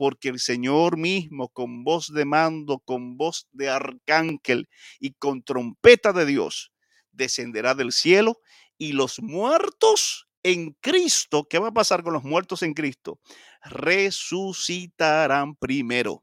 porque 0.00 0.30
el 0.30 0.40
Señor 0.40 0.96
mismo, 0.96 1.50
con 1.50 1.84
voz 1.84 2.10
de 2.10 2.24
mando, 2.24 2.78
con 2.78 3.18
voz 3.18 3.46
de 3.52 3.68
arcángel 3.68 4.66
y 4.98 5.12
con 5.12 5.42
trompeta 5.42 6.14
de 6.14 6.24
Dios, 6.24 6.72
descenderá 7.12 7.74
del 7.74 7.92
cielo 7.92 8.40
y 8.78 8.92
los 8.92 9.20
muertos 9.20 10.26
en 10.42 10.72
Cristo, 10.80 11.46
¿qué 11.50 11.58
va 11.58 11.68
a 11.68 11.74
pasar 11.74 12.02
con 12.02 12.14
los 12.14 12.24
muertos 12.24 12.62
en 12.62 12.72
Cristo? 12.72 13.20
Resucitarán 13.62 15.54
primero. 15.54 16.22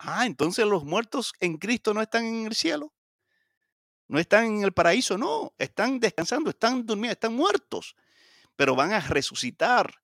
Ah, 0.00 0.26
entonces 0.26 0.66
los 0.66 0.82
muertos 0.82 1.32
en 1.38 1.58
Cristo 1.58 1.94
no 1.94 2.02
están 2.02 2.24
en 2.24 2.46
el 2.46 2.56
cielo. 2.56 2.92
No 4.08 4.18
están 4.18 4.46
en 4.46 4.64
el 4.64 4.72
paraíso, 4.72 5.16
no. 5.16 5.54
Están 5.58 6.00
descansando, 6.00 6.50
están 6.50 6.84
durmiendo, 6.84 7.12
están 7.12 7.36
muertos. 7.36 7.94
Pero 8.56 8.74
van 8.74 8.92
a 8.92 8.98
resucitar 8.98 9.94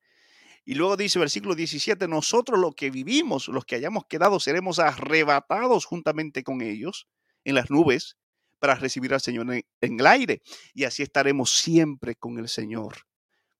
y 0.64 0.74
luego 0.74 0.96
dice 0.96 1.18
versículo 1.18 1.54
17, 1.54 2.06
nosotros 2.06 2.58
los 2.58 2.74
que 2.74 2.90
vivimos, 2.90 3.48
los 3.48 3.64
que 3.64 3.76
hayamos 3.76 4.04
quedado, 4.06 4.38
seremos 4.40 4.78
arrebatados 4.78 5.84
juntamente 5.84 6.42
con 6.42 6.60
ellos 6.60 7.08
en 7.44 7.54
las 7.54 7.70
nubes 7.70 8.16
para 8.58 8.74
recibir 8.74 9.12
al 9.14 9.20
Señor 9.20 9.52
en, 9.52 9.64
el 10.00 10.06
aire. 10.06 10.42
Y 10.74 10.84
así 10.84 11.02
estaremos 11.02 11.50
siempre 11.50 12.14
con 12.14 12.38
el 12.38 12.48
Señor. 12.48 13.06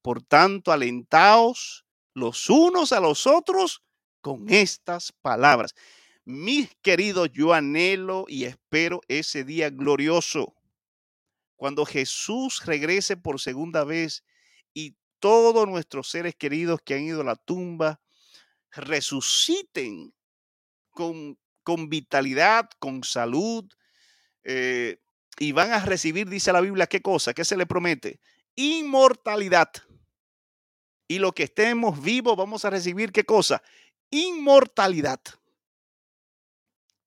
Por 0.03 0.23
tanto, 0.23 0.73
alentaos 0.73 1.85
los 2.15 2.51
unos 2.51 2.93
a 2.93 3.01
los 3.01 3.27
otros 3.27 3.83
con 4.21 4.51
estas 4.51 5.13
palabras. 5.23 5.75
Mis 6.25 6.69
queridos, 6.83 7.31
yo 7.33 7.55
anhelo 7.55 8.27
y 8.29 8.45
espero 8.45 9.01
ese 9.09 9.43
día 9.43 9.71
glorioso, 9.71 10.55
cuando 11.57 11.85
Jesús 11.85 12.65
regrese 12.65 13.17
por 13.17 13.41
segunda 13.41 13.85
vez 13.85 14.23
todos 15.21 15.69
nuestros 15.69 16.09
seres 16.09 16.35
queridos 16.35 16.81
que 16.83 16.95
han 16.95 17.03
ido 17.03 17.21
a 17.21 17.25
la 17.25 17.37
tumba 17.37 18.01
resuciten 18.73 20.13
con, 20.91 21.39
con 21.63 21.89
vitalidad, 21.89 22.69
con 22.79 23.05
salud, 23.05 23.65
eh, 24.45 24.99
y 25.39 25.53
van 25.53 25.73
a 25.73 25.85
recibir, 25.85 26.29
dice 26.29 26.53
la 26.53 26.61
Biblia, 26.61 26.87
¿qué 26.87 27.01
cosa? 27.01 27.33
¿Qué 27.33 27.45
se 27.45 27.57
le 27.57 27.67
promete? 27.67 28.21
Inmortalidad. 28.57 29.71
Y 31.09 31.19
lo 31.19 31.33
que 31.33 31.45
estemos 31.45 32.03
vivos 32.03 32.37
vamos 32.37 32.65
a 32.65 32.71
recibir, 32.71 33.11
¿qué 33.11 33.25
cosa? 33.25 33.63
Inmortalidad. 34.11 35.21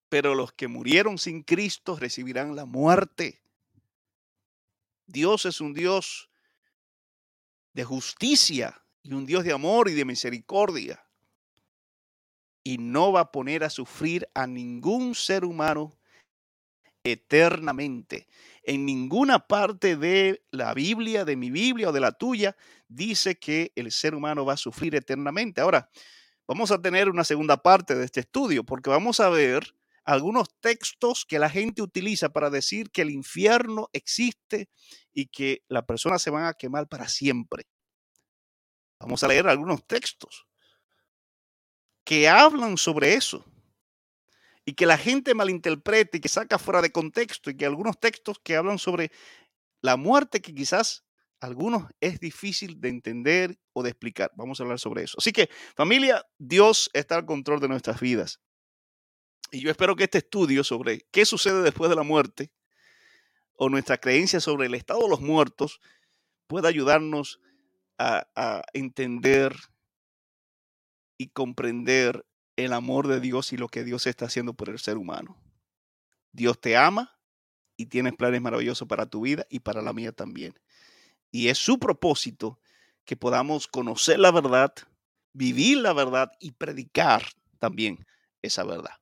Pero 0.09 0.35
los 0.35 0.51
que 0.53 0.67
murieron 0.67 1.17
sin 1.17 1.43
Cristo 1.43 1.95
recibirán 1.95 2.55
la 2.55 2.65
muerte. 2.65 3.41
Dios 5.05 5.45
es 5.45 5.61
un 5.61 5.73
Dios 5.73 6.29
de 7.73 7.83
justicia 7.83 8.83
y 9.01 9.13
un 9.13 9.25
Dios 9.25 9.43
de 9.43 9.53
amor 9.53 9.89
y 9.89 9.93
de 9.93 10.05
misericordia. 10.05 11.03
Y 12.63 12.77
no 12.77 13.11
va 13.11 13.21
a 13.21 13.31
poner 13.31 13.63
a 13.63 13.69
sufrir 13.69 14.29
a 14.33 14.47
ningún 14.47 15.15
ser 15.15 15.43
humano 15.43 15.99
eternamente. 17.03 18.27
En 18.63 18.85
ninguna 18.85 19.39
parte 19.39 19.97
de 19.97 20.45
la 20.51 20.73
Biblia, 20.73 21.25
de 21.25 21.35
mi 21.35 21.51
Biblia 21.51 21.89
o 21.89 21.91
de 21.91 21.99
la 21.99 22.13
tuya, 22.13 22.55
dice 22.87 23.35
que 23.35 23.73
el 23.75 23.91
ser 23.91 24.15
humano 24.15 24.45
va 24.45 24.53
a 24.53 24.57
sufrir 24.57 24.95
eternamente. 24.95 25.59
Ahora, 25.59 25.89
vamos 26.47 26.71
a 26.71 26.81
tener 26.81 27.09
una 27.09 27.25
segunda 27.25 27.57
parte 27.57 27.95
de 27.95 28.05
este 28.05 28.21
estudio 28.21 28.63
porque 28.63 28.89
vamos 28.89 29.19
a 29.19 29.27
ver 29.29 29.75
algunos 30.05 30.47
textos 30.59 31.25
que 31.25 31.39
la 31.39 31.49
gente 31.49 31.81
utiliza 31.81 32.29
para 32.29 32.49
decir 32.49 32.89
que 32.91 33.01
el 33.01 33.09
infierno 33.09 33.89
existe 33.93 34.69
y 35.13 35.27
que 35.27 35.63
las 35.67 35.83
personas 35.83 36.21
se 36.21 36.29
van 36.29 36.45
a 36.45 36.53
quemar 36.53 36.87
para 36.87 37.07
siempre. 37.07 37.65
Vamos 38.99 39.23
a 39.23 39.27
leer 39.27 39.47
algunos 39.47 39.85
textos 39.85 40.47
que 42.03 42.27
hablan 42.27 42.77
sobre 42.77 43.13
eso 43.13 43.45
y 44.65 44.73
que 44.73 44.85
la 44.85 44.97
gente 44.97 45.33
malinterprete 45.33 46.17
y 46.17 46.21
que 46.21 46.29
saca 46.29 46.57
fuera 46.57 46.81
de 46.81 46.91
contexto 46.91 47.49
y 47.49 47.57
que 47.57 47.65
algunos 47.65 47.99
textos 47.99 48.39
que 48.43 48.55
hablan 48.55 48.79
sobre 48.79 49.11
la 49.81 49.97
muerte 49.97 50.41
que 50.41 50.55
quizás 50.55 51.03
algunos 51.41 51.91
es 51.99 52.19
difícil 52.21 52.79
de 52.79 52.89
entender 52.89 53.59
o 53.73 53.83
de 53.83 53.89
explicar. 53.89 54.31
Vamos 54.35 54.59
a 54.59 54.63
hablar 54.63 54.79
sobre 54.79 55.03
eso. 55.03 55.17
Así 55.17 55.33
que 55.33 55.49
familia, 55.75 56.25
Dios 56.37 56.89
está 56.93 57.15
al 57.15 57.25
control 57.25 57.59
de 57.59 57.67
nuestras 57.67 57.99
vidas. 57.99 58.39
Y 59.51 59.59
yo 59.59 59.69
espero 59.69 59.95
que 59.95 60.05
este 60.05 60.19
estudio 60.19 60.63
sobre 60.63 61.01
qué 61.11 61.25
sucede 61.25 61.61
después 61.61 61.89
de 61.89 61.97
la 61.97 62.03
muerte 62.03 62.51
o 63.55 63.69
nuestra 63.69 63.97
creencia 63.97 64.39
sobre 64.39 64.67
el 64.67 64.75
estado 64.75 65.01
de 65.01 65.09
los 65.09 65.21
muertos 65.21 65.79
pueda 66.47 66.69
ayudarnos 66.69 67.39
a, 67.97 68.27
a 68.35 68.63
entender 68.73 69.55
y 71.17 71.29
comprender 71.29 72.25
el 72.55 72.73
amor 72.73 73.07
de 73.07 73.19
Dios 73.19 73.53
y 73.53 73.57
lo 73.57 73.67
que 73.67 73.83
Dios 73.83 74.07
está 74.07 74.25
haciendo 74.25 74.53
por 74.53 74.69
el 74.69 74.79
ser 74.79 74.97
humano. 74.97 75.41
Dios 76.31 76.59
te 76.59 76.75
ama 76.75 77.17
y 77.77 77.87
tienes 77.87 78.13
planes 78.13 78.41
maravillosos 78.41 78.87
para 78.87 79.05
tu 79.05 79.21
vida 79.21 79.45
y 79.49 79.59
para 79.59 79.81
la 79.81 79.93
mía 79.93 80.11
también. 80.11 80.59
Y 81.31 81.47
es 81.47 81.57
su 81.57 81.79
propósito 81.79 82.59
que 83.05 83.15
podamos 83.15 83.67
conocer 83.67 84.19
la 84.19 84.31
verdad, 84.31 84.73
vivir 85.33 85.77
la 85.77 85.93
verdad 85.93 86.31
y 86.39 86.51
predicar 86.51 87.23
también 87.59 88.05
esa 88.41 88.63
verdad. 88.63 88.99